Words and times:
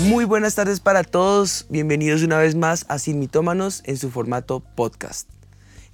Muy 0.00 0.24
buenas 0.24 0.56
tardes 0.56 0.80
para 0.80 1.04
todos, 1.04 1.66
bienvenidos 1.68 2.22
una 2.22 2.38
vez 2.38 2.56
más 2.56 2.84
a 2.88 2.98
Sin 2.98 3.20
Mitómanos 3.20 3.82
en 3.84 3.96
su 3.96 4.10
formato 4.10 4.58
podcast. 4.58 5.28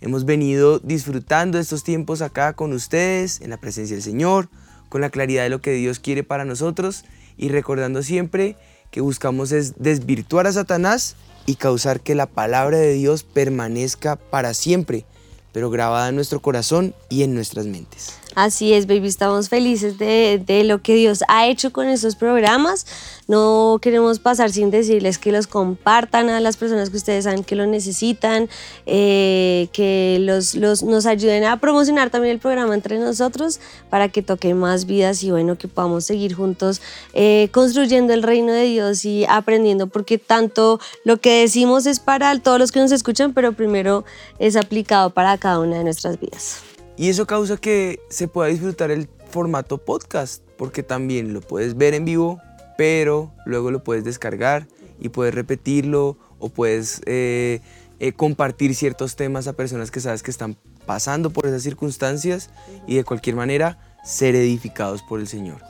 Hemos 0.01 0.25
venido 0.25 0.79
disfrutando 0.79 1.59
estos 1.59 1.85
tiempos 1.85 2.23
acá 2.23 2.55
con 2.55 2.73
ustedes, 2.73 3.43
en 3.43 3.51
la 3.51 3.59
presencia 3.59 3.95
del 3.95 4.03
Señor, 4.03 4.49
con 4.89 5.03
la 5.03 5.11
claridad 5.11 5.43
de 5.43 5.51
lo 5.51 5.61
que 5.61 5.73
Dios 5.73 5.99
quiere 5.99 6.25
para 6.25 6.47
nosotros 6.47 7.05
y 7.37 7.51
recordando 7.51 8.03
siempre 8.03 8.57
que 8.93 9.01
buscamos 9.01 9.51
es 9.51 9.83
desvirtuar 9.83 10.47
a 10.47 10.53
Satanás 10.53 11.17
y 11.47 11.57
causar 11.57 12.01
que 12.01 12.15
la 12.15 12.27
palabra 12.27 12.79
de 12.79 12.93
Dios 12.93 13.25
permanezca 13.25 14.15
para 14.15 14.55
siempre, 14.55 15.05
pero 15.51 15.71
grabada 15.71 16.11
en 16.11 16.15
nuestro 16.15 16.41
corazón 16.41 16.95
y 17.09 17.25
en 17.25 17.35
nuestras 17.35 17.67
mentes. 17.67 18.22
Así 18.35 18.73
es, 18.73 18.87
baby, 18.87 19.09
estamos 19.09 19.51
felices 19.51 19.99
de, 19.99 20.43
de, 20.45 20.65
lo 20.65 20.81
que 20.81 20.95
Dios 20.95 21.23
ha 21.29 21.47
hecho 21.47 21.71
con 21.71 21.87
estos 21.89 22.17
programas. 22.17 22.87
No 23.29 23.79
queremos 23.83 24.21
pasar 24.21 24.51
sin 24.51 24.71
decirles 24.71 25.19
que 25.19 25.33
los 25.33 25.47
compartan 25.47 26.31
a 26.31 26.41
las 26.41 26.57
personas 26.57 26.89
que 26.89 26.97
ustedes 26.97 27.25
saben 27.25 27.45
que 27.45 27.57
lo 27.57 27.67
necesitan, 27.67 28.49
eh, 28.87 29.69
que 29.75 30.17
los, 30.21 30.55
los, 30.55 30.83
nos 30.83 31.05
ayuden 31.05 31.45
a 31.45 31.59
promocionar 31.59 32.09
también 32.09 32.33
el 32.33 32.41
programa 32.41 32.75
entre 32.75 32.99
nosotros 32.99 33.61
para 33.91 34.09
que 34.09 34.23
toque 34.23 34.55
más 34.55 34.87
vidas 34.87 35.23
y 35.23 35.31
bueno, 35.31 35.59
que 35.59 35.69
podamos 35.69 36.05
seguir 36.05 36.35
juntos 36.35 36.81
eh, 37.13 37.51
construyendo 37.53 38.15
el 38.15 38.23
reino 38.23 38.53
de 38.53 38.65
Dios 38.65 39.05
y 39.05 39.27
aprendiendo, 39.29 39.89
porque 39.89 40.17
tanto 40.17 40.81
lo 41.05 41.19
que 41.19 41.43
decimos 41.43 41.85
es 41.85 42.01
para 42.01 42.39
todos 42.39 42.59
los 42.59 42.73
que 42.73 42.81
nos 42.81 42.93
escuchan, 42.93 43.35
pero 43.35 43.53
primero 43.53 44.05
es 44.39 44.57
aplicado 44.57 45.11
para 45.11 45.37
cada 45.37 45.61
una 45.61 45.77
de 45.77 45.85
nuestras 45.85 46.19
vidas. 46.19 46.72
Y 47.03 47.09
eso 47.09 47.27
causa 47.27 47.57
que 47.57 47.99
se 48.11 48.29
pueda 48.29 48.49
disfrutar 48.49 48.93
el 48.93 49.09
formato 49.29 49.79
podcast, 49.79 50.41
porque 50.57 50.85
también 50.85 51.35
lo 51.35 51.41
puedes 51.41 51.77
ver 51.77 51.95
en 51.95 52.05
vivo, 52.05 52.41
pero 52.79 53.33
luego 53.45 53.73
lo 53.73 53.83
puedes 53.83 54.05
descargar 54.05 54.69
y 55.01 55.09
puedes 55.09 55.35
repetirlo 55.35 56.17
o 56.39 56.49
puedes 56.49 57.03
eh, 57.07 57.61
eh, 57.99 58.13
compartir 58.13 58.77
ciertos 58.77 59.17
temas 59.17 59.49
a 59.49 59.55
personas 59.55 59.91
que 59.91 59.99
sabes 59.99 60.23
que 60.23 60.31
están 60.31 60.57
pasando 60.87 61.31
por 61.31 61.45
esas 61.45 61.65
circunstancias 61.65 62.51
y 62.87 62.95
de 62.95 63.03
cualquier 63.03 63.35
manera 63.35 63.97
ser 64.05 64.37
edificados 64.37 65.03
por 65.03 65.19
el 65.19 65.27
Señor. 65.27 65.61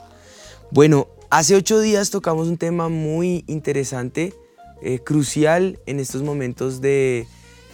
Bueno, 0.69 1.07
hace 1.31 1.55
ocho 1.55 1.79
días 1.79 2.11
tocamos 2.11 2.47
un 2.47 2.57
tema 2.57 2.89
muy 2.89 3.43
interesante, 3.47 4.35
eh, 4.83 4.99
crucial 4.99 5.79
en 5.87 5.99
estos 5.99 6.21
momentos 6.21 6.79
de, 6.79 7.25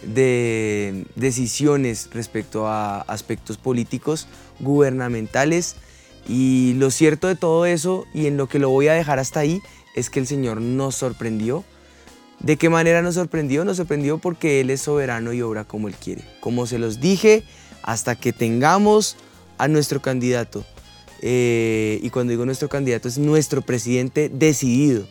de 0.02 1.06
decisiones 1.16 2.08
respecto 2.12 2.66
a 2.66 3.00
aspectos 3.02 3.56
políticos, 3.58 4.28
gubernamentales. 4.60 5.76
Y 6.28 6.74
lo 6.74 6.90
cierto 6.90 7.28
de 7.28 7.36
todo 7.36 7.66
eso, 7.66 8.04
y 8.14 8.26
en 8.26 8.36
lo 8.36 8.48
que 8.48 8.58
lo 8.58 8.70
voy 8.70 8.88
a 8.88 8.94
dejar 8.94 9.18
hasta 9.18 9.40
ahí, 9.40 9.60
es 9.94 10.10
que 10.10 10.20
el 10.20 10.26
Señor 10.26 10.60
nos 10.60 10.94
sorprendió. 10.96 11.64
¿De 12.40 12.56
qué 12.56 12.70
manera 12.70 13.02
nos 13.02 13.16
sorprendió? 13.16 13.64
Nos 13.64 13.76
sorprendió 13.76 14.18
porque 14.18 14.60
Él 14.60 14.70
es 14.70 14.82
soberano 14.82 15.32
y 15.32 15.42
obra 15.42 15.64
como 15.64 15.88
Él 15.88 15.94
quiere. 15.94 16.24
Como 16.40 16.66
se 16.66 16.78
los 16.78 17.00
dije, 17.00 17.44
hasta 17.82 18.16
que 18.16 18.32
tengamos 18.32 19.16
a 19.58 19.68
nuestro 19.68 20.00
candidato, 20.00 20.64
eh, 21.22 22.00
y 22.02 22.08
cuando 22.10 22.30
digo 22.30 22.46
nuestro 22.46 22.68
candidato 22.68 23.08
es 23.08 23.18
nuestro 23.18 23.60
presidente 23.62 24.30
decidido. 24.30 25.06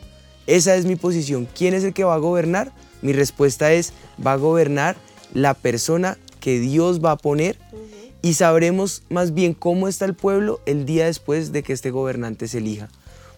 Esa 0.48 0.76
es 0.76 0.86
mi 0.86 0.96
posición. 0.96 1.48
¿Quién 1.56 1.76
es 1.76 1.84
el 1.84 1.94
que 1.94 2.04
va 2.04 2.16
a 2.16 2.18
gobernar? 2.18 2.72
Mi 3.02 3.14
respuesta 3.14 3.72
es, 3.72 3.94
va 4.26 4.34
a 4.34 4.38
gobernar 4.38 4.98
la 5.34 5.54
persona 5.54 6.18
que 6.40 6.60
Dios 6.60 7.04
va 7.04 7.12
a 7.12 7.18
poner 7.18 7.58
y 8.22 8.34
sabremos 8.34 9.04
más 9.10 9.34
bien 9.34 9.54
cómo 9.54 9.88
está 9.88 10.06
el 10.06 10.14
pueblo 10.14 10.60
el 10.66 10.86
día 10.86 11.06
después 11.06 11.52
de 11.52 11.64
que 11.64 11.74
este 11.74 11.92
gobernante 11.92 12.48
se 12.48 12.58
elija. 12.58 12.90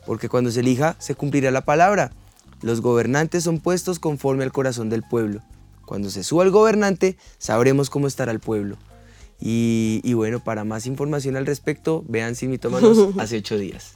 Porque 0.05 0.29
cuando 0.29 0.51
se 0.51 0.61
elija 0.61 0.95
se 0.99 1.15
cumplirá 1.15 1.51
la 1.51 1.65
palabra. 1.65 2.11
Los 2.61 2.81
gobernantes 2.81 3.43
son 3.43 3.59
puestos 3.59 3.99
conforme 3.99 4.43
al 4.43 4.51
corazón 4.51 4.89
del 4.89 5.03
pueblo. 5.03 5.41
Cuando 5.85 6.09
se 6.09 6.23
suba 6.23 6.43
el 6.43 6.51
gobernante 6.51 7.17
sabremos 7.37 7.89
cómo 7.89 8.07
estará 8.07 8.31
el 8.31 8.39
pueblo. 8.39 8.77
Y, 9.39 10.01
y 10.03 10.13
bueno, 10.13 10.43
para 10.43 10.63
más 10.63 10.85
información 10.85 11.35
al 11.35 11.47
respecto, 11.47 12.03
vean 12.07 12.35
Sin 12.35 12.51
Mitómanos 12.51 13.09
hace 13.17 13.37
ocho 13.37 13.57
días. 13.57 13.93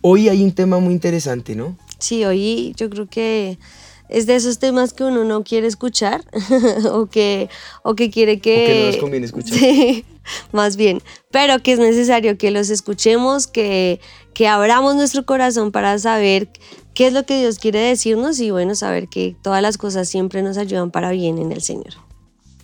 Hoy 0.00 0.28
hay 0.28 0.42
un 0.42 0.52
tema 0.52 0.78
muy 0.78 0.94
interesante, 0.94 1.54
¿no? 1.54 1.76
Sí, 1.98 2.24
hoy 2.24 2.74
yo 2.76 2.88
creo 2.90 3.06
que 3.06 3.58
es 4.08 4.26
de 4.26 4.36
esos 4.36 4.58
temas 4.58 4.92
que 4.92 5.04
uno 5.04 5.24
no 5.24 5.44
quiere 5.44 5.66
escuchar 5.66 6.24
o, 6.92 7.06
que, 7.06 7.48
o 7.82 7.94
que 7.94 8.10
quiere 8.10 8.40
que... 8.40 8.54
O 8.54 8.66
que 8.66 8.80
no 8.80 8.86
nos 8.86 8.96
conviene 8.96 9.26
escuchar. 9.26 9.58
Sí, 9.58 10.04
más 10.50 10.76
bien, 10.76 11.00
pero 11.30 11.62
que 11.62 11.72
es 11.72 11.78
necesario 11.78 12.36
que 12.36 12.50
los 12.50 12.68
escuchemos, 12.70 13.46
que, 13.46 14.00
que 14.34 14.48
abramos 14.48 14.96
nuestro 14.96 15.24
corazón 15.24 15.70
para 15.70 15.96
saber 16.00 16.48
qué 16.94 17.06
es 17.06 17.12
lo 17.12 17.24
que 17.24 17.38
Dios 17.38 17.58
quiere 17.58 17.78
decirnos 17.78 18.40
y 18.40 18.50
bueno, 18.50 18.74
saber 18.74 19.06
que 19.06 19.36
todas 19.42 19.62
las 19.62 19.78
cosas 19.78 20.08
siempre 20.08 20.42
nos 20.42 20.58
ayudan 20.58 20.90
para 20.90 21.10
bien 21.10 21.38
en 21.38 21.52
el 21.52 21.62
Señor. 21.62 21.94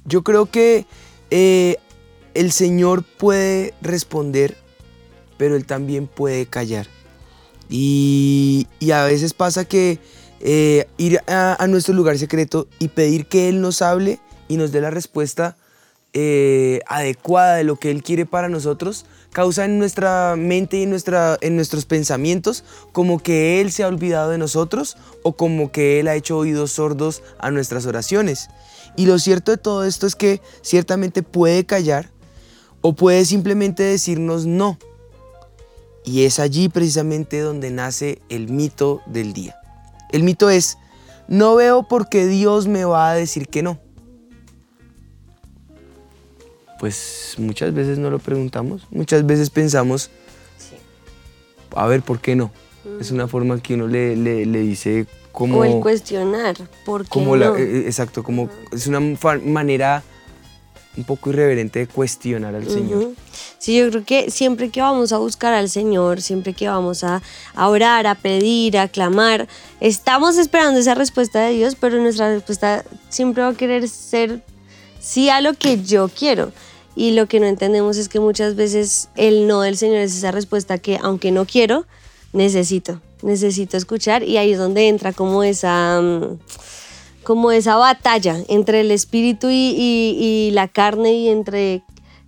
Yo 0.04 0.24
creo 0.24 0.46
que 0.46 0.86
eh, 1.30 1.76
el 2.34 2.50
Señor 2.50 3.04
puede 3.04 3.74
responder, 3.80 4.56
pero 5.36 5.54
Él 5.54 5.66
también 5.66 6.06
puede 6.08 6.46
callar. 6.46 6.88
Y, 7.70 8.66
y 8.80 8.90
a 8.90 9.04
veces 9.04 9.34
pasa 9.34 9.64
que 9.64 9.98
eh, 10.44 10.88
ir 10.98 11.20
a, 11.28 11.64
nuestro 11.68 11.94
lugar 11.94 12.18
secreto 12.18 12.66
y 12.80 12.88
pedir 12.88 13.26
que 13.26 13.48
Él 13.48 13.60
nos 13.60 13.80
hable 13.80 14.18
y 14.48 14.56
nos 14.56 14.72
dé 14.72 14.80
la 14.80 14.90
respuesta 14.90 15.56
eh, 16.14 16.80
adecuada 16.88 17.54
de 17.56 17.64
lo 17.64 17.76
que 17.76 17.92
Él 17.92 18.02
quiere 18.02 18.26
para 18.26 18.48
nosotros, 18.48 19.06
causa 19.30 19.64
en 19.64 19.78
nuestra 19.78 20.34
mente 20.36 20.78
y 20.78 20.86
nuestra, 20.86 21.38
en 21.40 21.54
nuestros 21.54 21.86
pensamientos 21.86 22.64
como 22.90 23.20
que 23.20 23.60
Él 23.60 23.70
se 23.70 23.84
ha 23.84 23.88
olvidado 23.88 24.30
de 24.30 24.38
nosotros 24.38 24.96
o 25.22 25.34
como 25.34 25.70
que 25.70 26.00
Él 26.00 26.08
ha 26.08 26.16
hecho 26.16 26.36
oídos 26.36 26.72
sordos 26.72 27.22
a 27.38 27.52
nuestras 27.52 27.86
oraciones. 27.86 28.48
Y 28.96 29.06
lo 29.06 29.20
cierto 29.20 29.52
de 29.52 29.58
todo 29.58 29.84
esto 29.84 30.08
es 30.08 30.16
que 30.16 30.40
ciertamente 30.60 31.22
puede 31.22 31.64
callar 31.64 32.10
o 32.80 32.94
puede 32.94 33.24
simplemente 33.24 33.84
decirnos 33.84 34.44
no. 34.44 34.76
Y 36.04 36.24
es 36.24 36.40
allí 36.40 36.68
precisamente 36.68 37.38
donde 37.38 37.70
nace 37.70 38.20
el 38.28 38.48
mito 38.50 39.02
del 39.06 39.32
día. 39.32 39.61
El 40.12 40.22
mito 40.22 40.50
es, 40.50 40.78
no 41.28 41.54
veo 41.54 41.88
por 41.88 42.08
qué 42.08 42.26
Dios 42.26 42.68
me 42.68 42.84
va 42.84 43.10
a 43.10 43.14
decir 43.14 43.48
que 43.48 43.62
no. 43.62 43.78
Pues 46.78 47.36
muchas 47.38 47.72
veces 47.72 47.98
no 47.98 48.10
lo 48.10 48.18
preguntamos, 48.18 48.86
muchas 48.90 49.24
veces 49.24 49.50
pensamos, 49.50 50.10
a 51.76 51.86
ver, 51.86 52.02
¿por 52.02 52.20
qué 52.20 52.34
no? 52.34 52.50
Es 53.00 53.12
una 53.12 53.28
forma 53.28 53.60
que 53.60 53.74
uno 53.74 53.86
le, 53.86 54.16
le, 54.16 54.44
le 54.44 54.60
dice 54.60 55.06
como... 55.30 55.58
O 55.58 55.64
el 55.64 55.80
cuestionar, 55.80 56.56
¿por 56.84 57.04
qué 57.04 57.08
como 57.08 57.36
no? 57.36 57.36
la, 57.36 57.58
eh, 57.58 57.86
exacto, 57.86 58.24
como 58.24 58.50
es 58.72 58.88
una 58.88 59.00
manera 59.44 60.02
un 60.96 61.04
poco 61.04 61.30
irreverente 61.30 61.78
de 61.78 61.86
cuestionar 61.86 62.54
al 62.54 62.68
Señor. 62.68 63.12
Sí, 63.58 63.76
yo 63.76 63.90
creo 63.90 64.04
que 64.04 64.30
siempre 64.30 64.70
que 64.70 64.80
vamos 64.80 65.12
a 65.12 65.18
buscar 65.18 65.52
al 65.52 65.68
Señor, 65.68 66.20
siempre 66.20 66.52
que 66.52 66.68
vamos 66.68 67.04
a, 67.04 67.22
orar, 67.56 68.06
a 68.06 68.14
pedir, 68.14 68.78
a 68.78 68.88
clamar, 68.88 69.48
estamos 69.80 70.38
esperando 70.38 70.80
esa 70.80 70.94
respuesta 70.94 71.40
de 71.40 71.54
Dios, 71.54 71.76
pero 71.78 72.00
nuestra 72.00 72.32
respuesta 72.32 72.84
siempre 73.08 73.42
va 73.42 73.50
a 73.50 73.54
querer 73.54 73.88
ser 73.88 74.42
sí 75.00 75.28
a 75.30 75.40
lo 75.40 75.54
que 75.54 75.82
yo 75.82 76.08
quiero. 76.08 76.52
Y 76.94 77.12
lo 77.12 77.26
que 77.26 77.40
no 77.40 77.46
entendemos 77.46 77.96
es 77.96 78.08
que 78.08 78.20
muchas 78.20 78.54
veces 78.54 79.08
el 79.16 79.46
no 79.46 79.62
del 79.62 79.78
Señor 79.78 79.98
es 79.98 80.16
esa 80.16 80.30
respuesta 80.30 80.78
que, 80.78 80.98
aunque 81.02 81.30
no 81.30 81.46
quiero, 81.46 81.86
necesito, 82.32 83.00
necesito 83.22 83.78
escuchar. 83.78 84.22
Y 84.22 84.36
ahí 84.36 84.52
es 84.52 84.58
donde 84.58 84.88
entra 84.88 85.12
como 85.12 85.42
esa... 85.42 85.98
Um, 86.00 86.38
como 87.22 87.52
esa 87.52 87.76
batalla 87.76 88.36
entre 88.48 88.80
el 88.80 88.90
espíritu 88.90 89.48
y, 89.50 90.50
la 90.52 90.68
carne 90.68 91.14
y 91.14 91.28
entre 91.28 91.82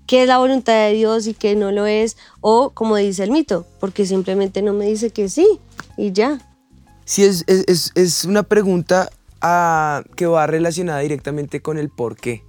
qué 0.06 0.22
es 0.22 0.28
la 0.28 0.38
voluntad 0.38 0.86
de 0.86 0.94
Dios 0.94 1.26
y 1.26 1.34
qué 1.34 1.56
no 1.56 1.72
lo 1.72 1.86
es, 1.86 2.16
o 2.40 2.70
como 2.70 2.96
dice 2.96 3.24
el 3.24 3.30
mito, 3.30 3.66
porque 3.80 4.06
simplemente 4.06 4.62
no 4.62 4.72
me 4.72 4.86
dice 4.86 5.10
que 5.10 5.28
sí 5.28 5.60
y 5.96 6.12
ya. 6.12 6.40
Sí, 7.04 7.22
es, 7.24 7.44
es, 7.46 7.92
es 7.94 8.24
una 8.24 8.42
pregunta 8.42 9.10
que 10.16 10.26
va 10.26 10.46
relacionada 10.46 11.00
directamente 11.00 11.60
con 11.60 11.76
el 11.76 11.90
por 11.90 12.16
qué. 12.16 12.42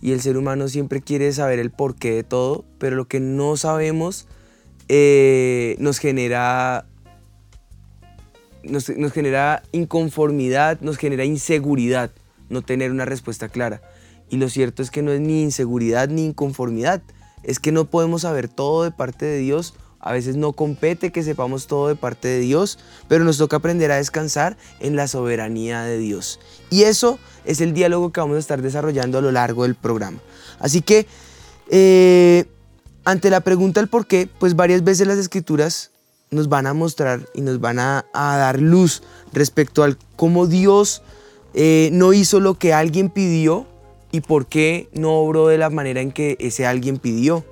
Y 0.00 0.12
el 0.12 0.20
ser 0.20 0.36
humano 0.36 0.68
siempre 0.68 1.02
quiere 1.02 1.32
saber 1.32 1.58
el 1.58 1.70
porqué 1.70 2.12
de 2.12 2.24
todo, 2.24 2.64
pero 2.78 2.96
lo 2.96 3.06
que 3.06 3.20
no 3.20 3.56
sabemos 3.56 4.26
eh, 4.88 5.76
nos 5.78 5.98
genera 5.98 6.86
nos, 8.62 8.88
nos, 8.88 9.12
genera 9.12 9.62
inconformidad, 9.72 10.80
nos 10.80 10.96
genera 10.96 11.24
inseguridad 11.24 12.10
no 12.48 12.62
tener 12.62 12.90
una 12.90 13.04
respuesta 13.04 13.48
clara. 13.48 13.82
Y 14.34 14.36
lo 14.36 14.48
cierto 14.48 14.82
es 14.82 14.90
que 14.90 15.00
no 15.00 15.12
es 15.12 15.20
ni 15.20 15.42
inseguridad 15.42 16.08
ni 16.08 16.24
inconformidad, 16.24 17.00
es 17.44 17.60
que 17.60 17.70
no 17.70 17.84
podemos 17.84 18.22
saber 18.22 18.48
todo 18.48 18.82
de 18.82 18.90
parte 18.90 19.24
de 19.26 19.38
Dios 19.38 19.74
A 20.00 20.10
veces 20.12 20.34
no 20.34 20.54
compete 20.54 21.12
que 21.12 21.22
sepamos 21.22 21.68
todo 21.68 21.86
de 21.86 21.94
parte 21.94 22.26
de 22.26 22.40
Dios, 22.40 22.80
pero 23.06 23.22
nos 23.22 23.38
toca 23.38 23.58
aprender 23.58 23.92
a 23.92 23.96
descansar 23.96 24.56
en 24.80 24.96
la 24.96 25.06
soberanía 25.06 25.82
de 25.82 25.98
Dios. 25.98 26.40
Y 26.68 26.82
eso 26.82 27.20
es 27.44 27.60
el 27.60 27.74
diálogo 27.74 28.10
que 28.10 28.20
vamos 28.20 28.36
a 28.36 28.40
estar 28.40 28.60
desarrollando 28.60 29.18
a 29.18 29.20
lo 29.20 29.30
largo 29.30 29.62
del 29.62 29.76
programa. 29.76 30.18
Así 30.58 30.82
que, 30.82 31.06
eh, 31.70 32.44
ante 33.04 33.30
la 33.30 33.40
pregunta 33.40 33.80
del 33.80 33.88
por 33.88 34.08
qué, 34.08 34.28
pues 34.40 34.56
varias 34.56 34.82
veces 34.82 35.06
las 35.06 35.16
escrituras 35.16 35.92
nos 36.30 36.48
van 36.48 36.66
a 36.66 36.74
mostrar 36.74 37.26
y 37.32 37.40
nos 37.40 37.60
van 37.60 37.78
a, 37.78 38.04
dar 38.12 38.60
luz 38.60 39.04
respecto 39.32 39.84
al 39.84 39.96
cómo 40.16 40.48
Dios 40.48 41.02
eh, 41.54 41.88
no 41.92 42.12
hizo 42.12 42.40
lo 42.40 42.58
que 42.58 42.74
alguien 42.74 43.10
pidió 43.10 43.68
y 44.14 44.20
por 44.20 44.46
qué 44.46 44.88
no 44.92 45.16
obró 45.16 45.48
de 45.48 45.58
la 45.58 45.70
manera 45.70 46.00
en 46.00 46.12
que 46.12 46.36
ese 46.38 46.66
alguien 46.66 46.98
pidió. 46.98 47.44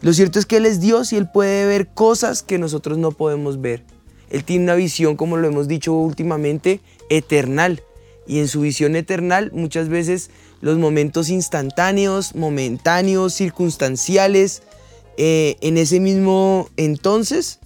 Lo 0.00 0.14
cierto 0.14 0.38
es 0.38 0.46
que 0.46 0.56
Él 0.56 0.64
es 0.64 0.80
Dios 0.80 1.12
y 1.12 1.18
Él 1.18 1.28
puede 1.30 1.66
ver 1.66 1.88
cosas 1.88 2.42
que 2.42 2.56
nosotros 2.56 2.96
no 2.96 3.12
podemos 3.12 3.60
ver. 3.60 3.82
Él 4.30 4.42
tiene 4.42 4.64
una 4.64 4.76
visión, 4.76 5.16
como 5.16 5.36
lo 5.36 5.46
hemos 5.46 5.68
dicho 5.68 5.92
últimamente, 5.92 6.80
eternal. 7.10 7.82
Y 8.26 8.38
en 8.38 8.48
su 8.48 8.62
visión 8.62 8.96
eternal 8.96 9.50
muchas 9.52 9.90
veces 9.90 10.30
los 10.62 10.78
momentos 10.78 11.28
instantáneos, 11.28 12.34
momentáneos, 12.34 13.34
circunstanciales, 13.34 14.62
eh, 15.18 15.58
en 15.60 15.76
ese 15.76 16.00
mismo 16.00 16.70
entonces 16.78 17.58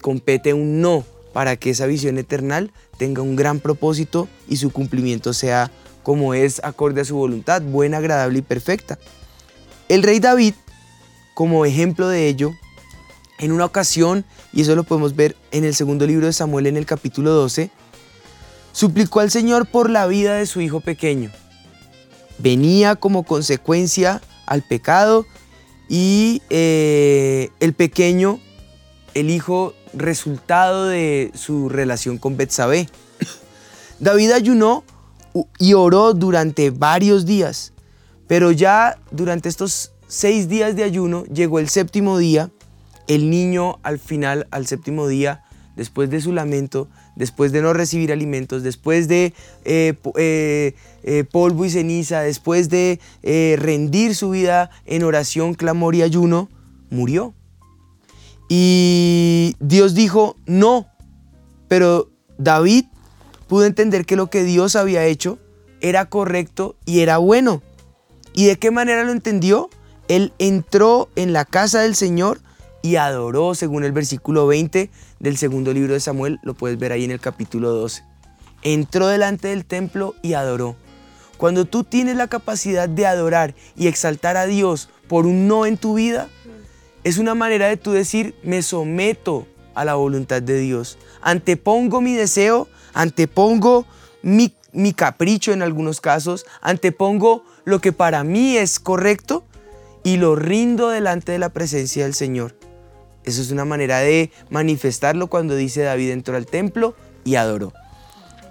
compete 0.00 0.54
un 0.54 0.80
no 0.80 1.04
para 1.34 1.56
que 1.56 1.68
esa 1.68 1.84
visión 1.84 2.16
eternal 2.16 2.72
tenga 2.96 3.20
un 3.20 3.36
gran 3.36 3.60
propósito 3.60 4.28
y 4.48 4.56
su 4.56 4.70
cumplimiento 4.70 5.34
sea 5.34 5.70
como 6.04 6.34
es 6.34 6.62
acorde 6.62 7.00
a 7.00 7.04
su 7.04 7.16
voluntad, 7.16 7.62
buena, 7.62 7.96
agradable 7.96 8.38
y 8.38 8.42
perfecta. 8.42 8.98
El 9.88 10.04
rey 10.04 10.20
David, 10.20 10.54
como 11.34 11.64
ejemplo 11.64 12.06
de 12.06 12.28
ello, 12.28 12.52
en 13.40 13.50
una 13.50 13.64
ocasión, 13.64 14.24
y 14.52 14.62
eso 14.62 14.76
lo 14.76 14.84
podemos 14.84 15.16
ver 15.16 15.34
en 15.50 15.64
el 15.64 15.74
segundo 15.74 16.06
libro 16.06 16.26
de 16.26 16.32
Samuel 16.32 16.68
en 16.68 16.76
el 16.76 16.86
capítulo 16.86 17.32
12, 17.32 17.70
suplicó 18.72 19.20
al 19.20 19.30
Señor 19.30 19.66
por 19.66 19.90
la 19.90 20.06
vida 20.06 20.36
de 20.36 20.46
su 20.46 20.60
hijo 20.60 20.80
pequeño. 20.80 21.32
Venía 22.38 22.96
como 22.96 23.24
consecuencia 23.24 24.20
al 24.46 24.62
pecado 24.62 25.26
y 25.88 26.42
eh, 26.50 27.50
el 27.60 27.72
pequeño, 27.72 28.40
el 29.14 29.30
hijo 29.30 29.74
resultado 29.94 30.86
de 30.86 31.30
su 31.34 31.68
relación 31.68 32.18
con 32.18 32.36
Betsabé. 32.36 32.88
David 34.00 34.32
ayunó 34.32 34.84
y 35.58 35.74
oró 35.74 36.14
durante 36.14 36.70
varios 36.70 37.26
días, 37.26 37.72
pero 38.26 38.52
ya 38.52 38.98
durante 39.10 39.48
estos 39.48 39.92
seis 40.06 40.48
días 40.48 40.76
de 40.76 40.84
ayuno 40.84 41.24
llegó 41.24 41.58
el 41.58 41.68
séptimo 41.68 42.18
día, 42.18 42.50
el 43.08 43.30
niño 43.30 43.78
al 43.82 43.98
final, 43.98 44.46
al 44.50 44.66
séptimo 44.66 45.08
día, 45.08 45.42
después 45.76 46.10
de 46.10 46.20
su 46.20 46.32
lamento, 46.32 46.88
después 47.16 47.52
de 47.52 47.62
no 47.62 47.72
recibir 47.72 48.12
alimentos, 48.12 48.62
después 48.62 49.08
de 49.08 49.34
eh, 49.64 49.94
eh, 50.16 50.74
eh, 51.02 51.24
polvo 51.30 51.64
y 51.64 51.70
ceniza, 51.70 52.20
después 52.20 52.68
de 52.68 53.00
rendir 53.58 54.14
su 54.14 54.30
vida 54.30 54.70
en 54.86 55.02
oración, 55.02 55.54
clamor 55.54 55.94
y 55.94 56.02
ayuno, 56.02 56.48
murió. 56.90 57.34
Y 58.48 59.56
Dios 59.58 59.94
dijo, 59.94 60.36
no, 60.46 60.86
pero 61.68 62.10
David 62.38 62.84
pudo 63.46 63.64
entender 63.64 64.06
que 64.06 64.16
lo 64.16 64.28
que 64.28 64.44
Dios 64.44 64.76
había 64.76 65.04
hecho 65.04 65.38
era 65.80 66.06
correcto 66.06 66.76
y 66.84 67.00
era 67.00 67.18
bueno. 67.18 67.62
¿Y 68.32 68.46
de 68.46 68.56
qué 68.56 68.70
manera 68.70 69.04
lo 69.04 69.12
entendió? 69.12 69.70
Él 70.08 70.32
entró 70.38 71.08
en 71.16 71.32
la 71.32 71.44
casa 71.44 71.80
del 71.80 71.94
Señor 71.94 72.40
y 72.82 72.96
adoró, 72.96 73.54
según 73.54 73.84
el 73.84 73.92
versículo 73.92 74.46
20 74.46 74.90
del 75.18 75.36
segundo 75.36 75.72
libro 75.72 75.94
de 75.94 76.00
Samuel, 76.00 76.38
lo 76.42 76.54
puedes 76.54 76.78
ver 76.78 76.92
ahí 76.92 77.04
en 77.04 77.12
el 77.12 77.20
capítulo 77.20 77.70
12. 77.70 78.04
Entró 78.62 79.08
delante 79.08 79.48
del 79.48 79.64
templo 79.64 80.14
y 80.22 80.34
adoró. 80.34 80.76
Cuando 81.36 81.64
tú 81.64 81.84
tienes 81.84 82.16
la 82.16 82.28
capacidad 82.28 82.88
de 82.88 83.06
adorar 83.06 83.54
y 83.76 83.86
exaltar 83.86 84.36
a 84.36 84.46
Dios 84.46 84.88
por 85.08 85.26
un 85.26 85.48
no 85.48 85.66
en 85.66 85.76
tu 85.76 85.94
vida, 85.94 86.28
es 87.04 87.18
una 87.18 87.34
manera 87.34 87.68
de 87.68 87.76
tú 87.76 87.92
decir, 87.92 88.34
me 88.42 88.62
someto 88.62 89.46
a 89.74 89.84
la 89.84 89.94
voluntad 89.94 90.42
de 90.42 90.58
Dios. 90.58 90.98
Antepongo 91.20 92.00
mi 92.00 92.14
deseo, 92.14 92.68
antepongo 92.94 93.86
mi, 94.22 94.54
mi 94.72 94.92
capricho 94.92 95.52
en 95.52 95.62
algunos 95.62 96.00
casos, 96.00 96.46
antepongo 96.62 97.44
lo 97.64 97.80
que 97.80 97.92
para 97.92 98.24
mí 98.24 98.56
es 98.56 98.80
correcto 98.80 99.44
y 100.02 100.16
lo 100.16 100.36
rindo 100.36 100.88
delante 100.88 101.32
de 101.32 101.38
la 101.38 101.50
presencia 101.50 102.04
del 102.04 102.14
Señor. 102.14 102.56
Eso 103.24 103.40
es 103.40 103.50
una 103.50 103.64
manera 103.64 103.98
de 104.00 104.30
manifestarlo 104.50 105.28
cuando 105.28 105.56
dice 105.56 105.82
David 105.82 106.10
entró 106.10 106.36
al 106.36 106.46
templo 106.46 106.94
y 107.24 107.36
adoró. 107.36 107.72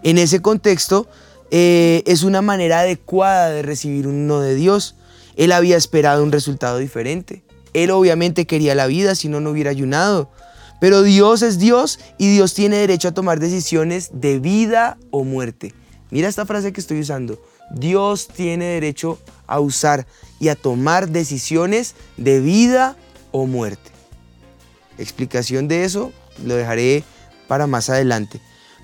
En 0.01 0.17
ese 0.17 0.41
contexto 0.41 1.07
eh, 1.51 2.03
es 2.07 2.23
una 2.23 2.41
manera 2.41 2.79
adecuada 2.79 3.49
de 3.49 3.61
recibir 3.61 4.07
un 4.07 4.25
no 4.25 4.41
de 4.41 4.55
Dios. 4.55 4.95
Él 5.35 5.51
había 5.51 5.77
esperado 5.77 6.23
un 6.23 6.31
resultado 6.31 6.79
diferente. 6.79 7.43
Él 7.73 7.91
obviamente 7.91 8.45
quería 8.45 8.75
la 8.75 8.87
vida, 8.87 9.15
si 9.15 9.29
no, 9.29 9.39
no 9.39 9.51
hubiera 9.51 9.69
ayunado. 9.69 10.31
Pero 10.83 11.01
Dios 11.01 11.43
es 11.43 11.59
Dios 11.59 11.97
y 12.17 12.29
Dios 12.33 12.53
tiene 12.53 12.75
derecho 12.75 13.07
a 13.07 13.13
tomar 13.13 13.39
decisiones 13.39 14.09
de 14.11 14.39
vida 14.39 14.97
o 15.11 15.23
muerte. 15.23 15.73
Mira 16.11 16.27
esta 16.27 16.45
frase 16.45 16.73
que 16.73 16.81
estoy 16.81 16.99
usando. 16.99 17.41
Dios 17.71 18.27
tiene 18.27 18.65
derecho 18.65 19.17
a 19.47 19.61
usar 19.61 20.05
y 20.41 20.49
a 20.49 20.55
tomar 20.55 21.07
decisiones 21.07 21.95
de 22.17 22.41
vida 22.41 22.97
o 23.31 23.45
muerte. 23.45 23.91
Explicación 24.97 25.69
de 25.69 25.85
eso 25.85 26.11
lo 26.43 26.53
dejaré 26.53 27.05
para 27.47 27.65
más 27.65 27.89
adelante. 27.89 28.41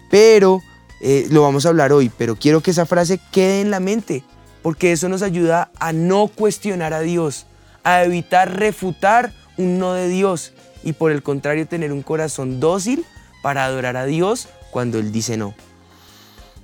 Pero 0.10 0.62
eh, 1.02 1.28
lo 1.32 1.42
vamos 1.42 1.66
a 1.66 1.70
hablar 1.70 1.92
hoy, 1.92 2.10
pero 2.18 2.38
quiero 2.38 2.62
que 2.62 2.72
esa 2.72 2.86
frase 2.86 3.20
quede 3.34 3.60
en 3.60 3.72
la 3.72 3.82
mente, 3.82 4.24
porque 4.62 4.94
eso 4.94 5.10
nos 5.10 5.22
ayuda 5.22 5.70
a 5.82 5.92
no 5.92 6.30
cuestionar 6.30 6.94
a 6.94 7.02
Dios, 7.02 7.46
a 7.84 8.06
evitar 8.06 8.58
refutar 8.58 9.34
un 9.58 9.80
no 9.80 9.92
de 9.92 10.08
Dios 10.08 10.54
y 10.84 10.94
por 10.94 11.12
el 11.12 11.24
contrario 11.24 11.68
tener 11.68 11.92
un 11.92 12.04
corazón 12.04 12.60
dócil 12.60 13.06
para 13.42 13.66
adorar 13.66 13.98
a 13.98 14.06
Dios 14.06 14.48
cuando 14.72 15.00
Él 15.00 15.12
dice 15.12 15.38
no. 15.38 15.54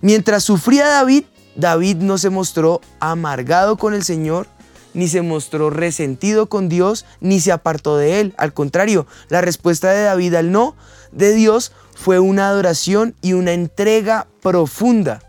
Mientras 0.02 0.44
sufría 0.44 0.88
David, 0.88 1.24
David 1.56 1.98
no 1.98 2.18
se 2.18 2.30
mostró 2.30 2.82
amargado 3.00 3.78
con 3.78 3.94
el 3.94 4.04
Señor, 4.04 4.48
ni 4.94 5.08
se 5.08 5.22
mostró 5.22 5.70
resentido 5.70 6.48
con 6.48 6.70
Dios, 6.70 7.06
ni 7.22 7.40
se 7.40 7.52
apartó 7.52 7.98
de 7.98 8.22
Él. 8.22 8.34
Al 8.38 8.54
contrario, 8.54 9.08
la 9.30 9.42
respuesta 9.42 9.92
de 9.92 10.04
David 10.04 10.36
al 10.36 10.52
no 10.52 10.76
de 11.12 11.34
Dios 11.34 11.72
fue 11.96 12.20
una 12.20 12.50
adoración 12.50 13.16
y 13.22 13.34
una 13.34 13.54
entrega 13.54 14.28
profunda, 14.42 15.22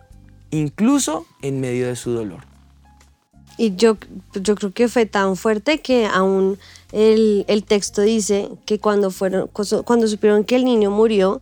incluso 0.50 1.26
en 1.42 1.60
medio 1.60 1.86
de 1.86 1.96
su 1.96 2.10
dolor. 2.10 2.45
Y 3.58 3.74
yo, 3.76 3.96
yo 4.34 4.54
creo 4.54 4.72
que 4.72 4.88
fue 4.88 5.06
tan 5.06 5.36
fuerte 5.36 5.80
que 5.80 6.06
aún 6.06 6.58
el, 6.92 7.44
el, 7.48 7.64
texto 7.64 8.02
dice 8.02 8.50
que 8.66 8.78
cuando, 8.78 9.10
fueron, 9.10 9.48
cuando 9.84 10.08
supieron 10.08 10.44
que 10.44 10.56
el 10.56 10.64
niño 10.64 10.90
murió, 10.90 11.40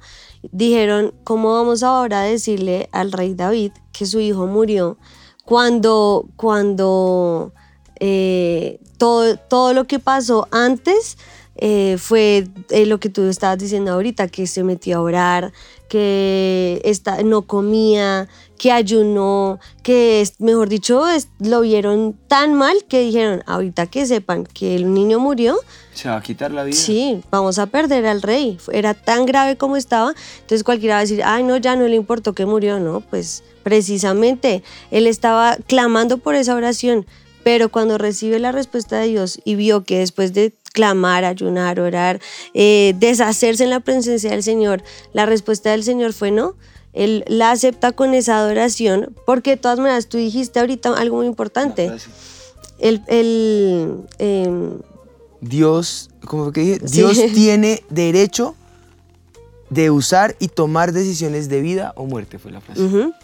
dijeron, 0.52 1.12
¿cómo 1.24 1.54
vamos 1.54 1.82
ahora 1.82 2.20
a 2.20 2.24
decirle 2.24 2.88
al 2.92 3.12
rey 3.12 3.34
David 3.34 3.72
que 3.92 4.06
su 4.06 4.20
hijo 4.20 4.46
murió? 4.46 4.96
Cuando, 5.44 6.26
cuando 6.36 7.52
eh, 8.00 8.80
todo, 8.96 9.36
todo 9.36 9.74
lo 9.74 9.84
que 9.84 9.98
pasó 9.98 10.46
antes 10.50 11.18
eh, 11.56 11.96
fue 11.98 12.48
eh, 12.70 12.86
lo 12.86 12.98
que 12.98 13.08
tú 13.08 13.24
estabas 13.24 13.58
diciendo 13.58 13.92
ahorita, 13.92 14.28
que 14.28 14.46
se 14.46 14.64
metió 14.64 14.98
a 14.98 15.00
orar, 15.00 15.52
que 15.88 16.80
no 17.24 17.42
comía, 17.42 18.28
que 18.58 18.72
ayunó, 18.72 19.60
que 19.82 20.28
mejor 20.38 20.68
dicho 20.68 21.04
lo 21.38 21.60
vieron 21.60 22.18
tan 22.28 22.54
mal 22.54 22.84
que 22.88 23.00
dijeron, 23.00 23.42
ahorita 23.46 23.86
que 23.86 24.06
sepan 24.06 24.44
que 24.44 24.74
el 24.74 24.92
niño 24.92 25.18
murió, 25.20 25.56
se 25.94 26.08
va 26.08 26.16
a 26.16 26.22
quitar 26.22 26.50
la 26.50 26.64
vida. 26.64 26.76
Sí, 26.76 27.22
vamos 27.30 27.60
a 27.60 27.66
perder 27.66 28.06
al 28.06 28.20
rey. 28.20 28.58
Era 28.72 28.94
tan 28.94 29.26
grave 29.26 29.56
como 29.56 29.76
estaba, 29.76 30.12
entonces 30.40 30.64
cualquiera 30.64 30.96
va 30.96 30.98
a 30.98 31.02
decir, 31.02 31.22
ay 31.24 31.44
no, 31.44 31.56
ya 31.56 31.76
no 31.76 31.86
le 31.86 31.94
importó 31.94 32.32
que 32.32 32.46
murió, 32.46 32.80
no, 32.80 33.00
pues 33.00 33.44
precisamente 33.62 34.62
él 34.90 35.06
estaba 35.06 35.56
clamando 35.68 36.18
por 36.18 36.34
esa 36.34 36.56
oración, 36.56 37.06
pero 37.44 37.68
cuando 37.68 37.98
recibe 37.98 38.38
la 38.40 38.50
respuesta 38.50 38.98
de 38.98 39.06
Dios 39.08 39.40
y 39.44 39.54
vio 39.54 39.84
que 39.84 39.98
después 39.98 40.32
de 40.32 40.52
clamar, 40.74 41.24
ayunar, 41.24 41.80
orar, 41.80 42.20
eh, 42.52 42.94
deshacerse 42.98 43.64
en 43.64 43.70
la 43.70 43.80
presencia 43.80 44.30
del 44.30 44.42
Señor, 44.42 44.82
la 45.14 45.24
respuesta 45.24 45.70
del 45.70 45.84
Señor 45.84 46.12
fue 46.12 46.30
no. 46.30 46.56
Él 46.92 47.24
la 47.26 47.52
acepta 47.52 47.92
con 47.92 48.12
esa 48.12 48.38
adoración, 48.38 49.14
porque 49.24 49.50
de 49.50 49.56
todas 49.56 49.78
maneras 49.78 50.08
tú 50.08 50.18
dijiste 50.18 50.60
ahorita 50.60 50.92
algo 50.94 51.16
muy 51.16 51.26
importante. 51.26 51.90
El, 52.78 53.02
em, 54.18 54.80
Dios, 55.40 56.10
como 56.26 56.52
que 56.52 56.60
dije, 56.60 56.78
Dios 56.82 57.18
tiene 57.34 57.82
derecho 57.88 58.54
de 59.70 59.90
usar 59.90 60.36
y 60.38 60.48
tomar 60.48 60.92
decisiones 60.92 61.48
de 61.48 61.60
vida 61.62 61.92
o 61.96 62.04
muerte, 62.04 62.38
fue 62.38 62.52
la 62.52 62.60
frase. 62.60 62.82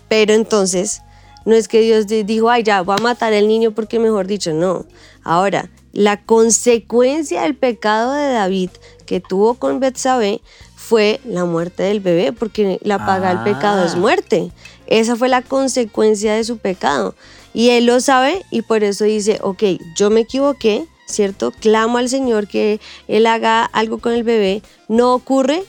Pero 0.09 0.35
entonces, 0.35 1.03
no 1.45 1.55
es 1.55 1.69
que 1.69 1.81
Dios 1.81 2.07
dijo, 2.07 2.51
ay, 2.51 2.63
ya, 2.63 2.83
voy 2.83 2.97
a 2.99 3.03
matar 3.03 3.33
al 3.33 3.47
niño 3.47 3.73
porque 3.73 3.99
mejor 3.99 4.27
dicho, 4.27 4.53
no. 4.53 4.87
Ahora, 5.23 5.71
la 5.93 6.23
consecuencia 6.25 7.43
del 7.43 7.55
pecado 7.57 8.13
de 8.13 8.33
David, 8.33 8.71
que 9.07 9.21
tuvo 9.21 9.55
con 9.55 9.81
Betsabé 9.81 10.41
fue 10.77 11.21
la 11.25 11.45
muerte 11.45 11.83
del 11.83 12.01
bebé, 12.01 12.33
porque 12.33 12.79
la 12.83 13.05
paga 13.05 13.29
del 13.35 13.55
pecado 13.55 13.85
es 13.85 13.95
Ah. 13.95 13.99
muerte. 13.99 14.51
Esa 14.87 15.17
fue 15.17 15.29
la 15.29 15.43
consecuencia 15.43 16.35
de 16.35 16.45
su 16.45 16.59
pecado. 16.59 17.15
Y 17.53 17.71
él 17.71 17.87
lo 17.87 18.01
sabe 18.01 18.45
y 18.51 18.63
por 18.63 18.83
eso 18.85 19.05
dice, 19.05 19.39
ok, 19.43 19.63
yo 19.97 20.11
me 20.11 20.21
equivoqué, 20.21 20.87
¿cierto? 21.07 21.53
Clamo 21.53 21.99
al 21.99 22.09
Señor 22.09 22.47
que 22.47 22.81
Él 23.09 23.27
haga 23.27 23.65
algo 23.65 23.99
con 23.99 24.13
el 24.13 24.23
bebé. 24.23 24.63
No 24.89 25.13
ocurre, 25.15 25.65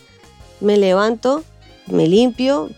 me 0.59 0.77
levanto, 0.77 1.43
me 1.87 2.07
limpio, 2.07 2.69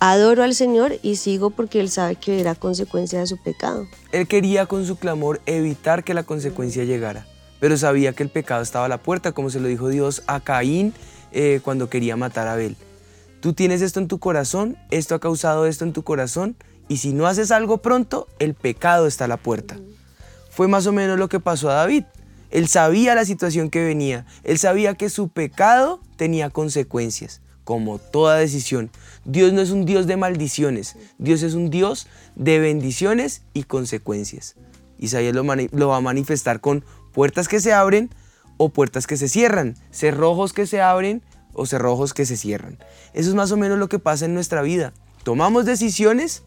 adoro 0.00 0.42
al 0.42 0.54
Señor 0.54 0.94
y 1.02 1.16
sigo 1.16 1.50
porque 1.50 1.78
Él 1.78 1.90
sabe 1.90 2.16
que 2.16 2.40
era 2.40 2.54
consecuencia 2.54 3.20
de 3.20 3.26
su 3.26 3.36
pecado. 3.36 3.86
Él 4.12 4.26
quería 4.26 4.66
con 4.66 4.86
su 4.86 4.96
clamor 4.96 5.40
evitar 5.46 6.02
que 6.02 6.14
la 6.14 6.22
consecuencia 6.22 6.84
llegara, 6.84 7.26
pero 7.60 7.76
sabía 7.76 8.14
que 8.14 8.22
el 8.22 8.30
pecado 8.30 8.62
estaba 8.62 8.86
a 8.86 8.88
la 8.88 8.98
puerta, 8.98 9.32
como 9.32 9.50
se 9.50 9.60
lo 9.60 9.68
dijo 9.68 9.88
Dios 9.88 10.22
a 10.26 10.40
Caín 10.40 10.94
eh, 11.32 11.60
cuando 11.62 11.90
quería 11.90 12.16
matar 12.16 12.48
a 12.48 12.54
Abel. 12.54 12.76
Tú 13.40 13.52
tienes 13.52 13.82
esto 13.82 14.00
en 14.00 14.08
tu 14.08 14.18
corazón, 14.18 14.76
esto 14.90 15.14
ha 15.14 15.20
causado 15.20 15.66
esto 15.66 15.84
en 15.84 15.92
tu 15.92 16.02
corazón, 16.02 16.56
y 16.88 16.96
si 16.96 17.12
no 17.12 17.26
haces 17.26 17.52
algo 17.52 17.78
pronto, 17.78 18.26
el 18.38 18.54
pecado 18.54 19.06
está 19.06 19.26
a 19.26 19.28
la 19.28 19.36
puerta. 19.36 19.78
Fue 20.50 20.66
más 20.66 20.86
o 20.86 20.92
menos 20.92 21.18
lo 21.18 21.28
que 21.28 21.40
pasó 21.40 21.70
a 21.70 21.74
David. 21.74 22.04
Él 22.50 22.66
sabía 22.66 23.14
la 23.14 23.24
situación 23.24 23.70
que 23.70 23.84
venía, 23.84 24.26
él 24.42 24.58
sabía 24.58 24.94
que 24.94 25.08
su 25.08 25.28
pecado 25.28 26.00
tenía 26.16 26.50
consecuencias, 26.50 27.42
como 27.64 27.98
toda 27.98 28.36
decisión. 28.36 28.90
Dios 29.24 29.52
no 29.52 29.60
es 29.60 29.70
un 29.70 29.84
Dios 29.84 30.06
de 30.06 30.16
maldiciones, 30.16 30.96
Dios 31.18 31.42
es 31.42 31.54
un 31.54 31.70
Dios 31.70 32.06
de 32.36 32.58
bendiciones 32.58 33.42
y 33.52 33.64
consecuencias. 33.64 34.56
Isaías 34.98 35.34
lo, 35.34 35.44
lo 35.44 35.88
va 35.88 35.96
a 35.96 36.00
manifestar 36.00 36.60
con 36.60 36.84
puertas 37.12 37.48
que 37.48 37.60
se 37.60 37.72
abren 37.72 38.10
o 38.56 38.68
puertas 38.68 39.06
que 39.06 39.16
se 39.16 39.28
cierran, 39.28 39.76
cerrojos 39.90 40.52
que 40.52 40.66
se 40.66 40.80
abren 40.80 41.22
o 41.52 41.66
cerrojos 41.66 42.14
que 42.14 42.26
se 42.26 42.36
cierran. 42.36 42.78
Eso 43.14 43.30
es 43.30 43.34
más 43.34 43.52
o 43.52 43.56
menos 43.56 43.78
lo 43.78 43.88
que 43.88 43.98
pasa 43.98 44.26
en 44.26 44.34
nuestra 44.34 44.62
vida. 44.62 44.92
Tomamos 45.24 45.64
decisiones 45.64 46.42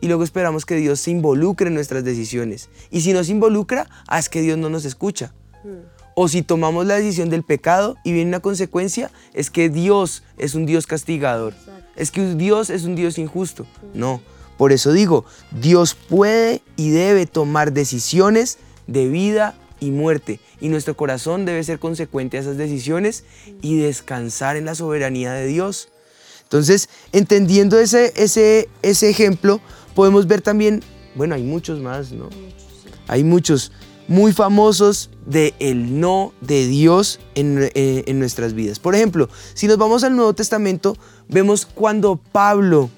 y 0.00 0.08
luego 0.08 0.24
esperamos 0.24 0.66
que 0.66 0.76
Dios 0.76 1.00
se 1.00 1.10
involucre 1.10 1.68
en 1.68 1.74
nuestras 1.74 2.04
decisiones. 2.04 2.68
Y 2.90 3.00
si 3.00 3.12
no 3.12 3.24
se 3.24 3.32
involucra, 3.32 3.88
es 4.16 4.28
que 4.28 4.42
Dios 4.42 4.58
no 4.58 4.68
nos 4.68 4.84
escucha. 4.84 5.32
O 6.18 6.28
si 6.28 6.40
tomamos 6.40 6.86
la 6.86 6.94
decisión 6.94 7.28
del 7.28 7.42
pecado 7.42 7.98
y 8.02 8.12
viene 8.12 8.30
una 8.30 8.40
consecuencia, 8.40 9.10
es 9.34 9.50
que 9.50 9.68
Dios 9.68 10.22
es 10.38 10.54
un 10.54 10.64
Dios 10.64 10.86
castigador. 10.86 11.52
Es 11.94 12.10
que 12.10 12.34
Dios 12.36 12.70
es 12.70 12.84
un 12.84 12.96
Dios 12.96 13.18
injusto. 13.18 13.66
No. 13.92 14.22
Por 14.56 14.72
eso 14.72 14.94
digo, 14.94 15.26
Dios 15.50 15.94
puede 15.94 16.62
y 16.74 16.88
debe 16.88 17.26
tomar 17.26 17.74
decisiones 17.74 18.56
de 18.86 19.08
vida 19.08 19.58
y 19.78 19.90
muerte. 19.90 20.40
Y 20.58 20.70
nuestro 20.70 20.96
corazón 20.96 21.44
debe 21.44 21.62
ser 21.64 21.78
consecuente 21.78 22.38
a 22.38 22.40
esas 22.40 22.56
decisiones 22.56 23.24
y 23.60 23.76
descansar 23.76 24.56
en 24.56 24.64
la 24.64 24.74
soberanía 24.74 25.34
de 25.34 25.46
Dios. 25.46 25.90
Entonces, 26.44 26.88
entendiendo 27.12 27.78
ese, 27.78 28.14
ese, 28.16 28.70
ese 28.80 29.10
ejemplo, 29.10 29.60
podemos 29.94 30.26
ver 30.26 30.40
también, 30.40 30.82
bueno, 31.14 31.34
hay 31.34 31.42
muchos 31.42 31.78
más, 31.78 32.12
¿no? 32.12 32.30
Hay 33.06 33.22
muchos 33.22 33.70
muy 34.08 34.32
famosos 34.32 35.10
de 35.26 35.54
el 35.58 36.00
no 36.00 36.32
de 36.40 36.66
Dios 36.66 37.20
en, 37.34 37.70
eh, 37.74 38.04
en 38.06 38.18
nuestras 38.18 38.54
vidas. 38.54 38.78
Por 38.78 38.94
ejemplo, 38.94 39.28
si 39.54 39.66
nos 39.66 39.78
vamos 39.78 40.04
al 40.04 40.14
Nuevo 40.14 40.34
Testamento, 40.34 40.96
vemos 41.28 41.66
cuando 41.66 42.16
Pablo 42.16 42.90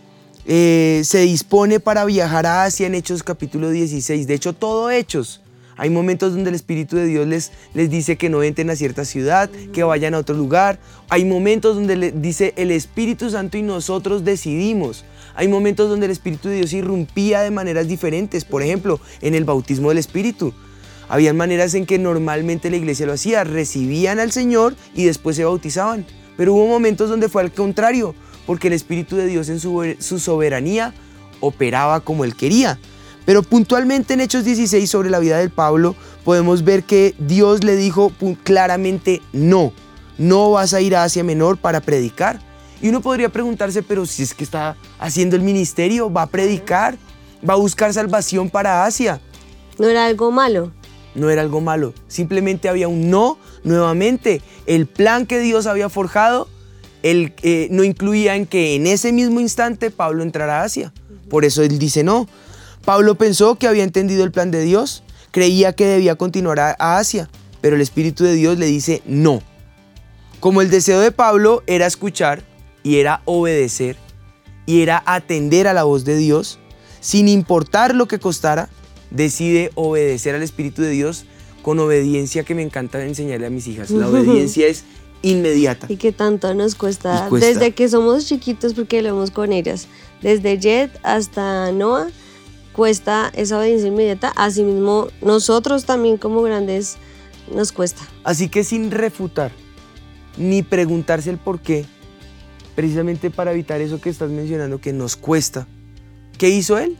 eh, 0.51 1.03
se 1.05 1.21
dispone 1.21 1.79
para 1.79 2.07
viajar 2.07 2.47
a 2.47 2.65
Asia 2.65 2.87
en 2.87 2.95
Hechos 2.95 3.23
capítulo 3.23 3.71
16. 3.71 4.27
De 4.27 4.35
hecho, 4.35 4.55
todo 4.55 4.91
Hechos. 4.91 5.43
Hay 5.77 5.91
momentos 5.91 6.33
donde 6.33 6.49
el 6.49 6.57
Espíritu 6.57 6.97
de 6.97 7.05
Dios 7.05 7.27
les, 7.27 7.53
les 7.75 7.89
dice 7.89 8.17
que 8.17 8.31
no 8.31 8.43
entren 8.43 8.69
a 8.71 8.75
cierta 8.75 9.05
ciudad, 9.05 9.49
que 9.73 9.85
vayan 9.85 10.15
a 10.15 10.19
otro 10.19 10.35
lugar. 10.35 10.81
Hay 11.09 11.25
momentos 11.25 11.77
donde 11.77 11.97
le 11.97 12.13
dice 12.13 12.55
el 12.57 12.71
Espíritu 12.71 13.31
Santo 13.31 13.59
y 13.59 13.63
nosotros 13.63 14.25
decidimos. 14.25 15.05
Hay 15.37 15.47
momentos 15.47 15.89
donde 15.89 16.07
el 16.07 16.13
Espíritu 16.13 16.49
de 16.49 16.57
Dios 16.57 16.73
irrumpía 16.73 17.43
de 17.43 17.53
maneras 17.53 17.87
diferentes. 17.87 18.45
Por 18.45 18.63
ejemplo, 18.63 19.01
en 19.21 19.35
el 19.35 19.45
bautismo 19.45 19.91
del 19.91 19.99
Espíritu. 19.99 20.53
Habían 21.09 21.37
maneras 21.37 21.75
en 21.75 21.87
que 21.87 21.99
normalmente 21.99 22.71
la 22.71 22.77
iglesia 22.77 23.07
lo 23.07 23.15
hacía. 23.15 23.45
Recibían 23.45 24.19
al 24.19 24.33
Señor 24.33 24.77
y 24.95 25.05
después 25.05 25.37
se 25.37 25.45
bautizaban. 25.45 26.07
Pero 26.37 26.55
hubo 26.55 26.67
momentos 26.67 27.09
donde 27.09 27.29
fue 27.29 27.43
al 27.43 27.53
contrario, 27.53 28.15
porque 28.47 28.69
el 28.69 28.75
Espíritu 28.75 29.17
de 29.17 29.27
Dios 29.27 29.49
en 29.49 29.61
su, 29.61 29.95
su 29.99 30.19
soberanía 30.19 30.95
operaba 31.41 32.01
como 32.01 32.25
él 32.25 32.37
quería. 32.37 32.79
Pero 33.25 33.43
puntualmente 33.43 34.15
en 34.15 34.21
Hechos 34.21 34.45
16 34.45 34.89
sobre 34.89 35.11
la 35.11 35.19
vida 35.19 35.39
del 35.39 35.51
Pablo 35.51 35.95
podemos 36.25 36.65
ver 36.65 36.85
que 36.85 37.15
Dios 37.19 37.63
le 37.63 37.77
dijo 37.77 38.13
claramente 38.43 39.21
no, 39.33 39.73
no 40.17 40.51
vas 40.53 40.73
a 40.73 40.81
ir 40.81 40.97
a 40.97 41.05
Asia 41.05 41.25
Menor 41.25 41.59
para 41.59 41.81
predicar. 41.81 42.41
Y 42.81 42.89
uno 42.89 43.01
podría 43.01 43.29
preguntarse, 43.29 43.83
pero 43.83 44.07
si 44.07 44.23
es 44.23 44.35
que 44.35 44.45
está 44.45 44.77
haciendo 44.99 45.37
el 45.37 45.43
ministerio, 45.43 46.13
va 46.13 46.23
a 46.23 46.27
predicar, 46.27 46.97
va 47.49 47.55
a 47.55 47.57
buscar 47.59 47.93
salvación 47.93 48.51
para 48.51 48.85
Asia. 48.85 49.21
No 49.79 49.89
era 49.89 50.07
algo 50.07 50.31
malo. 50.31 50.73
No 51.19 51.31
era 51.31 51.43
algo 51.43 51.61
malo, 51.61 51.95
simplemente 52.07 52.69
había 52.69 52.89
un 52.89 53.11
no 53.11 53.39
nuevamente. 53.65 54.41
El 54.67 54.87
plan 54.87 55.27
que 55.27 55.41
Dios 55.41 55.67
había 55.67 55.89
forjado 55.89 56.49
él, 57.03 57.35
eh, 57.43 57.69
no 57.71 57.85
incluía 57.85 58.37
en 58.37 58.47
que 58.47 58.75
en 58.75 58.87
ese 58.87 59.13
mismo 59.13 59.41
instante 59.41 59.91
Pablo 59.91 60.23
entrara 60.23 60.61
a 60.61 60.65
Asia. 60.65 60.93
Por 61.29 61.45
eso 61.45 61.63
él 61.63 61.79
dice 61.79 62.03
no. 62.03 62.29
Pablo 62.85 63.17
pensó 63.17 63.57
que 63.57 63.69
había 63.69 63.85
entendido 63.85 64.25
el 64.25 64.33
plan 64.33 64.51
de 64.51 64.63
Dios, 64.63 65.03
creía 65.31 65.73
que 65.73 65.87
debía 65.87 66.15
continuar 66.17 66.61
a, 66.61 66.77
a 66.79 66.99
Asia, 66.99 67.29
pero 67.61 67.77
el 67.77 67.83
Espíritu 67.83 68.25
de 68.25 68.35
Dios 68.35 68.59
le 68.59 68.67
dice 68.67 69.03
no. 69.05 69.43
Como 70.41 70.63
el 70.63 70.71
deseo 70.71 71.01
de 71.01 71.13
Pablo 71.13 71.63
era 71.67 71.87
escuchar 71.87 72.43
y 72.83 72.97
era 72.97 73.23
obedecer 73.25 73.97
y 74.67 74.83
era 74.83 75.03
atender 75.07 75.67
a 75.67 75.75
la 75.75 75.85
voz 75.85 76.05
de 76.05 76.17
Dios, 76.17 76.59
sin 77.01 77.29
importar 77.29 77.95
lo 77.95 78.07
que 78.07 78.19
costara, 78.19 78.69
decide 79.11 79.71
obedecer 79.75 80.35
al 80.35 80.43
Espíritu 80.43 80.83
de 80.83 80.91
Dios 80.91 81.25
con 81.63 81.79
obediencia 81.79 82.45
que 82.45 82.55
me 82.55 82.63
encanta 82.63 83.05
enseñarle 83.05 83.47
a 83.47 83.51
mis 83.51 83.67
hijas. 83.67 83.91
La 83.91 84.09
obediencia 84.11 84.67
es 84.67 84.85
inmediata. 85.23 85.87
Y 85.91 85.97
que 85.97 86.13
tanto 86.13 86.55
nos 86.55 86.75
cuesta, 86.75 87.29
desde 87.31 87.73
que 87.73 87.89
somos 87.89 88.27
chiquitos, 88.27 88.75
porque 88.75 89.03
lo 89.03 89.15
vemos 89.15 89.31
con 89.31 89.53
ellas, 89.53 89.89
desde 90.23 90.59
Jet 90.59 90.91
hasta 91.03 91.73
Noah, 91.73 92.09
cuesta 92.73 93.31
esa 93.35 93.59
obediencia 93.59 93.89
inmediata. 93.89 94.33
Asimismo, 94.37 95.09
nosotros 95.21 95.85
también 95.85 96.17
como 96.17 96.43
grandes 96.43 96.97
nos 97.53 97.73
cuesta. 97.73 98.03
Así 98.25 98.49
que 98.49 98.65
sin 98.65 98.91
refutar 98.91 99.51
ni 100.37 100.63
preguntarse 100.63 101.31
el 101.31 101.39
por 101.39 101.61
qué, 101.61 101.85
precisamente 102.77 103.31
para 103.31 103.53
evitar 103.53 103.81
eso 103.81 104.01
que 104.01 104.09
estás 104.09 104.31
mencionando 104.31 104.81
que 104.81 104.93
nos 104.93 105.17
cuesta, 105.17 105.67
¿qué 106.39 106.49
hizo 106.49 106.79
él? 106.79 106.97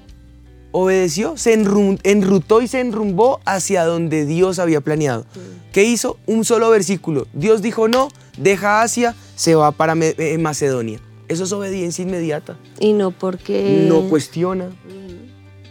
Obedeció, 0.71 1.37
se 1.37 1.55
enrutó 1.55 2.61
y 2.61 2.69
se 2.69 2.81
enrumbó 2.81 3.41
hacia 3.47 3.85
donde 3.85 4.27
Dios 4.27 4.59
había 4.59 4.81
planeado. 4.83 5.25
¿Qué 5.73 5.85
hizo? 5.85 6.19
Un 6.27 6.45
solo 6.45 6.69
versículo. 6.71 7.27
Dios 7.33 7.63
dijo 7.63 7.89
no, 7.89 8.09
deja 8.37 8.83
Asia, 8.83 9.15
se 9.35 9.55
va 9.55 9.73
para 9.73 9.95
eh, 9.99 10.37
Macedonia. 10.39 11.01
Eso 11.29 11.45
es 11.45 11.53
obediencia 11.53 12.03
inmediata. 12.03 12.59
Y 12.81 12.93
no 12.93 13.11
porque... 13.11 13.87
No 13.89 14.09
cuestiona, 14.09 14.71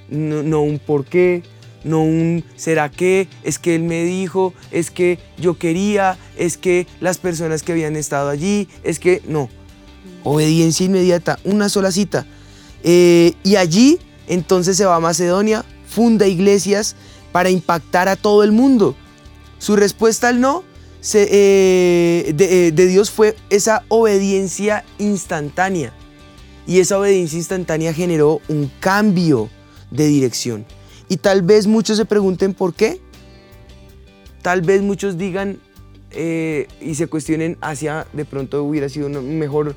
no, 0.10 0.44
no 0.44 0.62
un 0.62 0.80
por 0.80 1.06
qué, 1.06 1.44
no 1.84 2.02
un 2.02 2.44
será 2.56 2.90
que, 2.90 3.28
es 3.44 3.60
que 3.60 3.76
él 3.76 3.84
me 3.84 4.04
dijo, 4.04 4.54
es 4.72 4.92
que 4.92 5.20
yo 5.38 5.58
quería, 5.58 6.18
es 6.38 6.58
que 6.58 6.88
las 7.00 7.18
personas 7.18 7.64
que 7.64 7.72
habían 7.72 7.96
estado 7.96 8.30
allí, 8.30 8.68
es 8.84 9.00
que 9.00 9.22
no. 9.28 9.50
Obediencia 10.24 10.86
inmediata, 10.86 11.40
una 11.44 11.70
sola 11.70 11.92
cita. 11.92 12.26
Eh, 12.84 13.34
y 13.44 13.56
allí 13.56 14.00
entonces 14.28 14.78
se 14.78 14.86
va 14.86 14.96
a 14.96 15.00
Macedonia, 15.00 15.66
funda 15.88 16.28
iglesias 16.28 16.96
para 17.32 17.50
impactar 17.50 18.08
a 18.08 18.16
todo 18.16 18.44
el 18.44 18.52
mundo. 18.52 18.96
Su 19.60 19.76
respuesta 19.76 20.30
al 20.30 20.40
no 20.40 20.64
eh, 21.14 22.34
de, 22.36 22.68
eh, 22.68 22.72
de 22.72 22.88
Dios 22.88 23.12
fue 23.12 23.36
esa 23.50 23.84
obediencia 23.88 24.84
instantánea. 24.98 25.94
Y 26.66 26.80
esa 26.80 27.00
obediencia 27.00 27.38
instantánea 27.38 27.94
generó 27.94 28.42
un 28.50 28.70
cambio 28.80 29.50
de 29.90 30.08
dirección. 30.08 30.66
Y 31.08 31.18
tal 31.18 31.42
vez 31.42 31.66
muchos 31.66 31.98
se 31.98 32.06
pregunten 32.06 32.54
por 32.54 32.74
qué. 32.74 33.00
Tal 34.42 34.62
vez 34.62 34.82
muchos 34.82 35.18
digan 35.18 35.60
eh, 36.12 36.68
y 36.82 36.96
se 36.96 37.08
cuestionen 37.08 37.58
hacia 37.62 38.08
de 38.12 38.26
pronto 38.26 38.64
hubiera 38.64 38.90
sido 38.90 39.08
un 39.08 39.40
mejor 39.40 39.76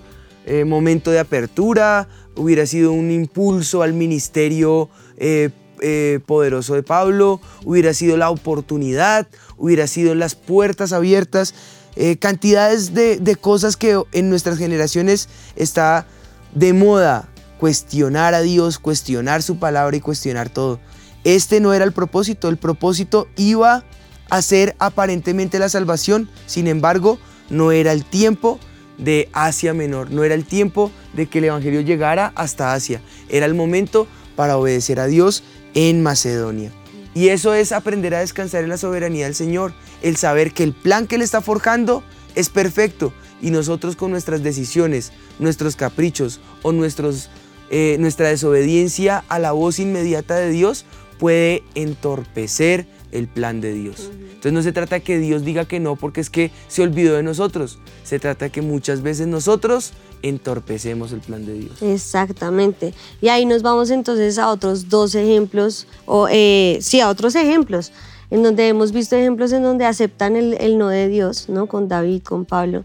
momento 0.66 1.12
de 1.12 1.21
apertura, 1.21 2.09
hubiera 2.41 2.67
sido 2.67 2.93
un 2.93 3.11
impulso 3.11 3.83
al 3.83 3.93
ministerio 3.93 4.89
eh, 5.19 5.51
eh, 5.83 6.21
poderoso 6.25 6.75
de 6.75 6.83
Pablo, 6.83 7.41
hubiera 7.65 7.93
sido 7.93 8.17
la 8.17 8.31
oportunidad, 8.31 9.29
hubiera 9.59 9.87
sido 9.87 10.15
las 10.15 10.35
puertas 10.35 10.93
abiertas, 10.93 11.55
eh, 11.97 12.17
cantidades 12.17 12.95
de, 12.95 13.19
de 13.19 13.37
cosas 13.37 13.77
que 13.77 14.01
en 14.13 14.31
nuestras 14.31 14.57
generaciones 14.57 15.29
está 15.55 16.07
de 16.55 16.73
moda 16.73 17.29
cuestionar 17.59 18.33
a 18.33 18.41
Dios, 18.41 18.79
cuestionar 18.79 19.43
su 19.43 19.59
palabra 19.59 19.97
y 19.97 20.01
cuestionar 20.01 20.49
todo. 20.49 20.81
Este 21.25 21.61
no 21.61 21.75
era 21.75 21.85
el 21.85 21.93
propósito, 21.93 22.49
el 22.49 22.57
propósito 22.57 23.29
iba 23.37 23.85
a 24.31 24.43
ser 24.43 24.77
aparentemente 24.79 25.59
la 25.59 25.69
salvación, 25.69 26.31
sin 26.47 26.69
embargo, 26.69 27.19
no 27.51 27.71
era 27.73 27.93
el 27.93 28.05
tiempo 28.05 28.59
de 29.00 29.28
Asia 29.33 29.75
Menor, 29.75 30.11
no 30.11 30.25
era 30.25 30.35
el 30.35 30.45
tiempo 30.45 30.92
de 31.14 31.26
que 31.26 31.38
el 31.38 31.47
Evangelio 31.47 31.80
llegara 31.80 32.33
hasta 32.37 32.73
Asia, 32.73 33.00
era 33.28 33.47
el 33.47 33.54
momento 33.54 34.07
para 34.37 34.57
obedecer 34.57 35.00
a 35.00 35.07
Dios 35.07 35.42
en 35.75 36.02
Macedonia. 36.02 36.71
Y 37.14 37.28
eso 37.28 37.54
es 37.54 37.73
aprender 37.73 38.14
a 38.14 38.21
descansar 38.21 38.62
en 38.62 38.71
la 38.71 38.76
soberanía 38.76 39.25
del 39.25 39.35
Señor, 39.35 39.73
el 40.02 40.16
saber 40.16 40.52
que 40.52 40.62
el 40.62 40.73
plan 40.73 41.07
que 41.07 41.16
Él 41.16 41.23
está 41.23 41.40
forjando 41.40 42.04
es 42.35 42.49
perfecto. 42.49 43.12
Y 43.42 43.50
nosotros 43.50 43.97
con 43.97 44.11
nuestras 44.11 44.42
decisiones, 44.42 45.12
nuestros 45.38 45.75
caprichos 45.75 46.40
o 46.62 46.73
nuestros, 46.73 47.30
eh, 47.71 47.97
nuestra 47.99 48.28
desobediencia 48.28 49.25
a 49.28 49.38
la 49.38 49.52
voz 49.52 49.78
inmediata 49.78 50.37
de 50.37 50.50
Dios 50.50 50.85
puede 51.19 51.64
entorpecer 51.75 52.87
el 53.12 53.29
plan 53.29 53.61
de 53.61 53.73
Dios. 53.73 54.11
Entonces 54.40 54.52
no 54.52 54.62
se 54.62 54.73
trata 54.73 55.00
que 55.00 55.19
Dios 55.19 55.45
diga 55.45 55.67
que 55.67 55.81
no 55.81 55.97
porque 55.97 56.21
es 56.21 56.31
que 56.31 56.50
se 56.69 56.83
olvidó 56.83 57.14
de 57.14 57.23
nosotros. 57.23 57.79
Se 58.05 58.19
trata 58.19 58.49
que 58.49 58.62
muchas 58.62 59.02
veces 59.02 59.26
nosotros 59.26 59.93
entorpecemos 60.23 61.12
el 61.12 61.21
plan 61.21 61.45
de 61.45 61.55
Dios. 61.55 61.83
Exactamente. 61.83 62.95
Y 63.21 63.29
ahí 63.29 63.45
nos 63.45 63.62
vamos 63.62 63.90
entonces 63.90 64.38
a 64.38 64.49
otros 64.49 64.88
dos 64.88 65.14
ejemplos, 65.14 65.87
o 66.07 66.29
eh, 66.31 66.79
sí, 66.81 67.00
a 67.00 67.09
otros 67.09 67.35
ejemplos, 67.35 67.93
en 68.31 68.43
donde 68.43 68.69
hemos 68.69 68.93
visto 68.93 69.17
ejemplos 69.17 69.52
en 69.52 69.62
donde 69.62 69.85
aceptan 69.85 70.37
el, 70.37 70.79
no 70.79 70.88
de 70.88 71.09
Dios, 71.09 71.49
¿no? 71.49 71.67
Con 71.67 71.88
David, 71.88 72.23
con 72.23 72.45
Pablo. 72.45 72.85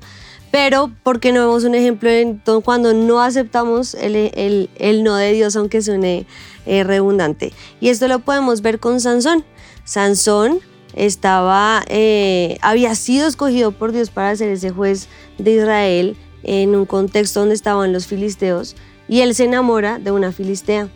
Pero, 0.52 0.92
¿por 1.04 1.20
qué 1.20 1.32
no 1.32 1.42
vemos 1.42 1.64
un 1.66 1.76
ejemplo 1.76 2.10
en, 2.10 2.42
cuando 2.64 2.94
no 2.94 3.22
aceptamos 3.22 3.94
el, 3.94 4.70
el, 4.76 5.04
no 5.04 5.16
de 5.16 5.34
Dios, 5.34 5.56
aunque 5.56 5.82
suene 5.82 6.26
eh, 6.66 6.84
redundante? 6.84 7.52
Y 7.82 7.90
esto 7.90 8.08
lo 8.08 8.20
podemos 8.20 8.62
ver 8.62 8.80
con 8.80 9.02
Sansón. 9.02 9.44
Sansón 9.86 10.60
estaba, 10.94 11.84
eh, 11.88 12.58
había 12.62 12.96
sido 12.96 13.28
escogido 13.28 13.72
por 13.72 13.92
Dios 13.92 14.10
para 14.10 14.36
ser 14.36 14.50
ese 14.50 14.72
juez 14.72 15.08
de 15.38 15.52
Israel 15.56 16.18
en 16.44 16.76
un 16.76 16.86
contexto 16.86 17.40
donde 17.40 17.56
estaban 17.56 17.94
los 17.94 18.08
filisteos 18.08 18.76
y 19.08 19.22
él 19.22 19.36
se 19.36 19.46
enamora 19.46 20.00
de 20.00 20.12
una 20.12 20.32
filistea. 20.32 20.90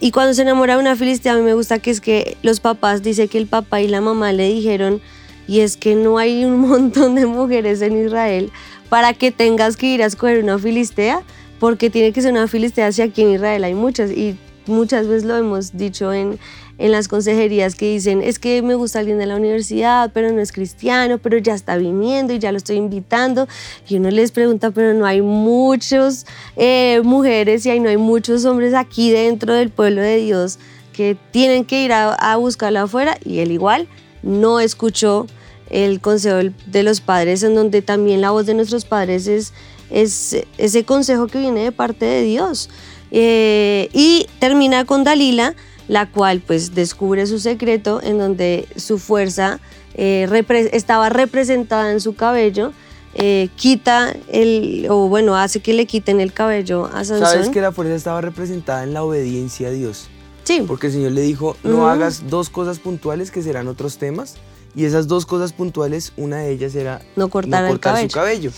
Y 0.00 0.10
cuando 0.10 0.34
se 0.34 0.42
enamora 0.42 0.74
de 0.74 0.80
una 0.80 0.96
filistea, 0.96 1.32
a 1.32 1.36
mí 1.36 1.42
me 1.42 1.54
gusta 1.54 1.78
que 1.78 1.90
es 1.90 2.00
que 2.00 2.36
los 2.42 2.60
papás, 2.60 3.02
dice 3.02 3.28
que 3.28 3.38
el 3.38 3.46
papá 3.46 3.80
y 3.80 3.88
la 3.88 4.00
mamá 4.00 4.32
le 4.32 4.48
dijeron, 4.48 5.00
y 5.46 5.60
es 5.60 5.76
que 5.76 5.94
no 5.94 6.18
hay 6.18 6.44
un 6.44 6.60
montón 6.68 7.14
de 7.14 7.26
mujeres 7.26 7.82
en 7.82 8.04
Israel 8.04 8.50
para 8.88 9.14
que 9.14 9.30
tengas 9.30 9.76
que 9.76 9.86
ir 9.86 10.02
a 10.02 10.06
escoger 10.06 10.42
una 10.42 10.58
filistea, 10.58 11.22
porque 11.58 11.88
tiene 11.88 12.12
que 12.12 12.20
ser 12.20 12.32
una 12.32 12.48
filistea 12.48 12.90
si 12.90 13.02
aquí 13.02 13.22
en 13.22 13.30
Israel 13.30 13.62
hay 13.62 13.74
muchas. 13.74 14.10
Y 14.10 14.36
muchas 14.66 15.06
veces 15.06 15.24
lo 15.24 15.36
hemos 15.36 15.76
dicho 15.76 16.12
en, 16.12 16.38
en 16.78 16.92
las 16.92 17.08
consejerías 17.08 17.74
que 17.74 17.92
dicen, 17.92 18.22
es 18.22 18.38
que 18.38 18.62
me 18.62 18.74
gusta 18.74 18.98
alguien 18.98 19.18
de 19.18 19.26
la 19.26 19.36
universidad, 19.36 20.10
pero 20.12 20.32
no 20.32 20.40
es 20.40 20.52
cristiano, 20.52 21.18
pero 21.18 21.38
ya 21.38 21.54
está 21.54 21.76
viniendo 21.76 22.32
y 22.32 22.38
ya 22.38 22.50
lo 22.52 22.58
estoy 22.58 22.76
invitando. 22.76 23.46
Y 23.88 23.96
uno 23.96 24.10
les 24.10 24.32
pregunta, 24.32 24.70
pero 24.70 24.94
no 24.94 25.06
hay 25.06 25.22
muchas 25.22 26.26
eh, 26.56 27.00
mujeres 27.04 27.66
y 27.66 27.80
no 27.80 27.88
hay 27.88 27.96
muchos 27.96 28.44
hombres 28.44 28.74
aquí 28.74 29.10
dentro 29.10 29.54
del 29.54 29.70
pueblo 29.70 30.00
de 30.02 30.16
Dios 30.16 30.58
que 30.92 31.16
tienen 31.30 31.64
que 31.64 31.84
ir 31.84 31.92
a, 31.92 32.12
a 32.12 32.36
buscarla 32.36 32.82
afuera 32.82 33.16
y 33.24 33.38
él 33.38 33.50
igual 33.50 33.88
no 34.22 34.60
escuchó 34.60 35.26
el 35.70 36.00
consejo 36.00 36.54
de 36.66 36.82
los 36.82 37.00
padres, 37.00 37.42
en 37.42 37.54
donde 37.54 37.82
también 37.82 38.20
la 38.20 38.30
voz 38.30 38.46
de 38.46 38.54
nuestros 38.54 38.84
padres 38.84 39.26
es, 39.26 39.52
es 39.90 40.44
ese 40.58 40.84
consejo 40.84 41.26
que 41.26 41.40
viene 41.40 41.64
de 41.64 41.72
parte 41.72 42.04
de 42.04 42.22
Dios. 42.22 42.68
Eh, 43.10 43.88
y 43.92 44.26
termina 44.38 44.84
con 44.84 45.04
Dalila, 45.04 45.54
la 45.92 46.06
cual 46.06 46.40
pues 46.40 46.74
descubre 46.74 47.26
su 47.26 47.38
secreto 47.38 48.00
en 48.02 48.16
donde 48.16 48.66
su 48.76 48.98
fuerza 48.98 49.60
eh, 49.92 50.26
estaba 50.72 51.10
representada 51.10 51.92
en 51.92 52.00
su 52.00 52.14
cabello, 52.14 52.72
eh, 53.12 53.50
quita 53.56 54.16
el, 54.28 54.86
o 54.88 55.08
bueno, 55.08 55.36
hace 55.36 55.60
que 55.60 55.74
le 55.74 55.84
quiten 55.84 56.18
el 56.18 56.32
cabello 56.32 56.86
a 56.86 57.04
Sansón. 57.04 57.28
¿Sabes 57.28 57.50
que 57.50 57.60
la 57.60 57.72
fuerza 57.72 57.94
estaba 57.94 58.22
representada 58.22 58.84
en 58.84 58.94
la 58.94 59.04
obediencia 59.04 59.68
a 59.68 59.70
Dios? 59.70 60.08
Sí. 60.44 60.64
Porque 60.66 60.86
el 60.86 60.94
Señor 60.94 61.12
le 61.12 61.20
dijo, 61.20 61.58
no 61.62 61.86
hagas 61.86 62.30
dos 62.30 62.48
cosas 62.48 62.78
puntuales 62.78 63.30
que 63.30 63.42
serán 63.42 63.68
otros 63.68 63.98
temas, 63.98 64.36
y 64.74 64.86
esas 64.86 65.08
dos 65.08 65.26
cosas 65.26 65.52
puntuales, 65.52 66.14
una 66.16 66.38
de 66.38 66.52
ellas 66.52 66.74
era 66.74 67.02
no 67.16 67.28
cortar, 67.28 67.70
su 67.70 68.08
cabello. 68.08 68.50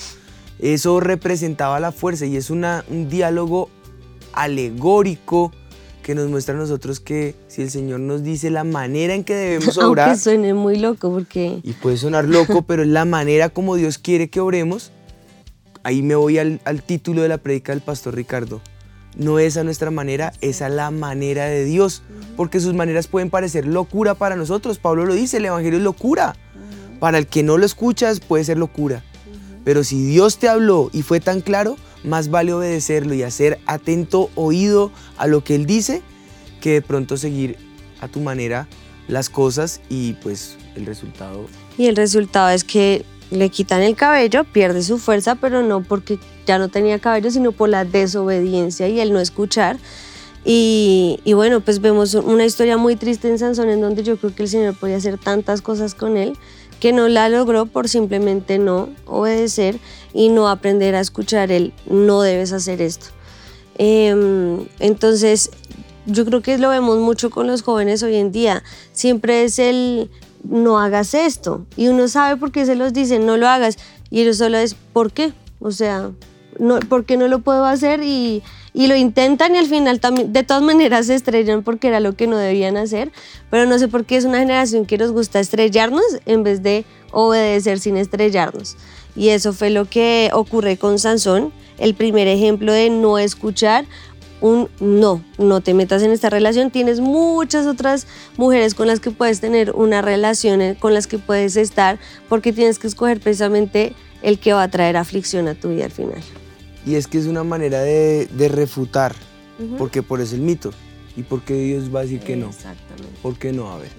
Eso 0.61 1.01
representaba 1.01 1.81
la 1.81 1.91
fuerza 1.91 2.27
y 2.27 2.37
es 2.37 2.51
una, 2.51 2.85
un 2.89 3.09
diálogo 3.09 3.71
alegórico 4.35 5.51
que 6.05 6.15
nos 6.15 6.29
muestra 6.29 6.55
a 6.55 6.59
nosotros 6.59 7.01
que 7.01 7.35
si 7.49 7.63
el 7.63 7.71
Señor 7.71 7.99
nos 7.99 8.23
dice 8.23 8.51
la 8.51 8.63
manera 8.63 9.15
en 9.15 9.25
que 9.25 9.35
debemos 9.35 9.79
obrar. 9.79 10.11
Aunque 10.11 10.23
suene 10.23 10.53
muy 10.53 10.77
loco 10.77 11.11
porque... 11.11 11.61
Y 11.63 11.73
puede 11.73 11.97
sonar 11.97 12.27
loco, 12.27 12.63
pero 12.63 12.83
es 12.83 12.89
la 12.89 13.07
manera 13.07 13.49
como 13.49 13.75
Dios 13.75 13.97
quiere 13.97 14.29
que 14.29 14.39
obremos. 14.39 14.93
Ahí 15.83 16.03
me 16.03 16.15
voy 16.15 16.39
al, 16.39 16.61
al 16.67 16.83
título 16.83 17.23
de 17.23 17.29
la 17.29 17.39
predica 17.39 17.73
del 17.73 17.81
pastor 17.81 18.15
Ricardo. 18.15 18.61
No 19.17 19.39
es 19.39 19.57
a 19.57 19.65
nuestra 19.65 19.91
manera, 19.91 20.35
es 20.43 20.61
a 20.61 20.69
la 20.69 20.91
manera 20.91 21.47
de 21.47 21.65
Dios. 21.65 22.03
Porque 22.37 22.61
sus 22.61 22.75
maneras 22.75 23.07
pueden 23.07 23.31
parecer 23.31 23.67
locura 23.67 24.15
para 24.15 24.37
nosotros. 24.37 24.79
Pablo 24.79 25.07
lo 25.07 25.15
dice, 25.15 25.39
el 25.39 25.47
Evangelio 25.47 25.79
es 25.79 25.85
locura. 25.85 26.37
Para 27.01 27.17
el 27.17 27.27
que 27.27 27.43
no 27.43 27.57
lo 27.57 27.65
escuchas 27.65 28.21
puede 28.21 28.45
ser 28.45 28.59
locura. 28.59 29.03
Pero 29.65 29.83
si 29.85 30.05
Dios 30.05 30.37
te 30.37 30.51
habló 30.51 30.91
y 30.93 31.01
fue 31.01 31.21
tan 31.21 31.41
claro, 31.41 31.77
más 32.05 32.31
vale 32.31 32.53
obedecerlo 32.53 33.15
y 33.15 33.23
hacer 33.23 33.59
atento 33.67 34.31
oído 34.35 34.93
a 35.17 35.27
lo 35.27 35.43
que 35.43 35.55
Él 35.55 35.67
dice 35.67 36.03
que 36.61 36.75
de 36.75 36.83
pronto 36.83 37.17
seguir 37.17 37.57
a 38.01 38.09
tu 38.09 38.21
manera 38.21 38.69
las 39.09 39.29
cosas 39.29 39.81
y 39.89 40.15
pues 40.15 40.57
el 40.77 40.87
resultado. 40.87 41.47
Y 41.77 41.87
el 41.87 41.97
resultado 41.97 42.51
es 42.51 42.65
que 42.65 43.05
le 43.31 43.51
quitan 43.51 43.83
el 43.83 43.97
cabello, 43.97 44.45
pierde 44.45 44.83
su 44.83 44.99
fuerza, 44.99 45.35
pero 45.35 45.63
no 45.63 45.83
porque 45.83 46.19
ya 46.47 46.59
no 46.59 46.69
tenía 46.69 46.99
cabello, 46.99 47.31
sino 47.31 47.53
por 47.53 47.69
la 47.69 47.85
desobediencia 47.85 48.89
y 48.89 49.01
el 49.01 49.13
no 49.13 49.21
escuchar. 49.21 49.79
Y, 50.47 51.21
bueno, 51.35 51.61
pues 51.61 51.81
vemos 51.81 52.15
una 52.15 52.45
historia 52.45 52.77
muy 52.77 52.97
triste 52.97 53.29
en 53.29 53.39
Sansón 53.39 53.71
en 53.71 53.81
donde 53.81 54.03
yo 54.03 54.19
creo 54.19 54.35
que 54.35 54.43
el 54.43 54.49
Señor 54.51 54.75
podía 54.75 54.97
hacer 54.97 55.17
tantas 55.19 55.63
cosas 55.63 55.95
con 55.95 56.19
él 56.19 56.37
que 56.81 56.93
no 56.93 57.09
la 57.09 57.31
logró 57.31 57.65
por 57.65 57.89
simplemente 57.89 58.59
no 58.59 58.91
obedecer 59.07 59.79
y 60.15 60.31
no 60.31 60.49
aprender 60.49 60.95
a 60.95 61.01
escuchar 61.01 61.53
el 61.53 61.75
no 61.87 62.23
debes 62.23 62.53
hacer 62.53 62.81
esto. 62.81 63.07
Em, 63.77 64.67
entonces, 64.79 65.51
yo 66.07 66.25
creo 66.25 66.41
que 66.41 66.57
lo 66.57 66.71
vemos 66.71 66.99
mucho 66.99 67.31
con 67.31 67.47
los 67.47 67.63
jóvenes 67.63 68.03
hoy 68.03 68.17
en 68.17 68.33
día. 68.33 68.63
Siempre 68.93 69.45
es 69.45 69.59
el 69.59 70.11
no 70.49 70.79
hagas 70.79 71.15
esto. 71.15 71.67
Y 71.77 71.89
uno 71.89 72.09
sabe 72.09 72.37
por 72.37 72.53
qué 72.53 72.65
se 72.65 72.77
los 72.77 72.93
dicen, 72.93 73.27
no 73.27 73.37
lo 73.37 73.49
hagas. 73.49 73.77
Y 74.11 74.23
ellos 74.23 74.39
solo 74.39 74.59
es, 74.59 74.75
¿por 74.75 75.13
qué? 75.13 75.33
O 75.59 75.73
sea, 75.73 76.11
no, 76.59 76.79
¿por 76.81 77.05
qué 77.05 77.17
no 77.17 77.27
lo 77.29 77.41
puedo 77.41 77.65
hacer? 77.65 78.03
Y, 78.03 78.43
y 78.75 78.87
lo 78.89 78.97
intentan 78.97 79.55
y 79.55 79.59
al 79.59 79.67
final 79.67 80.01
también, 80.01 80.33
de 80.33 80.43
todas 80.43 80.63
maneras 80.63 81.07
se 81.07 81.15
estrellan 81.15 81.63
porque 81.63 81.89
era 81.89 82.01
lo 82.01 82.15
que 82.15 82.27
no 82.27 82.37
debían 82.37 82.77
hacer, 82.77 83.13
pero 83.51 83.67
no 83.67 83.79
sé 83.79 83.89
por 83.89 84.05
qué 84.05 84.17
es 84.17 84.25
una 84.25 84.41
generación 84.41 84.85
que 84.85 84.99
nos 84.99 85.13
gusta 85.13 85.41
estrellarnos 85.41 86.05
en 86.27 86.43
vez 86.43 86.63
de 86.63 86.85
obedecer 87.13 87.79
sin 87.79 87.97
estrellarnos. 87.97 88.77
Y 89.17 89.29
eso 89.29 89.53
fue 89.53 89.71
lo 89.71 89.85
que 89.85 90.31
ocurre 90.33 90.77
con 90.77 90.99
Sansón, 90.99 91.53
el 91.79 91.95
primer 91.95 92.29
ejemplo 92.29 92.73
de 92.73 92.91
no 92.91 93.19
escuchar 93.19 93.85
un 94.41 94.69
no, 94.79 95.25
no 95.39 95.61
te 95.63 95.73
metas 95.73 96.03
en 96.03 96.11
esta 96.11 96.29
relación. 96.29 96.71
Tienes 96.71 97.01
muchas 97.01 97.67
otras 97.67 98.07
mujeres 98.37 98.75
con 98.75 98.87
las 98.87 99.01
que 99.01 99.11
puedes 99.11 99.41
tener 99.41 99.71
una 99.73 100.03
relación, 100.03 100.61
eh, 100.61 100.77
con 100.79 100.93
las 100.93 101.07
que 101.07 101.19
puedes 101.19 101.57
estar, 101.57 101.99
porque 102.29 102.53
tienes 102.53 102.79
que 102.79 102.87
escoger 102.87 103.21
precisamente 103.21 103.95
el 104.23 104.39
que 104.39 104.53
va 104.53 104.65
a 104.65 104.69
traer 104.69 104.97
aflicción 104.97 105.49
a 105.49 105.55
tu 105.55 105.71
vida 105.71 105.87
al 105.87 105.93
final. 105.93 106.23
Y 106.87 106.97
es 106.97 107.07
que 107.07 107.19
es 107.19 107.27
una 107.27 107.45
manera 107.45 107.81
de, 107.81 108.29
refutar, 108.51 109.15
porque 109.79 110.03
por 110.03 110.21
eso 110.21 110.35
el 110.35 110.43
mito. 110.43 110.73
¿Y 111.17 111.23
por 111.23 111.43
qué 111.43 111.55
Dios 111.55 111.95
va 111.95 112.01
a 112.01 112.03
decir 112.03 112.21
que 112.21 112.37
no? 112.37 112.49
Exactamente. 112.49 113.19
¿Por 113.23 113.39
qué 113.39 113.53
no? 113.53 113.71
A 113.71 113.79
ver. 113.79 113.91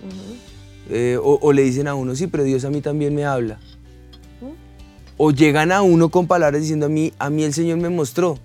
Eh, 0.89 1.17
o, 1.21 1.54
le 1.54 1.63
dicen 1.63 1.88
a 1.88 1.95
uno, 1.95 2.13
sí, 2.15 2.28
pero 2.28 2.43
Dios 2.43 2.65
a 2.65 2.69
mí 2.69 2.82
también 2.82 3.15
me 3.15 3.25
habla. 3.25 3.60
O 5.17 5.32
llegan 5.32 5.71
a 5.71 5.82
uno 5.82 6.10
con 6.10 6.28
palabras 6.28 6.62
diciendo 6.62 6.88
a 6.88 6.89
mí, 6.89 7.13
a 7.19 7.30
mí 7.30 7.43
el 7.43 7.54
Señor 7.54 7.78
me 7.78 7.89
mostró. 7.89 8.38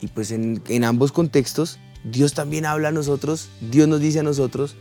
Y 0.00 0.08
pues 0.08 0.30
en, 0.30 0.62
en 0.68 0.84
ambos 0.84 1.12
contextos, 1.12 1.78
Dios 2.04 2.34
también 2.34 2.66
habla 2.66 2.88
a 2.88 2.92
nosotros, 2.92 3.48
Dios 3.60 3.88
nos 3.88 4.00
dice 4.00 4.20
a 4.20 4.22
nosotros, 4.22 4.76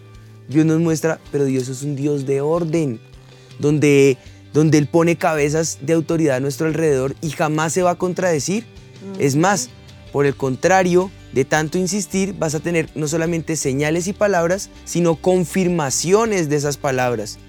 Dios 0.50 0.66
nos 0.66 0.80
muestra, 0.80 1.20
pero 1.32 1.46
Dios 1.46 1.70
es 1.70 1.84
un 1.84 1.96
Dios 1.96 2.26
de 2.26 2.42
orden, 2.42 3.00
donde 3.60 4.18
donde 4.54 4.78
Él 4.78 4.88
pone 4.88 5.18
cabezas 5.18 5.80
de 5.82 5.94
autoridad 5.94 6.38
a 6.38 6.40
nuestro 6.40 6.68
alrededor 6.68 7.16
y 7.22 7.32
jamás 7.32 7.74
se 7.74 7.82
va 7.82 7.92
a 7.92 7.96
contradecir. 7.96 8.66
Es 9.20 9.36
más, 9.36 9.70
por 10.12 10.26
el 10.26 10.36
contrario, 10.36 11.12
de 11.34 11.44
tanto 11.44 11.80
insistir, 11.80 12.36
vas 12.38 12.54
a 12.54 12.60
tener 12.60 12.90
no 12.94 13.08
solamente 13.08 13.56
señales 13.56 14.08
y 14.08 14.14
palabras, 14.14 14.70
sino 14.86 15.16
confirmaciones 15.16 16.48
de 16.48 16.56
esas 16.56 16.78
palabras, 16.78 17.40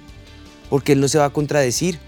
porque 0.71 0.93
Él 0.93 1.01
no 1.01 1.09
se 1.09 1.19
va 1.19 1.27
a 1.27 1.31
contradecir. 1.31 1.99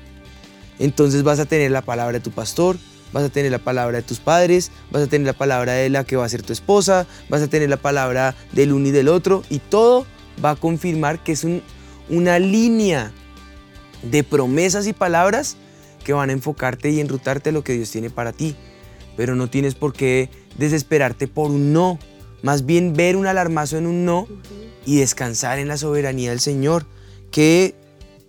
Entonces 0.79 1.23
vas 1.23 1.39
a 1.39 1.47
tener 1.47 1.71
la 1.71 1.83
palabra 1.83 2.19
de 2.19 2.21
tu 2.21 2.31
pastor, 2.31 2.77
vas 3.13 3.25
a 3.25 3.29
tener 3.29 3.51
la 3.51 3.59
palabra 3.59 3.99
de 3.99 4.03
tus 4.03 4.19
padres, 4.19 4.71
vas 4.91 5.03
a 5.03 5.07
tener 5.07 5.27
la 5.27 5.33
palabra 5.33 5.73
de 5.73 5.89
la 5.89 6.05
que 6.05 6.17
va 6.17 6.25
a 6.25 6.29
ser 6.29 6.43
tu 6.43 6.53
esposa, 6.53 7.07
vas 7.29 7.43
a 7.43 7.49
tener 7.49 7.69
la 7.69 7.77
palabra 7.77 8.35
del 8.53 8.73
uno 8.73 8.89
y 8.89 8.91
del 8.91 9.09
otro, 9.09 9.43
y 9.49 9.59
todo 9.59 10.07
va 10.45 10.51
a 10.51 10.57
confirmar 10.57 11.23
que 11.23 11.33
es 11.33 11.47
una 12.09 12.39
línea 12.39 13.13
de 14.03 14.23
promesas 14.23 14.87
y 14.87 14.93
palabras 14.93 15.57
que 16.05 16.13
van 16.13 16.31
a 16.31 16.33
enfocarte 16.33 16.91
y 16.91 17.01
enrutarte 17.01 17.53
lo 17.53 17.65
que 17.65 17.73
Dios 17.73 17.91
tiene 17.91 18.11
para 18.11 18.33
ti. 18.33 18.55
Pero 19.17 19.35
no 19.35 19.49
tienes 19.49 19.75
por 19.75 19.93
qué 19.93 20.29
desesperarte 20.59 21.27
por 21.27 21.51
un 21.51 21.73
no. 21.73 21.99
Más 22.43 22.67
bien 22.67 22.93
ver 22.93 23.17
un 23.17 23.27
alarmazo 23.27 23.79
en 23.79 23.87
un 23.87 24.05
no 24.05 24.29
y 24.85 24.99
descansar 24.99 25.59
en 25.59 25.69
la 25.69 25.79
soberanía 25.79 26.31
del 26.31 26.39
Señor, 26.39 26.87
que 27.31 27.75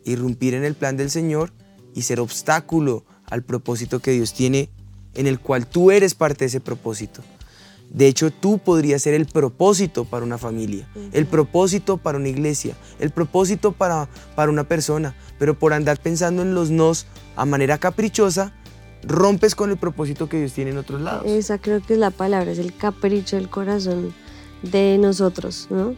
irrumpir 0.05 0.53
en 0.53 0.63
el 0.63 0.73
plan 0.73 0.97
del 0.97 1.11
Señor 1.11 1.51
y 1.97 2.03
ser 2.03 2.19
obstáculo 2.19 3.03
al 3.25 3.41
propósito 3.41 3.99
que 3.99 4.11
Dios 4.11 4.31
tiene, 4.35 4.69
en 5.15 5.25
el 5.25 5.39
cual 5.39 5.65
tú 5.65 5.89
eres 5.89 6.13
parte 6.13 6.45
de 6.45 6.49
ese 6.49 6.59
propósito. 6.59 7.23
De 7.89 8.05
hecho, 8.05 8.29
tú 8.29 8.59
podrías 8.59 9.01
ser 9.01 9.15
el 9.15 9.25
propósito 9.25 10.05
para 10.05 10.23
una 10.23 10.37
familia, 10.37 10.87
el 11.11 11.25
propósito 11.25 11.97
para 11.97 12.19
una 12.19 12.27
iglesia, 12.27 12.75
el 12.99 13.09
propósito 13.09 13.71
para, 13.71 14.07
para 14.35 14.51
una 14.51 14.65
persona, 14.65 15.15
pero 15.39 15.57
por 15.57 15.73
andar 15.73 15.99
pensando 15.99 16.43
en 16.43 16.53
los 16.53 16.69
nos 16.69 17.07
a 17.35 17.45
manera 17.45 17.79
caprichosa, 17.79 18.53
rompes 19.01 19.55
con 19.55 19.71
el 19.71 19.77
propósito 19.77 20.29
que 20.29 20.37
Dios 20.37 20.53
tiene 20.53 20.69
en 20.69 20.77
otros 20.77 21.01
lados. 21.01 21.23
Esa 21.25 21.57
creo 21.57 21.81
que 21.81 21.93
es 21.93 21.99
la 21.99 22.11
palabra, 22.11 22.51
es 22.51 22.59
el 22.59 22.75
capricho 22.75 23.37
del 23.37 23.49
corazón 23.49 24.13
de 24.61 24.99
nosotros, 24.99 25.65
¿no? 25.71 25.95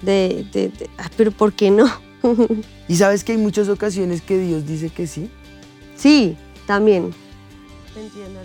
De, 0.00 0.46
de, 0.54 0.72
ah, 0.96 1.10
pero 1.18 1.32
¿por 1.32 1.52
qué 1.52 1.70
no? 1.70 1.86
¿Y 2.88 2.96
sabes 2.96 3.24
que 3.24 3.32
hay 3.32 3.38
muchas 3.38 3.68
ocasiones 3.68 4.22
que 4.22 4.38
Dios 4.38 4.66
dice 4.66 4.90
que 4.90 5.06
sí? 5.06 5.30
Sí, 5.96 6.36
también. 6.66 7.14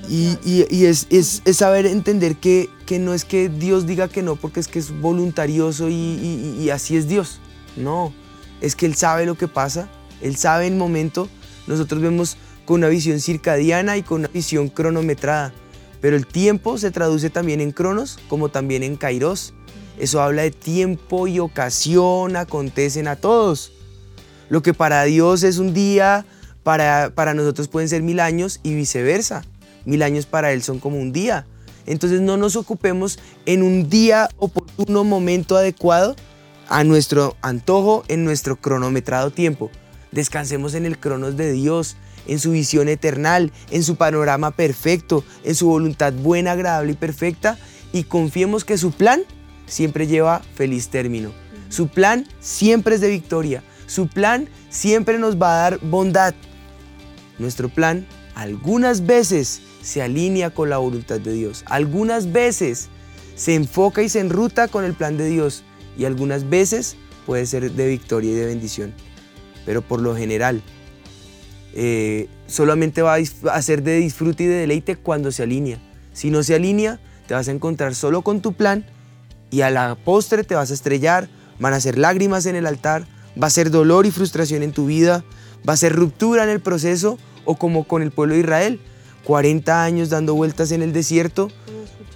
Y, 0.07 0.37
y, 0.45 0.85
es, 0.85 1.07
es, 1.09 1.41
es, 1.43 1.57
saber 1.57 1.87
entender 1.87 2.35
que, 2.35 2.69
que, 2.85 2.99
no 2.99 3.15
es 3.15 3.25
que 3.25 3.49
Dios 3.49 3.87
diga 3.87 4.07
que 4.07 4.21
no 4.21 4.35
porque 4.35 4.59
es 4.59 4.67
que 4.67 4.77
es 4.77 4.91
voluntarioso 5.01 5.89
y, 5.89 6.55
y, 6.59 6.69
así 6.69 6.95
es 6.95 7.07
Dios. 7.07 7.39
No, 7.75 8.13
es 8.61 8.75
que 8.75 8.85
Él 8.85 8.95
sabe 8.95 9.25
lo 9.25 9.35
que 9.35 9.47
pasa, 9.47 9.89
Él 10.21 10.35
sabe 10.35 10.67
el 10.67 10.75
momento. 10.75 11.29
Nosotros 11.65 12.01
vemos 12.01 12.37
con 12.65 12.77
una 12.77 12.89
visión 12.89 13.19
circadiana 13.19 13.97
y 13.97 14.03
con 14.03 14.19
una 14.19 14.27
visión 14.27 14.69
cronometrada. 14.69 15.51
Pero 15.99 16.15
el 16.15 16.27
tiempo 16.27 16.77
se 16.77 16.91
traduce 16.91 17.29
también 17.29 17.59
en 17.59 17.71
cronos 17.71 18.19
como 18.27 18.49
también 18.49 18.83
en 18.83 18.95
kairos. 18.95 19.53
Eso 19.99 20.21
habla 20.21 20.43
de 20.43 20.51
tiempo 20.51 21.27
y 21.27 21.39
ocasión, 21.39 22.37
acontecen 22.37 23.07
a 23.09 23.17
todos. 23.17 23.73
Lo 24.47 24.61
que 24.61 24.73
para 24.73 25.03
Dios 25.03 25.43
es 25.43 25.57
un 25.57 25.73
día, 25.73 26.25
para, 26.63 27.11
para 27.13 27.33
nosotros 27.33 27.67
pueden 27.67 27.89
ser 27.89 28.01
mil 28.01 28.21
años 28.21 28.61
y 28.63 28.73
viceversa. 28.73 29.43
Mil 29.85 30.01
años 30.01 30.25
para 30.25 30.53
Él 30.53 30.63
son 30.63 30.79
como 30.79 30.97
un 30.97 31.11
día. 31.11 31.45
Entonces 31.85 32.21
no 32.21 32.37
nos 32.37 32.55
ocupemos 32.55 33.19
en 33.45 33.61
un 33.61 33.89
día 33.89 34.29
oportuno, 34.37 35.03
momento 35.03 35.57
adecuado 35.57 36.15
a 36.69 36.83
nuestro 36.83 37.35
antojo, 37.41 38.03
en 38.07 38.23
nuestro 38.23 38.55
cronometrado 38.55 39.31
tiempo. 39.31 39.69
Descansemos 40.11 40.75
en 40.75 40.85
el 40.85 40.97
cronos 40.97 41.35
de 41.35 41.51
Dios, 41.51 41.97
en 42.27 42.39
su 42.39 42.51
visión 42.51 42.87
eternal, 42.87 43.51
en 43.71 43.83
su 43.83 43.95
panorama 43.95 44.51
perfecto, 44.51 45.25
en 45.43 45.55
su 45.55 45.67
voluntad 45.67 46.13
buena, 46.13 46.53
agradable 46.53 46.93
y 46.93 46.95
perfecta, 46.95 47.57
y 47.91 48.03
confiemos 48.03 48.63
que 48.63 48.77
su 48.77 48.91
plan 48.91 49.23
siempre 49.69 50.07
lleva 50.07 50.41
feliz 50.55 50.89
término. 50.89 51.31
Su 51.69 51.87
plan 51.87 52.27
siempre 52.41 52.95
es 52.95 53.01
de 53.01 53.09
victoria. 53.09 53.63
Su 53.85 54.07
plan 54.07 54.49
siempre 54.69 55.17
nos 55.17 55.41
va 55.41 55.53
a 55.53 55.69
dar 55.69 55.79
bondad. 55.79 56.33
Nuestro 57.37 57.69
plan 57.69 58.05
algunas 58.35 59.05
veces 59.05 59.61
se 59.81 60.01
alinea 60.01 60.49
con 60.49 60.69
la 60.69 60.77
voluntad 60.77 61.19
de 61.19 61.33
Dios. 61.33 61.63
Algunas 61.67 62.31
veces 62.31 62.89
se 63.35 63.55
enfoca 63.55 64.01
y 64.01 64.09
se 64.09 64.19
enruta 64.19 64.67
con 64.67 64.83
el 64.83 64.93
plan 64.93 65.17
de 65.17 65.27
Dios. 65.29 65.63
Y 65.97 66.05
algunas 66.05 66.49
veces 66.49 66.97
puede 67.25 67.45
ser 67.45 67.71
de 67.71 67.87
victoria 67.87 68.31
y 68.31 68.35
de 68.35 68.45
bendición. 68.45 68.93
Pero 69.65 69.81
por 69.81 70.01
lo 70.01 70.15
general, 70.15 70.61
eh, 71.73 72.27
solamente 72.47 73.01
va 73.01 73.15
a 73.15 73.61
ser 73.61 73.83
de 73.83 73.97
disfrute 73.97 74.43
y 74.43 74.47
de 74.47 74.55
deleite 74.55 74.95
cuando 74.95 75.31
se 75.31 75.43
alinea. 75.43 75.79
Si 76.13 76.31
no 76.31 76.43
se 76.43 76.55
alinea, 76.55 76.99
te 77.27 77.33
vas 77.33 77.47
a 77.47 77.51
encontrar 77.51 77.93
solo 77.93 78.21
con 78.23 78.41
tu 78.41 78.53
plan 78.53 78.85
y 79.51 79.61
a 79.61 79.69
la 79.69 79.95
postre 79.95 80.43
te 80.43 80.55
vas 80.55 80.71
a 80.71 80.73
estrellar, 80.73 81.29
van 81.59 81.73
a 81.73 81.79
ser 81.79 81.97
lágrimas 81.97 82.45
en 82.45 82.55
el 82.55 82.65
altar, 82.65 83.05
va 83.41 83.47
a 83.47 83.51
ser 83.51 83.71
dolor 83.71 84.05
y 84.05 84.11
frustración 84.11 84.63
en 84.63 84.71
tu 84.71 84.85
vida, 84.85 85.23
va 85.67 85.73
a 85.73 85.77
ser 85.77 85.93
ruptura 85.93 86.43
en 86.43 86.49
el 86.49 86.59
proceso 86.59 87.17
o 87.45 87.55
como 87.55 87.85
con 87.85 88.01
el 88.01 88.11
pueblo 88.11 88.35
de 88.35 88.41
Israel, 88.41 88.79
40 89.23 89.83
años 89.83 90.09
dando 90.09 90.35
vueltas 90.35 90.71
en 90.71 90.81
el 90.81 90.93
desierto, 90.93 91.49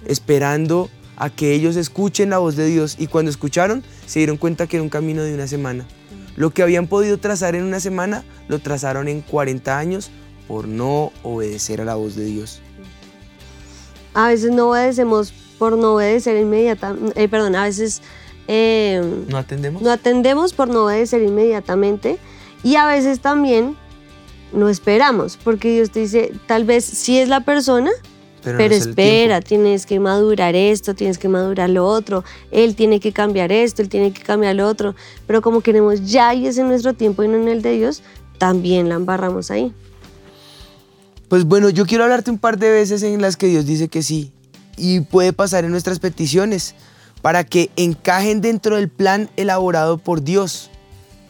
esperando 0.06 0.90
a 1.16 1.30
que 1.30 1.52
ellos 1.52 1.76
escuchen 1.76 2.30
la 2.30 2.38
voz 2.38 2.56
de 2.56 2.66
Dios 2.66 2.96
y 2.98 3.06
cuando 3.06 3.30
escucharon 3.30 3.84
se 4.06 4.18
dieron 4.20 4.36
cuenta 4.36 4.66
que 4.66 4.76
era 4.76 4.82
un 4.82 4.88
camino 4.88 5.22
de 5.22 5.34
una 5.34 5.46
semana. 5.46 5.86
Lo 6.36 6.50
que 6.50 6.62
habían 6.62 6.88
podido 6.88 7.18
trazar 7.18 7.54
en 7.54 7.62
una 7.62 7.78
semana, 7.78 8.24
lo 8.48 8.58
trazaron 8.58 9.06
en 9.06 9.20
40 9.20 9.78
años 9.78 10.10
por 10.48 10.66
no 10.66 11.12
obedecer 11.22 11.80
a 11.80 11.84
la 11.84 11.94
voz 11.94 12.16
de 12.16 12.24
Dios. 12.24 12.60
A 14.14 14.28
veces 14.28 14.50
no 14.50 14.70
obedecemos 14.70 15.32
por 15.58 15.76
no 15.76 15.94
obedecer 15.94 16.36
inmediatamente, 16.36 17.22
eh, 17.22 17.28
perdón, 17.28 17.56
a 17.56 17.64
veces... 17.64 18.02
Eh, 18.46 19.02
¿No 19.28 19.38
atendemos? 19.38 19.82
No 19.82 19.90
atendemos 19.90 20.52
por 20.52 20.68
no 20.68 20.84
obedecer 20.84 21.22
inmediatamente 21.22 22.18
y 22.62 22.76
a 22.76 22.86
veces 22.86 23.20
también 23.20 23.76
no 24.52 24.68
esperamos, 24.68 25.38
porque 25.42 25.72
Dios 25.72 25.90
te 25.90 26.00
dice, 26.00 26.32
tal 26.46 26.64
vez 26.64 26.84
sí 26.84 27.18
es 27.18 27.28
la 27.28 27.40
persona, 27.40 27.90
pero, 28.42 28.74
espera, 28.74 29.40
tienes 29.40 29.86
que 29.86 29.98
madurar 29.98 30.54
esto, 30.54 30.94
tienes 30.94 31.16
que 31.16 31.28
madurar 31.28 31.70
lo 31.70 31.86
otro, 31.86 32.24
él 32.50 32.76
tiene 32.76 33.00
que 33.00 33.12
cambiar 33.12 33.50
esto, 33.50 33.80
él 33.80 33.88
tiene 33.88 34.12
que 34.12 34.22
cambiar 34.22 34.56
lo 34.56 34.68
otro, 34.68 34.94
pero 35.26 35.40
como 35.40 35.62
queremos 35.62 36.04
ya 36.04 36.34
y 36.34 36.46
es 36.46 36.58
en 36.58 36.68
nuestro 36.68 36.92
tiempo 36.92 37.22
y 37.24 37.28
no 37.28 37.36
en 37.36 37.48
el 37.48 37.62
de 37.62 37.72
Dios, 37.72 38.02
también 38.38 38.90
la 38.90 38.96
embarramos 38.96 39.50
ahí. 39.50 39.72
Pues 41.28 41.44
bueno, 41.44 41.70
yo 41.70 41.86
quiero 41.86 42.04
hablarte 42.04 42.30
un 42.30 42.38
par 42.38 42.58
de 42.58 42.70
veces 42.70 43.02
en 43.02 43.22
las 43.22 43.36
que 43.36 43.46
Dios 43.46 43.64
dice 43.64 43.88
que 43.88 44.02
sí 44.02 44.30
y 44.76 45.00
puede 45.00 45.32
pasar 45.32 45.64
en 45.64 45.70
nuestras 45.70 45.98
peticiones 45.98 46.74
para 47.22 47.44
que 47.44 47.70
encajen 47.76 48.40
dentro 48.40 48.76
del 48.76 48.88
plan 48.88 49.30
elaborado 49.36 49.98
por 49.98 50.22
Dios. 50.22 50.70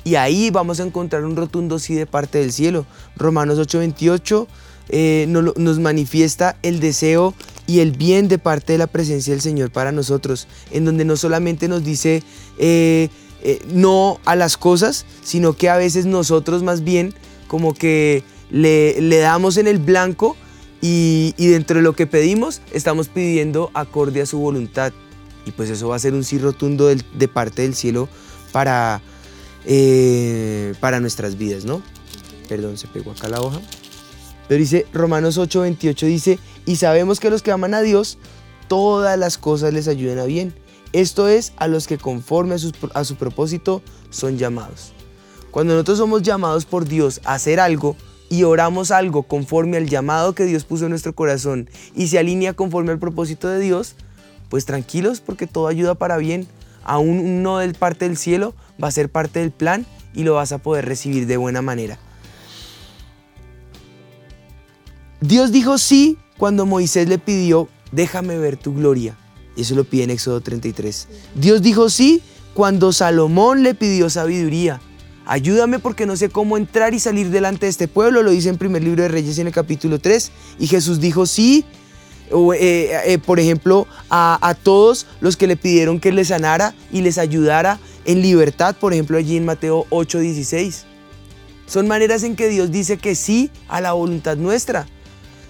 Y 0.03 0.17
ahí 0.17 0.51
vamos 0.51 0.81
a 0.81 0.83
encontrar 0.83 1.25
un 1.25 1.37
rotundo 1.37 1.79
sí 1.79 1.95
de 1.95 2.07
parte 2.07 2.39
del 2.39 2.53
cielo. 2.53 2.85
Romanos 3.17 3.59
8:28 3.59 4.47
eh, 4.91 5.27
nos, 5.29 5.79
manifiesta 5.79 6.57
el 6.63 6.79
deseo 6.79 7.35
y 7.67 7.81
el 7.81 7.93
bien 7.93 8.29
de 8.29 8.39
parte 8.39 8.73
de 8.73 8.79
la 8.79 8.87
presencia 8.87 9.33
del 9.33 9.41
Señor 9.41 9.71
para 9.71 9.93
nosotros, 9.93 10.47
en 10.71 10.85
donde 10.85 11.07
no 11.07 11.17
solamente 11.17 11.69
nos 11.69 11.83
dice 11.83 12.23
eh, 12.59 13.09
eh, 13.43 13.63
no 13.73 14.21
a 14.27 14.37
las 14.37 14.59
cosas, 14.59 15.07
sino 15.23 15.55
que 15.55 15.71
a 15.71 15.77
veces 15.77 16.05
nosotros 16.05 16.63
más 16.63 16.85
bien 16.85 17.15
como 17.47 17.73
que 17.73 18.25
le, 18.51 19.19
damos 19.19 19.57
en 19.57 19.67
el 19.67 19.79
blanco 19.79 20.37
y, 20.87 21.33
dentro 21.38 21.79
de 21.79 21.83
lo 21.83 21.94
que 21.94 22.07
pedimos 22.07 22.61
estamos 22.70 23.09
pidiendo 23.09 23.70
acorde 23.73 24.20
a 24.20 24.27
su 24.27 24.38
voluntad. 24.38 24.92
Y 25.47 25.53
pues 25.53 25.70
eso 25.70 25.88
va 25.88 25.97
a 25.97 25.99
ser 25.99 26.12
un 26.12 26.25
sí 26.25 26.38
rotundo 26.38 26.88
de 26.88 27.29
parte 27.29 27.62
del 27.62 27.75
cielo 27.75 28.07
para, 28.53 29.01
para 30.81 31.01
nuestras 31.01 31.38
vidas, 31.38 31.64
¿no? 31.64 31.81
Perdón, 32.51 32.77
se 32.77 32.87
pegó 32.87 33.12
acá 33.12 33.29
la 33.29 33.40
hoja. 33.40 33.62
Pero 34.47 34.59
dice 34.59 34.87
Romanos 34.92 35.38
8:28 35.38 36.07
dice, 36.07 36.38
y 36.66 36.77
sabemos 36.77 37.18
que 37.18 37.31
los 37.31 37.40
que 37.40 37.51
aman 37.51 37.73
a 37.73 37.81
Dios, 37.81 38.18
todas 38.68 39.18
las 39.18 39.38
cosas 39.38 39.73
les 39.73 39.88
ayudan 39.88 40.18
a 40.18 40.25
bien. 40.25 40.55
Esto 40.92 41.29
es 41.29 41.55
a 41.57 41.66
los 41.66 41.87
que 41.87 41.97
conforme 41.97 42.57
a 42.57 43.05
su, 43.05 43.16
propósito 43.16 43.81
son 44.11 44.37
llamados. 44.37 44.92
Cuando 45.51 45.73
nosotros 45.73 45.97
somos 45.97 46.20
llamados 46.20 46.66
por 46.66 46.87
Dios 46.87 47.23
a 47.25 47.35
hacer 47.35 47.59
algo 47.59 47.97
y 48.29 48.45
oramos 48.45 48.91
algo 48.91 49.23
conforme 49.23 49.77
al 49.77 49.89
llamado 49.89 50.35
que 50.35 50.45
Dios 50.45 50.65
puso 50.65 50.85
en 50.85 50.91
nuestro 50.91 51.15
corazón 51.15 51.69
y 51.95 52.09
se 52.09 52.19
alinea 52.19 52.55
conforme 52.55 52.93
al 52.93 52.99
propósito 52.99 53.49
de 53.49 53.61
Dios, 53.61 53.97
pues 54.49 54.65
tranquilos 54.65 55.21
porque 55.21 55.47
todo 55.47 55.69
ayuda 55.69 55.95
para 55.95 56.17
bien. 56.17 56.47
Aún 56.85 57.43
no 57.43 57.59
del 57.59 57.75
parte 57.75 58.07
del 58.07 58.17
cielo 58.17 58.55
va 58.83 58.89
a 58.89 58.93
ser 58.93 59.09
parte 59.09 59.41
del 59.41 59.51
plan 59.51 59.87
y 60.15 60.25
lo 60.25 60.35
vas 60.35 60.53
a 60.53 60.59
poder 60.59 60.85
recibir 60.85 61.27
de 61.27 61.37
buena 61.37 61.63
manera. 61.63 61.99
Dios 65.21 65.53
dijo 65.53 65.79
sí 65.79 66.19
cuando 66.37 66.67
Moisés 66.67 67.09
le 67.09 67.19
pidió, 67.19 67.69
déjame 67.93 68.39
ver 68.39 68.57
tu 68.57 68.75
gloria. 68.75 69.17
Eso 69.57 69.75
lo 69.75 69.85
pide 69.85 70.05
en 70.05 70.11
Éxodo 70.11 70.41
33. 70.41 71.09
Dios 71.35 71.63
dijo 71.63 71.89
sí 71.89 72.23
cuando 72.53 72.93
Salomón 72.93 73.63
le 73.63 73.75
pidió 73.75 74.11
sabiduría. 74.11 74.81
Ayúdame 75.27 75.79
porque 75.79 76.07
no 76.07 76.17
sé 76.17 76.29
cómo 76.29 76.57
entrar 76.57 76.93
y 76.93 77.01
salir 77.01 77.31
delante 77.31 77.67
de 77.67 77.71
este 77.71 77.89
pueblo, 77.89 78.23
lo 78.23 78.31
dice 78.31 78.51
en 78.51 78.59
primer 78.59 78.83
libro 78.83 79.03
de 79.03 79.09
Reyes 79.09 79.39
en 79.39 79.47
el 79.47 79.53
capítulo 79.53 79.99
3. 79.99 80.31
Y 80.59 80.67
Jesús 80.67 81.01
dijo 81.01 81.27
sí, 81.27 81.65
eh, 82.31 83.01
eh, 83.07 83.19
por 83.19 83.41
ejemplo, 83.41 83.87
a, 84.11 84.39
a, 84.47 84.55
todos 84.55 85.07
los 85.21 85.37
que 85.37 85.47
le 85.47 85.57
pidieron 85.57 86.01
que 86.01 86.13
les 86.13 86.29
sanara 86.29 86.75
y 86.93 87.01
les 87.01 87.19
ayudara 87.19 87.79
en 88.05 88.23
libertad, 88.23 88.77
por 88.77 88.93
ejemplo, 88.93 89.17
allí 89.17 89.37
en 89.37 89.45
Mateo 89.45 89.87
8:16. 89.91 90.85
Son 91.67 91.89
maneras 91.89 92.23
en 92.23 92.37
que 92.37 92.49
Dios 92.49 92.71
dice 92.71 92.99
que 92.99 93.15
sí 93.15 93.51
a 93.69 93.81
la 93.81 93.93
voluntad 93.93 94.37
nuestra. 94.37 94.87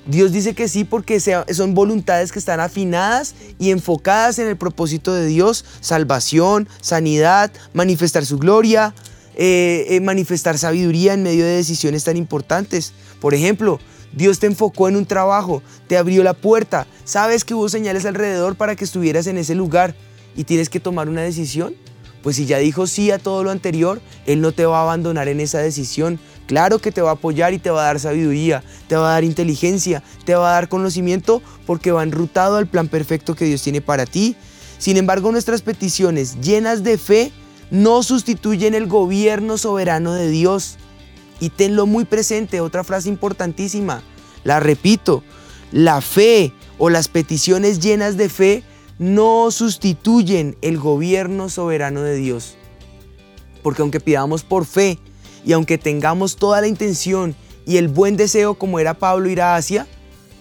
Dios 0.06 0.32
dice 0.32 0.54
que 0.54 0.68
sí 0.68 0.84
porque 0.84 1.18
son 1.18 1.74
voluntades 1.74 2.30
que 2.30 2.38
están 2.38 2.60
afinadas 2.60 3.34
y 3.58 3.70
enfocadas 3.70 4.38
en 4.38 4.48
el 4.48 4.56
propósito 4.56 5.14
de 5.14 5.26
Dios, 5.26 5.64
salvación, 5.80 6.68
sanidad, 6.82 7.50
manifestar 7.72 8.26
su 8.26 8.38
gloria, 8.38 8.94
eh, 9.36 9.86
eh, 9.88 10.00
manifestar 10.00 10.58
sabiduría 10.58 11.14
en 11.14 11.22
medio 11.22 11.44
de 11.44 11.56
decisiones 11.56 12.04
tan 12.04 12.16
importantes. 12.16 12.92
Por 13.20 13.34
ejemplo, 13.34 13.80
Dios 14.12 14.38
te 14.38 14.46
enfocó 14.46 14.88
en 14.88 14.96
un 14.96 15.06
trabajo, 15.06 15.62
te 15.88 15.96
abrió 15.96 16.22
la 16.22 16.34
puerta, 16.34 16.86
sabes 17.04 17.44
que 17.44 17.54
hubo 17.54 17.68
señales 17.68 18.06
alrededor 18.06 18.54
para 18.54 18.76
que 18.76 18.84
estuvieras 18.84 19.26
en 19.26 19.38
ese 19.38 19.54
lugar 19.54 19.94
y 20.36 20.44
tienes 20.44 20.68
que 20.68 20.80
tomar 20.80 21.08
una 21.08 21.22
decisión. 21.22 21.74
Pues 22.22 22.36
si 22.36 22.46
ya 22.46 22.58
dijo 22.58 22.86
sí 22.86 23.10
a 23.10 23.18
todo 23.18 23.44
lo 23.44 23.50
anterior, 23.50 24.00
Él 24.24 24.40
no 24.40 24.52
te 24.52 24.64
va 24.64 24.78
a 24.78 24.82
abandonar 24.82 25.28
en 25.28 25.40
esa 25.40 25.58
decisión. 25.58 26.18
Claro 26.46 26.78
que 26.78 26.90
te 26.90 27.02
va 27.02 27.10
a 27.10 27.14
apoyar 27.14 27.52
y 27.52 27.58
te 27.58 27.70
va 27.70 27.82
a 27.82 27.86
dar 27.86 28.00
sabiduría, 28.00 28.62
te 28.88 28.96
va 28.96 29.10
a 29.10 29.12
dar 29.14 29.24
inteligencia, 29.24 30.02
te 30.24 30.34
va 30.34 30.50
a 30.50 30.54
dar 30.54 30.68
conocimiento 30.68 31.42
porque 31.66 31.92
va 31.92 32.02
enrutado 32.02 32.56
al 32.56 32.66
plan 32.66 32.88
perfecto 32.88 33.34
que 33.34 33.44
Dios 33.44 33.62
tiene 33.62 33.80
para 33.80 34.06
ti. 34.06 34.36
Sin 34.78 34.96
embargo, 34.96 35.32
nuestras 35.32 35.62
peticiones 35.62 36.40
llenas 36.40 36.82
de 36.82 36.98
fe 36.98 37.32
no 37.70 38.02
sustituyen 38.02 38.74
el 38.74 38.86
gobierno 38.86 39.58
soberano 39.58 40.12
de 40.12 40.28
Dios. 40.28 40.76
Y 41.40 41.50
tenlo 41.50 41.86
muy 41.86 42.04
presente, 42.04 42.60
otra 42.60 42.84
frase 42.84 43.08
importantísima, 43.08 44.02
la 44.44 44.60
repito, 44.60 45.22
la 45.72 46.00
fe 46.00 46.52
o 46.78 46.90
las 46.90 47.08
peticiones 47.08 47.80
llenas 47.80 48.16
de 48.16 48.28
fe 48.28 48.62
no 48.98 49.50
sustituyen 49.50 50.56
el 50.62 50.78
gobierno 50.78 51.48
soberano 51.48 52.02
de 52.02 52.16
Dios. 52.16 52.56
Porque 53.62 53.82
aunque 53.82 54.00
pidamos 54.00 54.44
por 54.44 54.64
fe 54.66 54.98
y 55.44 55.52
aunque 55.52 55.78
tengamos 55.78 56.36
toda 56.36 56.60
la 56.60 56.68
intención 56.68 57.34
y 57.66 57.78
el 57.78 57.88
buen 57.88 58.16
deseo 58.16 58.54
como 58.54 58.78
era 58.78 58.94
Pablo 58.94 59.28
ir 59.28 59.40
a 59.40 59.56
Asia, 59.56 59.86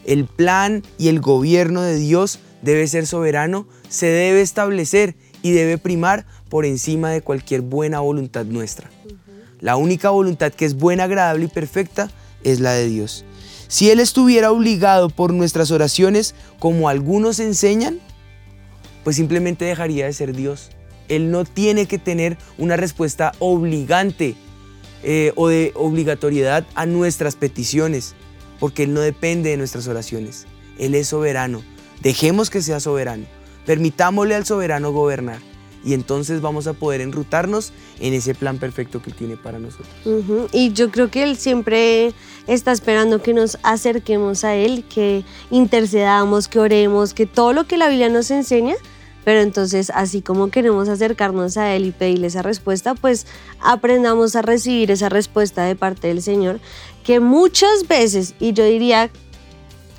el 0.05 0.25
plan 0.25 0.83
y 0.97 1.07
el 1.07 1.19
gobierno 1.19 1.81
de 1.81 1.97
Dios 1.97 2.39
debe 2.61 2.87
ser 2.87 3.07
soberano, 3.07 3.65
se 3.89 4.07
debe 4.07 4.41
establecer 4.41 5.15
y 5.43 5.51
debe 5.51 5.77
primar 5.77 6.25
por 6.49 6.65
encima 6.65 7.11
de 7.11 7.21
cualquier 7.21 7.61
buena 7.61 7.99
voluntad 7.99 8.45
nuestra. 8.45 8.89
La 9.59 9.75
única 9.75 10.09
voluntad 10.09 10.51
que 10.51 10.65
es 10.65 10.75
buena, 10.75 11.03
agradable 11.03 11.45
y 11.45 11.49
perfecta 11.49 12.09
es 12.43 12.59
la 12.59 12.71
de 12.71 12.87
Dios. 12.87 13.23
Si 13.67 13.91
Él 13.91 13.99
estuviera 13.99 14.51
obligado 14.51 15.09
por 15.09 15.33
nuestras 15.33 15.69
oraciones, 15.69 16.33
como 16.59 16.89
algunos 16.89 17.39
enseñan, 17.39 17.99
pues 19.03 19.15
simplemente 19.15 19.65
dejaría 19.65 20.05
de 20.05 20.13
ser 20.13 20.35
Dios. 20.35 20.69
Él 21.09 21.31
no 21.31 21.43
tiene 21.43 21.85
que 21.85 21.97
tener 21.97 22.37
una 22.57 22.77
respuesta 22.77 23.33
obligante 23.39 24.35
eh, 25.03 25.33
o 25.35 25.49
de 25.49 25.73
obligatoriedad 25.75 26.65
a 26.75 26.85
nuestras 26.85 27.35
peticiones, 27.35 28.15
porque 28.59 28.83
Él 28.83 28.93
no 28.93 29.01
depende 29.01 29.49
de 29.49 29.57
nuestras 29.57 29.87
oraciones. 29.87 30.45
Él 30.79 30.95
es 30.95 31.09
soberano. 31.09 31.61
Dejemos 32.01 32.49
que 32.49 32.61
sea 32.61 32.79
soberano. 32.79 33.25
Permitámosle 33.65 34.35
al 34.35 34.45
soberano 34.45 34.91
gobernar 34.91 35.39
y 35.85 35.93
entonces 35.93 36.41
vamos 36.41 36.67
a 36.67 36.73
poder 36.73 37.01
enrutarnos 37.01 37.73
en 37.99 38.13
ese 38.13 38.33
plan 38.33 38.57
perfecto 38.57 39.01
que 39.01 39.11
tiene 39.11 39.37
para 39.37 39.59
nosotros. 39.59 39.89
Y 40.51 40.71
yo 40.73 40.91
creo 40.91 41.11
que 41.11 41.23
Él 41.23 41.37
siempre 41.37 42.13
está 42.47 42.71
esperando 42.71 43.21
que 43.21 43.33
nos 43.33 43.57
acerquemos 43.63 44.43
a 44.43 44.55
Él, 44.55 44.85
que 44.85 45.23
intercedamos, 45.51 46.47
que 46.47 46.59
oremos, 46.59 47.13
que 47.13 47.25
todo 47.25 47.53
lo 47.53 47.65
que 47.65 47.77
la 47.77 47.89
Biblia 47.89 48.09
nos 48.09 48.31
enseña, 48.31 48.75
pero 49.25 49.41
entonces 49.41 49.91
así 49.93 50.21
como 50.21 50.49
queremos 50.49 50.89
acercarnos 50.89 51.57
a 51.57 51.73
Él 51.73 51.85
y 51.85 51.91
pedirle 51.91 52.27
esa 52.27 52.41
respuesta, 52.41 52.95
pues 52.95 53.27
aprendamos 53.61 54.35
a 54.35 54.41
recibir 54.41 54.91
esa 54.91 55.09
respuesta 55.09 55.63
de 55.63 55.75
parte 55.75 56.07
del 56.07 56.21
Señor, 56.21 56.59
que 57.03 57.19
muchas 57.19 57.87
veces, 57.87 58.35
y 58.39 58.53
yo 58.53 58.63
diría 58.63 59.09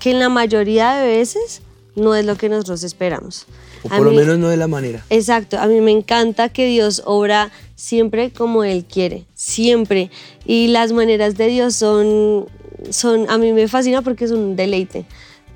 que 0.01 0.11
en 0.11 0.19
la 0.19 0.29
mayoría 0.29 0.95
de 0.95 1.07
veces, 1.07 1.63
no 1.97 2.15
es 2.15 2.25
lo 2.25 2.37
que 2.37 2.49
nosotros 2.49 2.83
esperamos. 2.83 3.47
O 3.83 3.89
por 3.89 4.01
lo 4.01 4.13
menos 4.13 4.39
no 4.39 4.49
de 4.49 4.57
la 4.57 4.69
manera. 4.69 5.05
Exacto, 5.11 5.59
a 5.59 5.67
mí 5.67 5.81
me 5.81 5.91
encanta 5.91 6.49
que 6.49 6.67
Dios 6.67 7.03
obra 7.05 7.51
siempre 7.77 8.31
como 8.33 8.65
Él 8.65 8.85
quiere, 8.85 9.27
siempre. 9.35 10.11
Y 10.45 10.69
las 10.69 10.93
maneras 10.93 11.37
de 11.37 11.49
Dios 11.49 11.75
son, 11.75 12.47
son 12.91 13.29
a 13.31 13.39
mí 13.39 13.53
me 13.53 13.69
fascina 13.69 14.03
porque 14.03 14.25
es 14.25 14.31
un 14.31 14.57
deleite. 14.57 15.05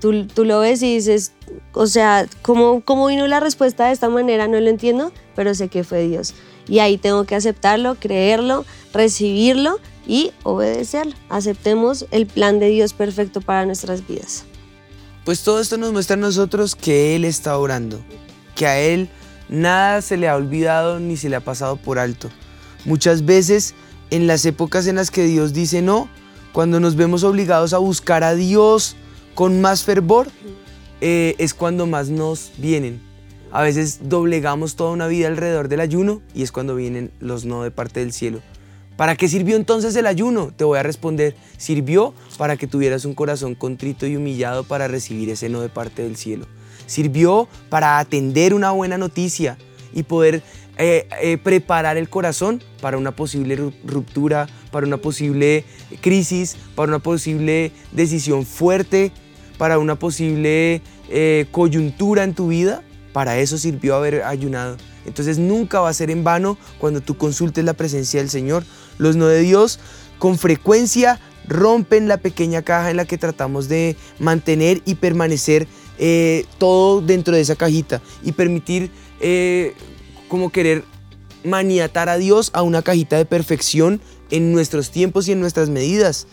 Tú, 0.01 0.27
tú 0.27 0.45
lo 0.45 0.61
ves 0.61 0.83
y 0.83 0.95
dices, 0.95 1.33
o 1.73 1.87
sea, 1.87 2.27
¿cómo, 2.43 2.83
¿cómo 2.85 3.07
vino 3.07 3.27
la 3.27 3.41
respuesta 3.41 3.87
de 3.87 3.93
esta 3.93 4.09
manera? 4.09 4.47
No 4.47 4.61
lo 4.61 4.69
entiendo, 4.69 5.13
pero 5.35 5.55
sé 5.55 5.69
que 5.69 5.83
fue 5.83 6.07
Dios. 6.07 6.35
Y 6.69 6.81
ahí 6.81 6.99
tengo 6.99 7.25
que 7.25 7.35
aceptarlo, 7.35 7.97
creerlo, 7.97 8.65
recibirlo 8.93 9.81
y 10.07 10.33
obedecerlo. 10.45 11.15
Aceptemos 11.29 12.07
el 12.11 12.27
plan 12.27 12.61
de 12.61 12.69
Dios 12.69 12.93
perfecto 12.93 13.41
para 13.41 13.67
nuestras 13.67 14.07
vidas. 14.07 14.45
Pues 15.29 15.43
todo 15.43 15.61
esto 15.61 15.77
nos 15.77 15.93
muestra 15.93 16.15
a 16.15 16.19
nosotros 16.19 16.75
que 16.75 17.15
Él 17.15 17.27
está 17.27 17.59
orando, 17.59 18.01
que 18.57 18.67
a 18.67 18.81
Él 18.81 19.11
nada 19.51 20.01
se 20.01 20.17
le 20.17 20.27
ha 20.27 20.35
olvidado 20.35 21.01
ni 21.01 21.19
se 21.19 21.29
le 21.29 21.37
ha 21.37 21.41
pasado 21.41 21.77
por 21.77 21.99
alto. 21.99 22.31
Muchas 22.87 23.27
veces 23.27 23.75
en 24.09 24.27
las 24.27 24.47
épocas 24.47 24.87
en 24.87 24.97
las 24.97 25.11
que 25.11 25.25
Dios 25.25 25.53
dice 25.53 25.83
no, 25.83 26.09
cuando 26.55 26.81
nos 26.81 26.97
vemos 26.97 27.25
obligados 27.25 27.75
a 27.75 27.77
buscar 27.77 28.25
a 28.25 28.35
Dios 28.35 28.97
con 29.35 29.61
más 29.61 29.85
fervor, 29.85 30.29
eh, 31.03 31.35
es 31.37 31.53
cuando 31.53 31.87
más 31.87 32.09
nos 32.09 32.53
vienen. 32.57 32.99
A 33.53 33.61
veces 33.61 34.09
doblegamos 34.09 34.77
toda 34.77 34.93
una 34.93 35.09
vida 35.09 35.29
alrededor 35.29 35.69
del 35.69 35.81
ayuno 35.81 36.23
y 36.35 36.43
es 36.43 36.53
cuando 36.53 36.75
vienen 36.75 37.11
los 37.21 37.45
no 37.45 37.65
de 37.65 37.71
parte 37.71 38.01
del 38.01 38.15
cielo. 38.15 38.41
¿Para 38.99 39.15
qué 39.15 39.29
sirvió 39.29 39.55
entonces 39.55 39.95
el 39.95 40.09
ayuno? 40.09 40.51
Te 40.51 40.65
voy 40.65 40.77
a 40.77 40.83
responder, 40.83 41.37
sirvió 41.57 42.15
para 42.37 42.57
que 42.57 42.67
tuvieras 42.67 43.05
un 43.05 43.15
corazón 43.15 43.55
contrito 43.55 44.09
y 44.09 44.17
humillado 44.17 44.65
para 44.65 44.89
recibir 44.89 45.31
ese 45.31 45.49
no 45.49 45.61
de 45.61 45.69
parte 45.69 46.03
del 46.03 46.17
cielo. 46.17 46.47
Sirvió 46.87 47.47
para 47.69 48.01
atender 48.01 48.55
una 48.55 48.73
buena 48.73 48.99
noticia 48.99 49.57
y 49.95 50.03
poder 50.03 50.43
eh, 50.79 51.09
eh, 51.23 51.39
preparar 51.39 51.97
el 51.97 52.09
corazón 52.09 52.61
para 52.81 52.99
una 52.99 53.13
posible 53.15 53.73
ruptura, 53.85 54.49
para 54.73 54.85
una 54.85 54.97
posible 54.97 55.65
crisis, 56.01 56.57
para 56.75 56.89
una 56.89 56.99
posible 56.99 57.71
decisión 57.93 58.45
fuerte, 58.45 59.13
para 59.59 59.79
una 59.79 59.97
posible 59.97 60.83
eh, 61.09 61.47
coyuntura 61.53 62.25
en 62.25 62.35
tu 62.35 62.49
vida. 62.49 62.83
Para 63.13 63.39
eso 63.39 63.59
sirvió 63.59 63.95
haber 63.95 64.25
ayunado. 64.25 64.77
Entonces 65.09 65.39
nunca 65.39 65.81
va 65.81 65.89
a 65.89 65.95
ser 65.95 66.11
en 66.11 66.23
vano 66.23 66.59
cuando 66.79 67.01
tú 67.01 67.17
consultes 67.17 67.65
la 67.65 67.73
presencia 67.73 68.21
del 68.21 68.29
Señor. 68.29 68.65
Los 68.99 69.17
no 69.17 69.27
de 69.27 69.41
Dios 69.41 69.79
con 70.19 70.39
frecuencia 70.39 71.21
rompen 71.47 72.09
la 72.09 72.19
pequeña 72.19 72.63
caja 72.63 72.91
en 72.91 72.97
la 72.99 73.07
que 73.07 73.19
tratamos 73.19 73.69
de 73.69 73.97
mantener 74.19 74.83
y 74.85 74.97
permanecer 74.97 75.67
eh, 75.99 76.45
todo 76.59 77.01
dentro 77.01 77.35
de 77.35 77.41
esa 77.41 77.57
cajita 77.57 78.03
y 78.23 78.33
permitir 78.33 78.91
eh, 79.21 79.75
como 80.29 80.51
querer 80.51 80.85
maniatar 81.45 82.09
a 82.09 82.19
Dios 82.19 82.51
a 82.53 82.63
una 82.63 82.83
cajita 82.83 83.17
de 83.17 83.25
perfección 83.25 84.01
en 84.31 84.53
nuestros 84.53 84.91
tiempos 84.91 85.27
y 85.29 85.33
en 85.33 85.41
nuestras 85.41 85.71
medidas. 85.71 86.27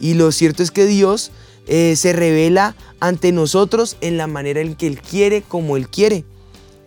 Y 0.00 0.14
lo 0.14 0.32
cierto 0.32 0.62
es 0.62 0.70
que 0.70 0.86
Dios 0.86 1.30
eh, 1.66 1.94
se 1.96 2.12
revela 2.12 2.74
ante 2.98 3.30
nosotros 3.30 3.96
en 4.00 4.16
la 4.16 4.26
manera 4.26 4.60
en 4.60 4.74
que 4.74 4.86
Él 4.86 5.00
quiere, 5.00 5.42
como 5.42 5.76
Él 5.76 5.88
quiere. 5.88 6.24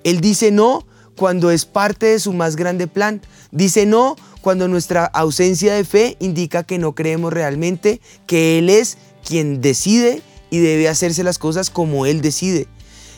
Él 0.04 0.22
dice 0.22 0.52
no 0.52 0.86
cuando 1.16 1.52
es 1.52 1.66
parte 1.66 2.08
de 2.08 2.20
su 2.20 2.34
más 2.34 2.56
grande 2.56 2.88
plan. 2.88 3.22
Dice 3.52 3.86
no 3.86 4.16
cuando 4.46 4.68
nuestra 4.68 5.06
ausencia 5.06 5.74
de 5.74 5.84
fe 5.84 6.18
indica 6.20 6.62
que 6.62 6.78
no 6.78 6.94
creemos 6.94 7.34
realmente 7.34 8.00
que 8.28 8.60
Él 8.60 8.70
es 8.70 9.00
quien 9.28 9.60
decide 9.60 10.22
y 10.52 10.60
debe 10.60 10.88
hacerse 10.88 11.24
las 11.24 11.40
cosas 11.40 11.72
como 11.72 12.06
Él 12.06 12.22
decide. 12.22 12.68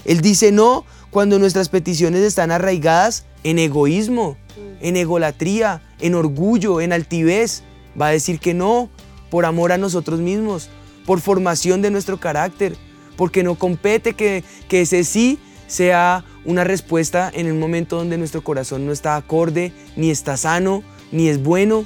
Él 0.05 0.21
dice 0.21 0.53
no 0.53 0.85
cuando 1.11 1.37
nuestras 1.37 1.67
peticiones 1.67 2.21
están 2.21 2.49
arraigadas 2.49 3.25
en 3.43 3.59
egoísmo, 3.59 4.37
en 4.79 4.95
egolatría, 4.95 5.81
en 5.99 6.15
orgullo, 6.15 6.79
en 6.79 6.93
altivez. 6.93 7.61
Va 8.01 8.07
a 8.07 8.11
decir 8.11 8.39
que 8.39 8.53
no 8.53 8.89
por 9.29 9.45
amor 9.45 9.73
a 9.73 9.77
nosotros 9.77 10.21
mismos, 10.21 10.69
por 11.05 11.19
formación 11.19 11.81
de 11.81 11.91
nuestro 11.91 12.21
carácter, 12.21 12.77
porque 13.17 13.43
no 13.43 13.55
compete 13.55 14.13
que, 14.13 14.45
que 14.69 14.83
ese 14.83 15.03
sí 15.03 15.39
sea 15.67 16.23
una 16.45 16.63
respuesta 16.63 17.29
en 17.33 17.47
el 17.47 17.55
momento 17.55 17.97
donde 17.97 18.17
nuestro 18.17 18.45
corazón 18.45 18.85
no 18.85 18.93
está 18.93 19.17
acorde, 19.17 19.73
ni 19.97 20.09
está 20.09 20.37
sano, 20.37 20.83
ni 21.11 21.27
es 21.27 21.41
bueno, 21.41 21.85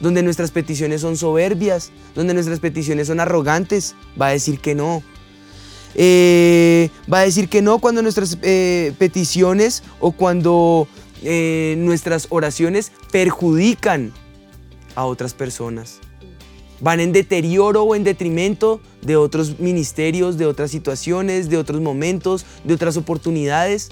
donde 0.00 0.22
nuestras 0.22 0.50
peticiones 0.50 1.00
son 1.00 1.16
soberbias, 1.16 1.90
donde 2.14 2.34
nuestras 2.34 2.60
peticiones 2.60 3.08
son 3.08 3.20
arrogantes, 3.20 3.94
va 4.20 4.28
a 4.28 4.30
decir 4.30 4.60
que 4.60 4.74
no. 4.74 5.02
Eh, 5.94 6.90
va 7.12 7.20
a 7.20 7.24
decir 7.24 7.48
que 7.48 7.62
no 7.62 7.78
cuando 7.78 8.02
nuestras 8.02 8.38
eh, 8.42 8.92
peticiones 8.98 9.82
o 10.00 10.12
cuando 10.12 10.86
eh, 11.22 11.74
nuestras 11.78 12.26
oraciones 12.30 12.92
perjudican 13.10 14.12
a 14.94 15.06
otras 15.06 15.34
personas 15.34 16.00
van 16.80 17.00
en 17.00 17.12
deterioro 17.12 17.82
o 17.82 17.94
en 17.94 18.04
detrimento 18.04 18.80
de 19.02 19.16
otros 19.16 19.58
ministerios, 19.58 20.38
de 20.38 20.46
otras 20.46 20.70
situaciones, 20.70 21.50
de 21.50 21.56
otros 21.56 21.80
momentos, 21.80 22.46
de 22.64 22.74
otras 22.74 22.96
oportunidades. 22.96 23.90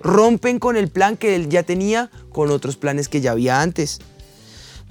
Rompen 0.00 0.58
con 0.58 0.76
el 0.76 0.88
plan 0.88 1.16
que 1.16 1.34
él 1.34 1.48
ya 1.48 1.64
tenía 1.64 2.10
con 2.38 2.52
otros 2.52 2.76
planes 2.76 3.08
que 3.08 3.20
ya 3.20 3.32
había 3.32 3.62
antes. 3.62 3.98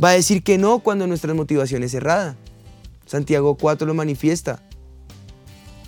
Va 0.03 0.09
a 0.09 0.11
decir 0.11 0.43
que 0.43 0.57
no 0.57 0.79
cuando 0.79 1.07
nuestra 1.07 1.33
motivación 1.33 1.81
es 1.81 1.93
errada. 1.93 2.35
Santiago 3.05 3.55
4 3.55 3.87
lo 3.87 3.93
manifiesta. 3.93 4.61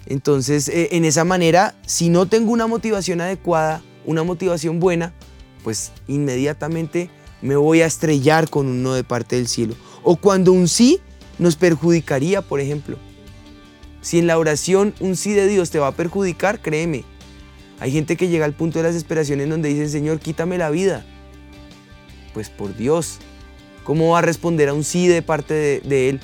Entonces, 0.05 0.69
eh, 0.69 0.87
en 0.93 1.03
esa 1.03 1.25
manera, 1.25 1.75
si 1.85 2.07
no 2.07 2.27
tengo 2.27 2.53
una 2.53 2.65
motivación 2.65 3.19
adecuada, 3.19 3.81
una 4.05 4.23
motivación 4.23 4.79
buena, 4.79 5.13
pues 5.61 5.91
inmediatamente 6.07 7.09
me 7.41 7.57
voy 7.57 7.81
a 7.81 7.87
estrellar 7.87 8.49
con 8.49 8.65
un 8.65 8.81
no 8.81 8.93
de 8.93 9.03
parte 9.03 9.35
del 9.35 9.49
cielo. 9.49 9.75
O 10.01 10.15
cuando 10.15 10.53
un 10.53 10.69
sí 10.69 11.01
nos 11.39 11.57
perjudicaría, 11.57 12.41
por 12.41 12.61
ejemplo. 12.61 12.97
Si 13.99 14.17
en 14.17 14.27
la 14.27 14.37
oración 14.37 14.93
un 15.01 15.17
sí 15.17 15.33
de 15.33 15.45
Dios 15.45 15.71
te 15.71 15.79
va 15.79 15.87
a 15.87 15.91
perjudicar, 15.91 16.61
créeme. 16.61 17.03
Hay 17.81 17.91
gente 17.91 18.15
que 18.15 18.29
llega 18.29 18.45
al 18.45 18.53
punto 18.53 18.79
de 18.79 18.83
la 18.83 18.93
desesperación 18.93 19.41
en 19.41 19.49
donde 19.49 19.67
dice, 19.67 19.89
Señor, 19.89 20.21
quítame 20.21 20.57
la 20.57 20.69
vida. 20.69 21.05
Pues 22.33 22.49
por 22.49 22.75
Dios, 22.75 23.19
¿cómo 23.83 24.11
va 24.11 24.19
a 24.19 24.21
responder 24.21 24.69
a 24.69 24.73
un 24.73 24.83
sí 24.83 25.07
de 25.07 25.21
parte 25.21 25.81
de, 25.83 26.09
Él? 26.09 26.19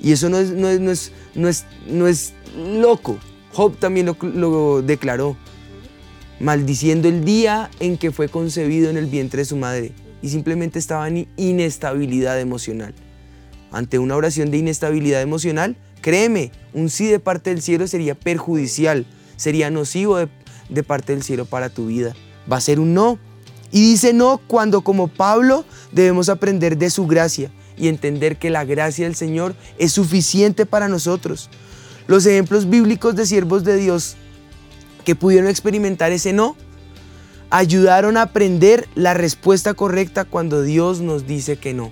Y 0.00 0.12
eso 0.12 0.28
no 0.28 0.38
es, 0.38 0.50
no 0.50 0.68
es, 0.68 0.80
no 0.80 0.90
es, 0.90 1.12
no 1.34 1.48
es, 1.48 1.64
no 1.86 2.06
es 2.06 2.32
loco. 2.56 3.18
Job 3.52 3.76
también 3.76 4.06
lo, 4.06 4.82
declaró, 4.82 5.36
maldiciendo 6.40 7.08
el 7.08 7.24
día 7.24 7.70
en 7.78 7.96
que 7.96 8.10
fue 8.10 8.28
concebido 8.28 8.90
en 8.90 8.96
el 8.96 9.06
vientre 9.06 9.38
de 9.38 9.44
su 9.44 9.56
madre 9.56 9.92
y 10.22 10.28
simplemente 10.28 10.78
estaba 10.78 11.06
en 11.06 11.28
inestabilidad 11.36 12.40
emocional. 12.40 12.94
Ante 13.70 13.98
una 13.98 14.16
oración 14.16 14.50
de 14.50 14.58
inestabilidad 14.58 15.22
emocional, 15.22 15.76
créeme, 16.00 16.50
un 16.72 16.90
sí 16.90 17.06
de 17.06 17.20
parte 17.20 17.50
del 17.50 17.62
cielo 17.62 17.86
sería 17.86 18.14
perjudicial, 18.14 19.06
sería 19.36 19.70
nocivo 19.70 20.16
de, 20.16 20.28
de 20.68 20.82
parte 20.82 21.12
del 21.12 21.22
cielo 21.22 21.44
para 21.44 21.68
tu 21.68 21.86
vida. 21.86 22.14
Va 22.50 22.56
a 22.56 22.60
ser 22.60 22.80
un 22.80 22.94
no. 22.94 23.18
Y 23.74 23.82
dice 23.82 24.12
no 24.12 24.40
cuando 24.46 24.82
como 24.82 25.08
Pablo 25.08 25.64
debemos 25.90 26.28
aprender 26.28 26.78
de 26.78 26.90
su 26.90 27.08
gracia 27.08 27.50
y 27.76 27.88
entender 27.88 28.36
que 28.36 28.48
la 28.48 28.64
gracia 28.64 29.04
del 29.04 29.16
Señor 29.16 29.56
es 29.78 29.90
suficiente 29.90 30.64
para 30.64 30.86
nosotros. 30.86 31.50
Los 32.06 32.24
ejemplos 32.24 32.70
bíblicos 32.70 33.16
de 33.16 33.26
siervos 33.26 33.64
de 33.64 33.76
Dios 33.76 34.14
que 35.04 35.16
pudieron 35.16 35.50
experimentar 35.50 36.12
ese 36.12 36.32
no, 36.32 36.54
ayudaron 37.50 38.16
a 38.16 38.22
aprender 38.22 38.88
la 38.94 39.12
respuesta 39.12 39.74
correcta 39.74 40.24
cuando 40.24 40.62
Dios 40.62 41.00
nos 41.00 41.26
dice 41.26 41.56
que 41.56 41.74
no. 41.74 41.90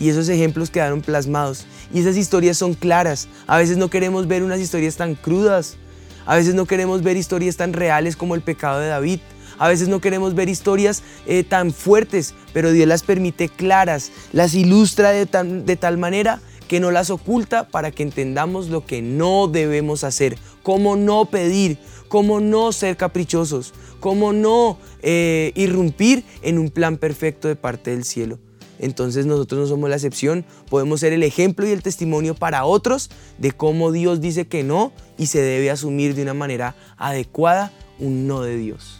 Y 0.00 0.08
esos 0.08 0.30
ejemplos 0.30 0.70
quedaron 0.70 1.02
plasmados. 1.02 1.66
Y 1.92 2.00
esas 2.00 2.16
historias 2.16 2.56
son 2.56 2.72
claras. 2.72 3.28
A 3.46 3.58
veces 3.58 3.76
no 3.76 3.90
queremos 3.90 4.26
ver 4.26 4.42
unas 4.42 4.58
historias 4.58 4.96
tan 4.96 5.16
crudas. 5.16 5.76
A 6.24 6.34
veces 6.34 6.54
no 6.54 6.64
queremos 6.64 7.02
ver 7.02 7.18
historias 7.18 7.58
tan 7.58 7.74
reales 7.74 8.16
como 8.16 8.34
el 8.34 8.40
pecado 8.40 8.80
de 8.80 8.88
David. 8.88 9.20
A 9.58 9.68
veces 9.68 9.88
no 9.88 10.00
queremos 10.00 10.34
ver 10.34 10.48
historias 10.48 11.02
eh, 11.26 11.44
tan 11.44 11.72
fuertes, 11.72 12.34
pero 12.52 12.72
Dios 12.72 12.88
las 12.88 13.02
permite 13.02 13.48
claras, 13.48 14.12
las 14.32 14.54
ilustra 14.54 15.10
de, 15.10 15.26
de 15.26 15.76
tal 15.76 15.98
manera 15.98 16.40
que 16.68 16.80
no 16.80 16.90
las 16.90 17.10
oculta 17.10 17.66
para 17.68 17.90
que 17.90 18.02
entendamos 18.02 18.68
lo 18.68 18.84
que 18.84 19.02
no 19.02 19.48
debemos 19.48 20.04
hacer, 20.04 20.38
cómo 20.62 20.96
no 20.96 21.24
pedir, 21.24 21.78
cómo 22.08 22.40
no 22.40 22.72
ser 22.72 22.96
caprichosos, 22.96 23.72
cómo 24.00 24.32
no 24.32 24.78
eh, 25.02 25.52
irrumpir 25.56 26.24
en 26.42 26.58
un 26.58 26.70
plan 26.70 26.98
perfecto 26.98 27.48
de 27.48 27.56
parte 27.56 27.90
del 27.90 28.04
cielo. 28.04 28.38
Entonces 28.78 29.26
nosotros 29.26 29.62
no 29.62 29.66
somos 29.66 29.90
la 29.90 29.96
excepción, 29.96 30.44
podemos 30.68 31.00
ser 31.00 31.12
el 31.12 31.24
ejemplo 31.24 31.66
y 31.66 31.72
el 31.72 31.82
testimonio 31.82 32.34
para 32.34 32.64
otros 32.64 33.10
de 33.38 33.50
cómo 33.50 33.90
Dios 33.90 34.20
dice 34.20 34.46
que 34.46 34.62
no 34.62 34.92
y 35.16 35.26
se 35.26 35.40
debe 35.40 35.70
asumir 35.70 36.14
de 36.14 36.22
una 36.22 36.34
manera 36.34 36.76
adecuada 36.96 37.72
un 37.98 38.28
no 38.28 38.42
de 38.42 38.56
Dios. 38.56 38.98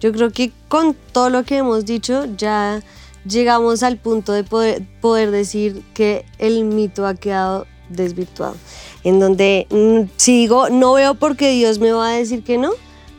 Yo 0.00 0.12
creo 0.12 0.30
que 0.30 0.52
con 0.68 0.96
todo 1.12 1.30
lo 1.30 1.44
que 1.44 1.58
hemos 1.58 1.84
dicho 1.84 2.24
ya 2.36 2.82
llegamos 3.26 3.82
al 3.82 3.96
punto 3.96 4.32
de 4.32 4.44
poder, 4.44 5.30
decir 5.30 5.82
que 5.94 6.24
el 6.38 6.64
mito 6.64 7.06
ha 7.06 7.14
quedado 7.14 7.66
desvirtuado. 7.88 8.56
En 9.04 9.20
donde 9.20 9.66
mm, 9.70 10.10
si 10.16 10.40
digo, 10.40 10.70
no 10.70 10.94
veo 10.94 11.14
por 11.14 11.36
qué 11.36 11.50
Dios 11.52 11.78
me 11.78 11.92
va 11.92 12.10
a 12.10 12.12
decir 12.12 12.42
que 12.42 12.58
no, 12.58 12.72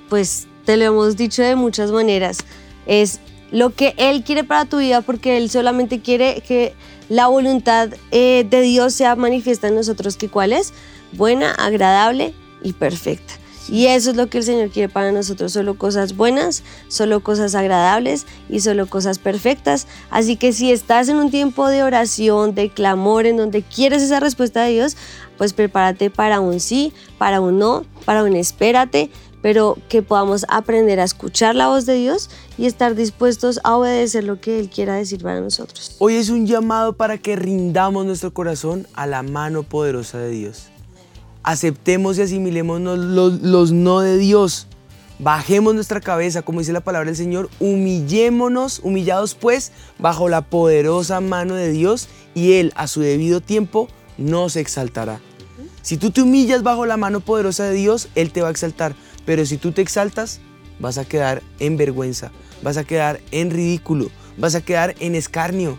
pues 0.09 0.47
te 0.65 0.77
lo 0.77 0.85
hemos 0.85 1.17
dicho 1.17 1.41
de 1.41 1.55
muchas 1.55 1.91
maneras. 1.91 2.39
Es 2.85 3.19
lo 3.51 3.71
que 3.71 3.93
Él 3.97 4.23
quiere 4.23 4.43
para 4.43 4.65
tu 4.65 4.77
vida 4.77 5.01
porque 5.01 5.37
Él 5.37 5.49
solamente 5.49 6.01
quiere 6.01 6.41
que 6.41 6.73
la 7.09 7.27
voluntad 7.27 7.89
eh, 8.11 8.45
de 8.49 8.61
Dios 8.61 8.93
sea 8.93 9.15
manifiesta 9.15 9.67
en 9.67 9.75
nosotros, 9.75 10.15
que 10.15 10.29
cuál 10.29 10.53
es 10.53 10.73
buena, 11.11 11.51
agradable 11.53 12.33
y 12.63 12.73
perfecta. 12.73 13.38
Y 13.71 13.85
eso 13.85 14.09
es 14.11 14.15
lo 14.15 14.27
que 14.27 14.39
el 14.39 14.43
Señor 14.43 14.69
quiere 14.69 14.89
para 14.89 15.11
nosotros, 15.11 15.53
solo 15.53 15.77
cosas 15.77 16.15
buenas, 16.15 16.63
solo 16.87 17.19
cosas 17.21 17.53
agradables 17.53 18.25
y 18.49 18.61
solo 18.61 18.87
cosas 18.87 19.19
perfectas. 19.19 19.87
Así 20.09 20.37
que 20.37 20.53
si 20.53 20.71
estás 20.71 21.07
en 21.07 21.17
un 21.17 21.29
tiempo 21.29 21.67
de 21.67 21.83
oración, 21.83 22.55
de 22.55 22.69
clamor, 22.69 23.27
en 23.27 23.37
donde 23.37 23.61
quieres 23.61 24.01
esa 24.01 24.19
respuesta 24.19 24.63
de 24.63 24.71
Dios, 24.71 24.97
pues 25.37 25.53
prepárate 25.53 26.09
para 26.09 26.39
un 26.39 26.59
sí, 26.59 26.93
para 27.17 27.41
un 27.41 27.59
no, 27.59 27.85
para 28.05 28.23
un 28.23 28.35
espérate, 28.35 29.11
pero 29.41 29.77
que 29.87 30.01
podamos 30.01 30.45
aprender 30.49 30.99
a 30.99 31.03
escuchar 31.03 31.55
la 31.55 31.67
voz 31.67 31.85
de 31.85 31.93
Dios 31.93 32.29
y 32.57 32.65
estar 32.65 32.95
dispuestos 32.95 33.59
a 33.63 33.77
obedecer 33.77 34.23
lo 34.23 34.41
que 34.41 34.59
Él 34.59 34.69
quiera 34.69 34.95
decir 34.95 35.21
para 35.21 35.39
nosotros. 35.39 35.95
Hoy 35.99 36.15
es 36.15 36.29
un 36.29 36.47
llamado 36.47 36.93
para 36.93 37.17
que 37.17 37.35
rindamos 37.35 38.05
nuestro 38.05 38.33
corazón 38.33 38.87
a 38.95 39.05
la 39.05 39.23
mano 39.23 39.63
poderosa 39.63 40.17
de 40.17 40.31
Dios 40.31 40.69
aceptemos 41.43 42.17
y 42.17 42.23
asimilemos 42.23 42.81
los, 42.81 43.71
no 43.71 43.99
de 44.01 44.17
Dios. 44.17 44.67
Bajemos 45.19 45.75
nuestra 45.75 45.99
cabeza, 45.99 46.41
como 46.41 46.59
dice 46.59 46.71
la 46.71 46.79
palabra 46.79 47.07
del 47.07 47.17
Señor, 47.17 47.49
humillémonos, 47.59 48.79
humillados 48.83 49.35
pues, 49.35 49.71
bajo 49.97 50.29
la 50.29 50.41
poderosa 50.41 51.19
mano 51.19 51.55
de 51.55 51.71
Dios 51.71 52.07
y 52.33 52.53
Él 52.53 52.71
a 52.75 52.87
su 52.87 53.01
debido 53.01 53.41
tiempo 53.41 53.89
nos 54.17 54.55
exaltará. 54.55 55.19
Si 55.81 55.97
tú 55.97 56.11
te 56.11 56.21
humillas 56.21 56.63
bajo 56.63 56.85
la 56.85 56.97
mano 56.97 57.19
poderosa 57.19 57.65
de 57.65 57.73
Dios, 57.73 58.09
Él 58.15 58.31
te 58.31 58.41
va 58.41 58.47
a 58.47 58.51
exaltar. 58.51 58.95
Pero 59.25 59.45
si 59.45 59.57
tú 59.57 59.71
te 59.71 59.81
exaltas, 59.81 60.39
vas 60.79 60.97
a 60.97 61.05
quedar 61.05 61.43
en 61.59 61.77
vergüenza, 61.77 62.31
vas 62.63 62.77
a 62.77 62.83
quedar 62.83 63.19
en 63.31 63.51
ridículo, 63.51 64.09
vas 64.37 64.55
a 64.55 64.61
quedar 64.61 64.95
en 64.99 65.15
escarnio. 65.15 65.77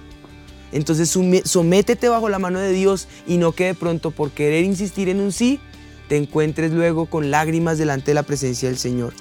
Entonces 0.73 1.15
sométete 1.45 2.09
bajo 2.09 2.29
la 2.29 2.39
mano 2.39 2.59
de 2.59 2.73
Dios 2.73 3.09
y 3.27 3.39
no 3.39 3.53
que 3.53 3.67
de 3.67 3.75
pronto 3.75 4.11
por 4.11 4.31
querer 4.31 4.65
insistir 4.65 5.09
en 5.09 5.21
un 5.21 5.33
sí, 5.33 5.61
te 6.09 6.17
encuentres 6.17 6.73
luego 6.73 7.07
con 7.07 7.31
lágrimas 7.31 7.79
delante 7.79 8.11
de 8.11 8.15
la 8.15 8.23
presencia 8.23 8.69
del 8.69 8.79
Señor. 8.79 9.13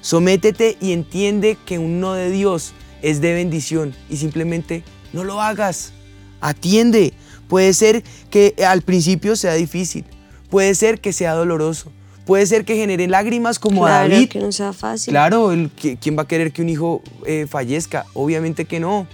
Sométete 0.00 0.76
y 0.80 0.92
entiende 0.92 1.56
que 1.64 1.78
un 1.78 2.00
no 2.00 2.14
de 2.14 2.30
Dios 2.30 2.72
es 3.02 3.20
de 3.20 3.34
bendición 3.34 3.94
y 4.10 4.16
simplemente 4.16 4.82
no 5.12 5.24
lo 5.24 5.40
hagas. 5.40 5.92
Atiende. 6.40 7.12
Puede 7.48 7.74
ser 7.74 8.02
que 8.30 8.54
al 8.66 8.82
principio 8.82 9.36
sea 9.36 9.54
difícil, 9.54 10.04
puede 10.48 10.74
ser 10.74 11.00
que 11.00 11.12
sea 11.12 11.34
doloroso, 11.34 11.92
puede 12.24 12.46
ser 12.46 12.64
que 12.64 12.76
genere 12.76 13.06
lágrimas 13.08 13.58
como 13.58 13.82
claro, 13.82 14.08
David. 14.08 14.28
que 14.30 14.40
no 14.40 14.52
sea 14.52 14.72
fácil. 14.72 15.12
Claro, 15.12 15.52
¿quién 16.00 16.16
va 16.16 16.22
a 16.22 16.26
querer 16.28 16.52
que 16.52 16.62
un 16.62 16.70
hijo 16.70 17.02
eh, 17.26 17.46
fallezca? 17.48 18.06
Obviamente 18.14 18.64
que 18.64 18.80
no. 18.80 19.06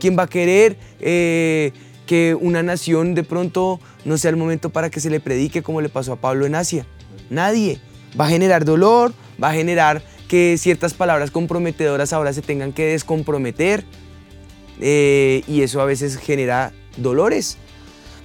¿Quién 0.00 0.18
va 0.18 0.24
a 0.24 0.26
querer 0.26 0.76
eh, 0.98 1.72
que 2.06 2.34
una 2.34 2.62
nación 2.62 3.14
de 3.14 3.22
pronto 3.22 3.78
no 4.04 4.18
sea 4.18 4.30
el 4.30 4.36
momento 4.36 4.70
para 4.70 4.90
que 4.90 4.98
se 4.98 5.10
le 5.10 5.20
predique 5.20 5.62
como 5.62 5.80
le 5.80 5.88
pasó 5.88 6.14
a 6.14 6.16
Pablo 6.16 6.46
en 6.46 6.56
Asia? 6.56 6.86
Nadie. 7.28 7.78
Va 8.18 8.26
a 8.26 8.28
generar 8.28 8.64
dolor, 8.64 9.12
va 9.40 9.50
a 9.50 9.52
generar 9.52 10.02
que 10.26 10.56
ciertas 10.58 10.94
palabras 10.94 11.30
comprometedoras 11.30 12.12
ahora 12.12 12.32
se 12.32 12.42
tengan 12.42 12.72
que 12.72 12.86
descomprometer 12.86 13.84
eh, 14.80 15.42
y 15.46 15.62
eso 15.62 15.80
a 15.80 15.84
veces 15.84 16.16
genera 16.16 16.72
dolores. 16.96 17.58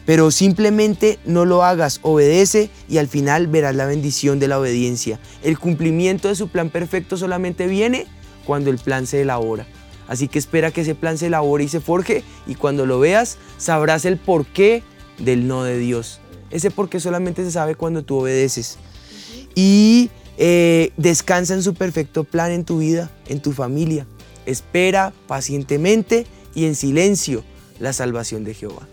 Pero 0.06 0.30
simplemente 0.30 1.18
no 1.26 1.46
lo 1.46 1.64
hagas, 1.64 2.00
obedece 2.04 2.70
y 2.88 3.00
al 3.00 3.08
final 3.08 3.48
verás 3.48 3.76
la 3.76 3.86
bendición 3.86 4.40
de 4.40 4.48
la 4.48 4.60
obediencia. 4.60 5.20
El 5.44 5.58
cumplimiento 5.58 6.28
de 6.28 6.36
su 6.36 6.48
plan 6.48 6.70
perfecto 6.70 7.18
solamente 7.18 7.68
viene 7.68 8.06
cuando 8.46 8.70
el 8.70 8.78
plan 8.78 9.08
se 9.08 9.22
elabora. 9.22 9.66
Así 10.08 10.28
que 10.28 10.40
espera 10.40 10.72
que 10.72 10.82
ese 10.82 10.96
plan 10.96 11.18
se 11.18 11.28
elabore 11.28 11.64
y 11.64 11.68
se 11.68 11.82
forje 11.82 12.24
y 12.48 12.56
cuando 12.56 12.86
lo 12.86 13.00
veas 13.00 13.38
sabrás 13.58 14.06
el 14.06 14.18
porqué 14.18 14.84
del 15.20 15.48
no 15.48 15.64
de 15.64 15.78
Dios. 15.78 16.20
Ese 16.52 16.72
porqué 16.72 17.00
solamente 17.00 17.44
se 17.44 17.52
sabe 17.52 17.76
cuando 17.76 18.04
tú 18.04 18.20
obedeces. 18.20 18.78
Y 19.56 20.10
eh, 20.38 20.92
descansa 20.98 21.54
en 21.54 21.64
su 21.64 21.74
perfecto 21.74 22.24
plan 22.24 22.52
en 22.52 22.66
tu 22.66 22.80
vida, 22.80 23.10
en 23.28 23.42
tu 23.42 23.52
familia. 23.52 24.06
Espera 24.46 25.14
pacientemente 25.28 26.28
y 26.54 26.66
en 26.66 26.76
silencio 26.76 27.44
la 27.80 27.94
salvación 27.94 28.44
de 28.44 28.54
Jehová. 28.54 28.88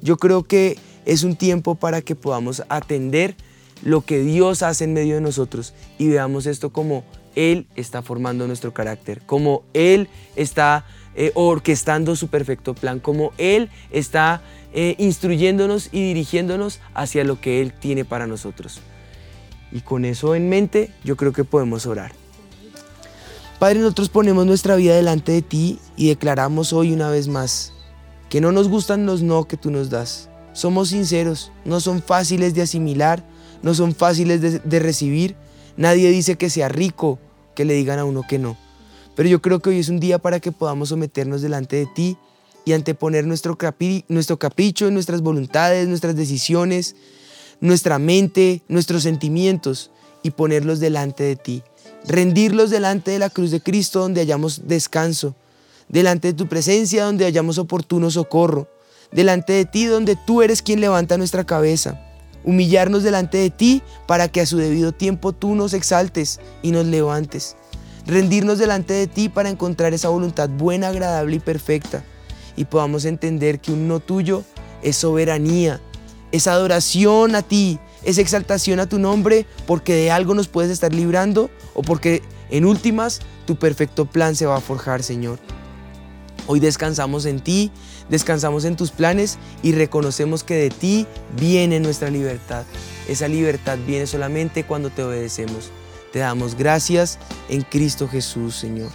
Yo 0.00 0.16
creo 0.16 0.44
que 0.44 0.78
es 1.04 1.24
un 1.24 1.36
tiempo 1.36 1.74
para 1.74 2.02
que 2.02 2.14
podamos 2.14 2.62
atender 2.68 3.34
lo 3.82 4.02
que 4.02 4.20
Dios 4.20 4.62
hace 4.62 4.84
en 4.84 4.92
medio 4.92 5.16
de 5.16 5.20
nosotros 5.20 5.74
y 5.98 6.08
veamos 6.08 6.46
esto 6.46 6.70
como 6.70 7.04
él 7.34 7.66
está 7.76 8.02
formando 8.02 8.46
nuestro 8.46 8.72
carácter, 8.72 9.22
como 9.24 9.62
Él 9.72 10.08
está 10.36 10.84
eh, 11.14 11.32
orquestando 11.34 12.16
su 12.16 12.28
perfecto 12.28 12.74
plan, 12.74 13.00
como 13.00 13.32
Él 13.38 13.70
está 13.90 14.42
eh, 14.72 14.94
instruyéndonos 14.98 15.88
y 15.92 16.08
dirigiéndonos 16.08 16.80
hacia 16.94 17.24
lo 17.24 17.40
que 17.40 17.60
Él 17.60 17.72
tiene 17.72 18.04
para 18.04 18.26
nosotros. 18.26 18.80
Y 19.70 19.80
con 19.80 20.04
eso 20.04 20.34
en 20.34 20.48
mente, 20.48 20.92
yo 21.04 21.16
creo 21.16 21.32
que 21.32 21.44
podemos 21.44 21.86
orar. 21.86 22.12
Padre, 23.58 23.78
nosotros 23.78 24.08
ponemos 24.08 24.44
nuestra 24.44 24.76
vida 24.76 24.94
delante 24.94 25.32
de 25.32 25.42
ti 25.42 25.78
y 25.96 26.08
declaramos 26.08 26.72
hoy 26.72 26.92
una 26.92 27.10
vez 27.10 27.28
más 27.28 27.72
que 28.28 28.40
no 28.40 28.50
nos 28.50 28.68
gustan 28.68 29.06
los 29.06 29.22
no 29.22 29.46
que 29.46 29.56
tú 29.56 29.70
nos 29.70 29.88
das. 29.88 30.28
Somos 30.52 30.88
sinceros, 30.88 31.52
no 31.64 31.80
son 31.80 32.02
fáciles 32.02 32.54
de 32.54 32.62
asimilar, 32.62 33.22
no 33.62 33.74
son 33.74 33.94
fáciles 33.94 34.40
de 34.40 34.80
recibir, 34.80 35.36
Nadie 35.76 36.10
dice 36.10 36.36
que 36.36 36.50
sea 36.50 36.68
rico 36.68 37.18
que 37.54 37.64
le 37.64 37.74
digan 37.74 37.98
a 37.98 38.04
uno 38.04 38.24
que 38.28 38.38
no. 38.38 38.56
Pero 39.14 39.28
yo 39.28 39.42
creo 39.42 39.60
que 39.60 39.70
hoy 39.70 39.78
es 39.78 39.88
un 39.88 40.00
día 40.00 40.18
para 40.18 40.40
que 40.40 40.52
podamos 40.52 40.90
someternos 40.90 41.42
delante 41.42 41.76
de 41.76 41.86
ti 41.86 42.16
y 42.64 42.72
anteponer 42.72 43.26
nuestro, 43.26 43.56
capricho, 43.56 44.90
nuestras 44.90 45.20
voluntades, 45.20 45.88
nuestras 45.88 46.16
decisiones, 46.16 46.96
nuestra 47.60 47.98
mente, 47.98 48.62
nuestros 48.68 49.02
sentimientos 49.02 49.90
y 50.22 50.30
ponerlos 50.30 50.80
delante 50.80 51.24
de 51.24 51.36
ti. 51.36 51.62
Rendirlos 52.06 52.70
delante 52.70 53.10
de 53.10 53.18
la 53.18 53.30
cruz 53.30 53.50
de 53.50 53.60
Cristo 53.60 54.00
donde 54.00 54.20
hallamos 54.20 54.62
descanso, 54.66 55.34
delante 55.88 56.28
de 56.28 56.34
tu 56.34 56.48
presencia 56.48 57.04
donde 57.04 57.24
hallamos 57.24 57.58
oportuno 57.58 58.10
socorro, 58.10 58.68
delante 59.12 59.52
de 59.52 59.64
ti 59.64 59.84
donde 59.84 60.16
tú 60.16 60.42
eres 60.42 60.62
quien 60.62 60.80
levanta 60.80 61.18
nuestra 61.18 61.44
cabeza. 61.44 62.11
Humillarnos 62.44 63.02
delante 63.02 63.38
de 63.38 63.50
ti 63.50 63.82
para 64.06 64.28
que 64.28 64.40
a 64.40 64.46
su 64.46 64.56
debido 64.56 64.92
tiempo 64.92 65.32
tú 65.32 65.54
nos 65.54 65.74
exaltes 65.74 66.40
y 66.62 66.70
nos 66.70 66.86
levantes. 66.86 67.56
Rendirnos 68.06 68.58
delante 68.58 68.94
de 68.94 69.06
ti 69.06 69.28
para 69.28 69.48
encontrar 69.48 69.94
esa 69.94 70.08
voluntad 70.08 70.48
buena, 70.48 70.88
agradable 70.88 71.36
y 71.36 71.40
perfecta. 71.40 72.04
Y 72.56 72.64
podamos 72.64 73.04
entender 73.04 73.60
que 73.60 73.72
un 73.72 73.88
no 73.88 74.00
tuyo 74.00 74.42
es 74.82 74.96
soberanía, 74.96 75.80
es 76.32 76.46
adoración 76.46 77.34
a 77.36 77.42
ti, 77.42 77.78
es 78.02 78.18
exaltación 78.18 78.80
a 78.80 78.88
tu 78.88 78.98
nombre 78.98 79.46
porque 79.66 79.94
de 79.94 80.10
algo 80.10 80.34
nos 80.34 80.48
puedes 80.48 80.70
estar 80.70 80.92
librando 80.92 81.50
o 81.74 81.82
porque 81.82 82.22
en 82.50 82.64
últimas 82.64 83.20
tu 83.46 83.56
perfecto 83.56 84.06
plan 84.06 84.34
se 84.34 84.46
va 84.46 84.56
a 84.56 84.60
forjar, 84.60 85.02
Señor. 85.02 85.38
Hoy 86.46 86.58
descansamos 86.58 87.24
en 87.24 87.40
ti, 87.40 87.70
descansamos 88.12 88.66
en 88.66 88.76
tus 88.76 88.90
planes 88.90 89.38
y 89.62 89.72
reconocemos 89.72 90.44
que 90.44 90.54
de 90.54 90.68
ti 90.68 91.06
viene 91.40 91.80
nuestra 91.80 92.10
libertad. 92.10 92.64
Esa 93.08 93.26
libertad 93.26 93.78
viene 93.86 94.06
solamente 94.06 94.64
cuando 94.64 94.90
te 94.90 95.02
obedecemos. 95.02 95.70
Te 96.12 96.18
damos 96.18 96.54
gracias 96.54 97.18
en 97.48 97.62
Cristo 97.62 98.06
Jesús, 98.06 98.54
Señor. 98.54 98.90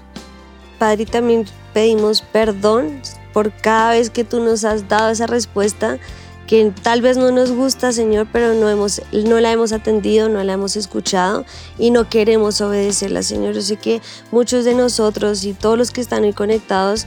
Padre, 0.77 1.07
también 1.07 1.45
pedimos 1.73 2.21
perdón 2.21 3.01
por 3.33 3.51
cada 3.51 3.93
vez 3.93 4.11
que 4.11 4.23
tú 4.23 4.39
nos 4.39 4.63
has 4.63 4.87
dado 4.87 5.09
esa 5.09 5.25
respuesta 5.25 5.97
que 6.45 6.71
tal 6.83 7.01
vez 7.01 7.17
no 7.17 7.31
nos 7.31 7.51
gusta, 7.51 7.91
Señor, 7.91 8.27
pero 8.31 8.53
no, 8.53 8.69
hemos, 8.69 9.01
no 9.11 9.39
la 9.39 9.51
hemos 9.51 9.73
atendido, 9.73 10.29
no 10.29 10.43
la 10.43 10.53
hemos 10.53 10.77
escuchado 10.77 11.43
y 11.77 11.89
no 11.89 12.07
queremos 12.07 12.61
obedecerla, 12.61 13.23
Señor. 13.23 13.55
Yo 13.55 13.61
sé 13.61 13.77
que 13.77 13.99
muchos 14.31 14.63
de 14.63 14.75
nosotros 14.75 15.43
y 15.43 15.53
todos 15.53 15.77
los 15.77 15.91
que 15.91 16.01
están 16.01 16.23
hoy 16.23 16.33
conectados 16.33 17.05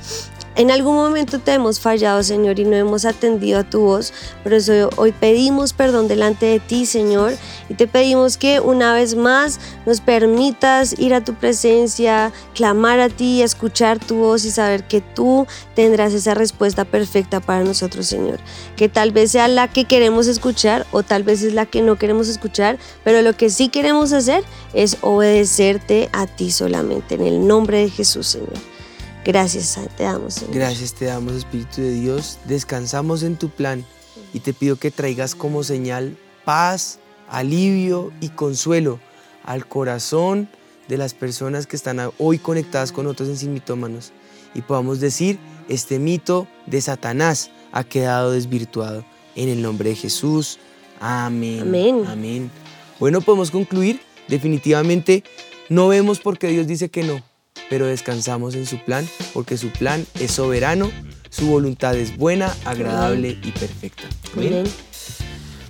en 0.56 0.70
algún 0.70 0.96
momento 0.96 1.38
te 1.38 1.52
hemos 1.52 1.80
fallado, 1.80 2.22
Señor, 2.22 2.58
y 2.58 2.64
no 2.64 2.76
hemos 2.76 3.04
atendido 3.04 3.60
a 3.60 3.64
tu 3.64 3.80
voz. 3.80 4.12
Por 4.42 4.52
eso 4.52 4.90
hoy 4.96 5.12
pedimos 5.12 5.72
perdón 5.72 6.08
delante 6.08 6.46
de 6.46 6.58
ti, 6.58 6.86
Señor, 6.86 7.34
y 7.68 7.74
te 7.74 7.86
pedimos 7.86 8.36
que 8.36 8.60
una 8.60 8.92
vez 8.92 9.14
más 9.14 9.60
nos 9.86 10.00
permitas 10.00 10.98
ir 10.98 11.14
a 11.14 11.22
tu 11.22 11.34
presencia, 11.34 12.32
clamar 12.54 13.00
a 13.00 13.08
ti, 13.08 13.42
escuchar 13.42 13.98
tu 13.98 14.16
voz 14.16 14.44
y 14.44 14.50
saber 14.50 14.88
que 14.88 15.00
tú 15.00 15.46
tendrás 15.74 16.12
esa 16.14 16.34
respuesta 16.34 16.84
perfecta 16.84 17.40
para 17.40 17.62
nosotros, 17.62 18.06
Señor. 18.06 18.40
Que 18.76 18.88
tal 18.88 19.12
vez 19.12 19.30
sea 19.30 19.46
la 19.46 19.68
que 19.68 19.84
queremos 19.84 20.26
escuchar 20.26 20.86
o 20.90 21.02
tal 21.04 21.22
vez 21.22 21.42
es 21.42 21.54
la 21.54 21.66
que 21.66 21.80
no 21.80 21.96
queremos 21.96 22.28
escuchar, 22.28 22.78
pero 23.04 23.22
lo 23.22 23.36
que 23.36 23.50
sí 23.50 23.68
queremos 23.68 24.12
hacer 24.12 24.42
es 24.74 24.98
obedecerte 25.00 26.08
a 26.12 26.26
ti 26.26 26.50
solamente. 26.50 27.14
En 27.14 27.22
el 27.22 27.46
nombre 27.46 27.78
de 27.78 27.90
Jesús, 27.90 28.26
Señor. 28.26 28.79
Gracias 29.24 29.78
te 29.96 30.04
damos, 30.04 30.34
Señor. 30.34 30.54
Gracias 30.54 30.94
te 30.94 31.06
damos, 31.06 31.34
Espíritu 31.34 31.82
de 31.82 31.92
Dios. 31.92 32.38
Descansamos 32.46 33.22
en 33.22 33.36
tu 33.36 33.50
plan 33.50 33.84
y 34.32 34.40
te 34.40 34.52
pido 34.52 34.76
que 34.76 34.90
traigas 34.90 35.34
como 35.34 35.62
señal 35.62 36.16
paz, 36.44 36.98
alivio 37.28 38.12
y 38.20 38.30
consuelo 38.30 38.98
al 39.44 39.66
corazón 39.66 40.48
de 40.88 40.96
las 40.96 41.14
personas 41.14 41.66
que 41.66 41.76
están 41.76 42.00
hoy 42.18 42.38
conectadas 42.38 42.92
con 42.92 43.06
otros 43.06 43.28
en 43.28 43.36
Sin 43.36 43.52
Mitómanos 43.52 44.12
y 44.54 44.62
podamos 44.62 45.00
decir, 45.00 45.38
este 45.68 45.98
mito 45.98 46.48
de 46.66 46.80
Satanás 46.80 47.50
ha 47.72 47.84
quedado 47.84 48.32
desvirtuado. 48.32 49.04
En 49.36 49.48
el 49.48 49.62
nombre 49.62 49.90
de 49.90 49.96
Jesús. 49.96 50.58
Amén. 50.98 51.60
Amén. 51.60 52.04
Amén. 52.08 52.50
Bueno, 52.98 53.20
podemos 53.20 53.52
concluir. 53.52 54.00
Definitivamente 54.26 55.22
no 55.68 55.86
vemos 55.88 56.18
porque 56.18 56.48
Dios 56.48 56.66
dice 56.66 56.88
que 56.88 57.04
no 57.04 57.29
pero 57.70 57.86
descansamos 57.86 58.54
en 58.54 58.66
su 58.66 58.78
plan 58.84 59.08
porque 59.32 59.56
su 59.56 59.70
plan 59.70 60.04
es 60.18 60.32
soberano, 60.32 60.90
su 61.30 61.46
voluntad 61.46 61.94
es 61.96 62.16
buena, 62.18 62.54
agradable 62.66 63.38
y 63.42 63.52
perfecta. 63.52 64.02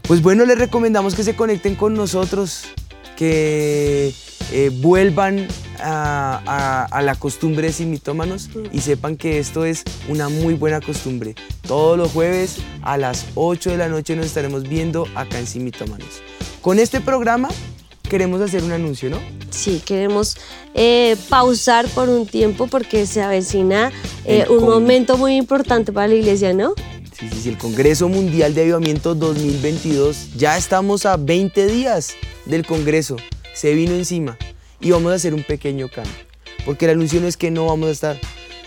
Pues 0.08 0.22
bueno, 0.22 0.44
les 0.46 0.58
recomendamos 0.58 1.14
que 1.14 1.22
se 1.22 1.36
conecten 1.36 1.76
con 1.76 1.94
nosotros, 1.94 2.64
que 3.16 4.12
eh, 4.50 4.70
vuelvan 4.80 5.46
a, 5.78 7.00
la 7.02 7.14
costumbre 7.14 7.68
de 7.68 7.72
sin 7.72 7.90
mitómanos 7.90 8.50
y 8.72 8.80
sepan 8.80 9.16
que 9.16 9.38
esto 9.38 9.64
es 9.64 9.84
una 10.08 10.28
muy 10.28 10.54
buena 10.54 10.80
costumbre. 10.80 11.34
Todos 11.62 11.96
los 11.96 12.10
jueves 12.10 12.56
a 12.82 12.96
las 12.96 13.26
8 13.34 13.70
de 13.70 13.76
la 13.76 13.88
noche 13.88 14.16
nos 14.16 14.26
estaremos 14.26 14.64
viendo 14.64 15.06
acá 15.14 15.38
en 15.38 15.46
Sin 15.46 15.64
Mitómanos. 15.64 16.22
Con 16.60 16.78
este 16.78 17.00
programa 17.00 17.48
queremos 18.10 18.42
hacer 18.42 18.62
un 18.64 18.72
anuncio, 18.72 19.08
¿no? 19.08 19.18
Sí, 19.50 19.80
queremos 19.86 20.36
eh, 20.74 21.16
pausar 21.30 21.86
por 21.88 22.08
un 22.10 22.26
tiempo 22.26 22.66
porque 22.66 23.06
se 23.06 23.22
avecina 23.22 23.92
eh, 24.26 24.46
un 24.50 24.64
momento 24.64 25.16
muy 25.16 25.36
importante 25.36 25.92
para 25.92 26.08
la 26.08 26.14
iglesia, 26.16 26.52
¿no? 26.52 26.74
Sí, 27.18 27.28
sí, 27.30 27.40
sí, 27.42 27.48
el 27.48 27.56
Congreso 27.56 28.08
Mundial 28.08 28.52
de 28.52 28.62
Avivamiento 28.62 29.14
2022. 29.14 30.34
Ya 30.36 30.58
estamos 30.58 31.06
a 31.06 31.16
20 31.16 31.66
días 31.68 32.14
del 32.46 32.66
Congreso. 32.66 33.16
Se 33.54 33.72
vino 33.74 33.92
encima 33.92 34.36
y 34.80 34.90
vamos 34.90 35.12
a 35.12 35.14
hacer 35.14 35.32
un 35.32 35.44
pequeño 35.44 35.88
cambio. 35.88 36.12
Porque 36.66 36.86
el 36.86 36.92
anuncio 36.92 37.20
no 37.20 37.28
es 37.28 37.36
que 37.36 37.50
no 37.50 37.66
vamos 37.66 37.88
a 37.88 37.92
estar. 37.92 38.20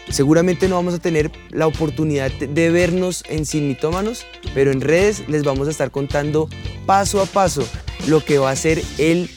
Seguramente 0.10 0.68
no 0.68 0.76
vamos 0.76 0.94
a 0.94 1.00
tener 1.00 1.32
la 1.50 1.68
oportunidad 1.68 2.32
de 2.32 2.70
vernos 2.70 3.24
en 3.30 3.46
Sin 3.46 3.68
Mitómanos, 3.68 4.26
pero 4.54 4.72
en 4.72 4.82
redes 4.82 5.28
les 5.28 5.44
vamos 5.44 5.68
a 5.68 5.72
estar 5.72 5.92
contando 5.92 6.50
paso 6.86 7.22
a 7.22 7.26
paso 7.26 7.68
lo 8.08 8.24
que 8.24 8.38
va 8.38 8.52
a 8.52 8.56
ser 8.56 8.82
el, 8.98 9.30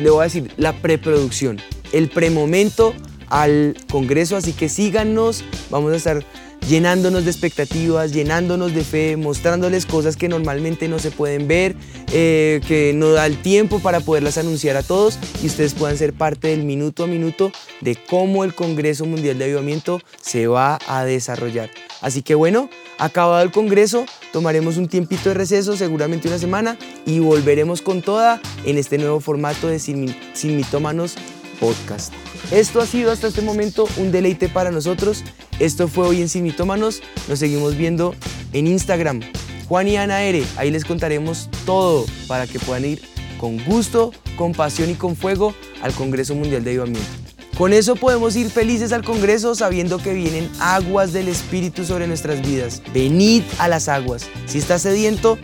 le 0.00 0.10
voy 0.10 0.20
a 0.20 0.24
decir, 0.24 0.52
la 0.56 0.74
preproducción, 0.74 1.60
el 1.92 2.08
premomento 2.08 2.94
al 3.28 3.76
Congreso, 3.90 4.36
así 4.36 4.52
que 4.52 4.68
síganos, 4.68 5.44
vamos 5.70 5.92
a 5.92 5.96
estar 5.96 6.24
llenándonos 6.68 7.24
de 7.24 7.30
expectativas, 7.30 8.12
llenándonos 8.12 8.74
de 8.74 8.84
fe, 8.84 9.16
mostrándoles 9.16 9.86
cosas 9.86 10.16
que 10.16 10.28
normalmente 10.28 10.88
no 10.88 10.98
se 10.98 11.10
pueden 11.10 11.46
ver, 11.48 11.76
eh, 12.12 12.60
que 12.66 12.92
no 12.94 13.10
da 13.10 13.26
el 13.26 13.40
tiempo 13.40 13.80
para 13.80 14.00
poderlas 14.00 14.38
anunciar 14.38 14.76
a 14.76 14.82
todos 14.82 15.18
y 15.42 15.46
ustedes 15.46 15.74
puedan 15.74 15.98
ser 15.98 16.12
parte 16.12 16.48
del 16.48 16.64
minuto 16.64 17.04
a 17.04 17.06
minuto 17.06 17.52
de 17.80 17.96
cómo 17.96 18.44
el 18.44 18.54
Congreso 18.54 19.04
Mundial 19.04 19.38
de 19.38 19.44
Avivamiento 19.44 20.00
se 20.20 20.46
va 20.46 20.78
a 20.86 21.04
desarrollar. 21.04 21.70
Así 22.00 22.22
que 22.22 22.34
bueno, 22.34 22.68
acabado 22.98 23.42
el 23.42 23.50
Congreso, 23.50 24.06
tomaremos 24.32 24.76
un 24.76 24.88
tiempito 24.88 25.30
de 25.30 25.34
receso, 25.34 25.76
seguramente 25.76 26.28
una 26.28 26.38
semana, 26.38 26.76
y 27.06 27.18
volveremos 27.18 27.82
con 27.82 28.02
toda 28.02 28.40
en 28.64 28.78
este 28.78 28.98
nuevo 28.98 29.20
formato 29.20 29.68
de 29.68 29.78
Sin, 29.78 30.14
Sin 30.34 30.56
Mitómanos 30.56 31.14
Podcast. 31.60 32.12
Esto 32.50 32.80
ha 32.80 32.86
sido 32.86 33.10
hasta 33.10 33.28
este 33.28 33.40
momento 33.40 33.88
un 33.96 34.12
deleite 34.12 34.48
para 34.48 34.70
nosotros. 34.70 35.24
Esto 35.60 35.86
fue 35.86 36.06
hoy 36.06 36.20
en 36.20 36.28
Sin 36.28 36.42
Mitómanos. 36.42 37.00
Nos 37.28 37.38
seguimos 37.38 37.76
viendo 37.76 38.14
en 38.52 38.66
Instagram. 38.66 39.20
Juan 39.68 39.88
y 39.88 39.96
Ana 39.96 40.22
Ere, 40.22 40.44
ahí 40.56 40.70
les 40.70 40.84
contaremos 40.84 41.48
todo 41.64 42.04
para 42.26 42.46
que 42.46 42.58
puedan 42.58 42.84
ir 42.84 43.00
con 43.38 43.62
gusto, 43.64 44.12
con 44.36 44.52
pasión 44.52 44.90
y 44.90 44.94
con 44.94 45.16
fuego 45.16 45.54
al 45.82 45.92
Congreso 45.92 46.34
Mundial 46.34 46.64
de 46.64 46.70
Avivamiento. 46.70 47.08
Con 47.56 47.72
eso 47.72 47.94
podemos 47.94 48.34
ir 48.34 48.50
felices 48.50 48.92
al 48.92 49.04
Congreso 49.04 49.54
sabiendo 49.54 49.98
que 49.98 50.12
vienen 50.12 50.50
aguas 50.58 51.12
del 51.12 51.28
Espíritu 51.28 51.84
sobre 51.84 52.08
nuestras 52.08 52.42
vidas. 52.42 52.82
Venid 52.92 53.44
a 53.58 53.68
las 53.68 53.88
aguas. 53.88 54.26
Si 54.46 54.58
estás 54.58 54.82
sediento, 54.82 55.38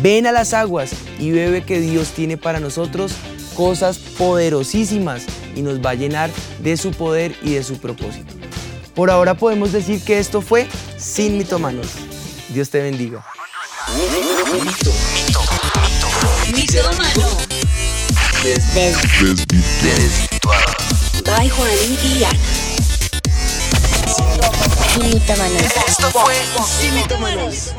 ven 0.00 0.28
a 0.28 0.32
las 0.32 0.54
aguas 0.54 0.92
y 1.18 1.32
bebe 1.32 1.64
que 1.64 1.80
Dios 1.80 2.10
tiene 2.10 2.36
para 2.36 2.60
nosotros 2.60 3.12
cosas 3.56 3.98
poderosísimas 3.98 5.24
y 5.56 5.62
nos 5.62 5.84
va 5.84 5.90
a 5.90 5.94
llenar 5.94 6.30
de 6.62 6.76
su 6.76 6.92
poder 6.92 7.34
y 7.42 7.54
de 7.54 7.64
su 7.64 7.78
propósito. 7.78 8.45
Por 8.96 9.10
ahora 9.10 9.34
podemos 9.34 9.72
decir 9.72 10.02
que 10.02 10.18
esto 10.18 10.40
fue 10.40 10.66
Sin 10.96 11.36
Mitomanos. 11.36 11.88
Dios 12.48 12.70
te 12.70 12.80
bendiga. 12.80 13.22
Bye 21.24 21.50
Juan 21.50 21.70
y 22.04 22.24
Ana. 22.24 22.38
Sin 24.94 25.10
Mitomanos. 25.10 25.62
Esto 25.86 26.10
fue 26.10 26.34
Sin 26.80 26.94
Mitomanos. 26.94 27.74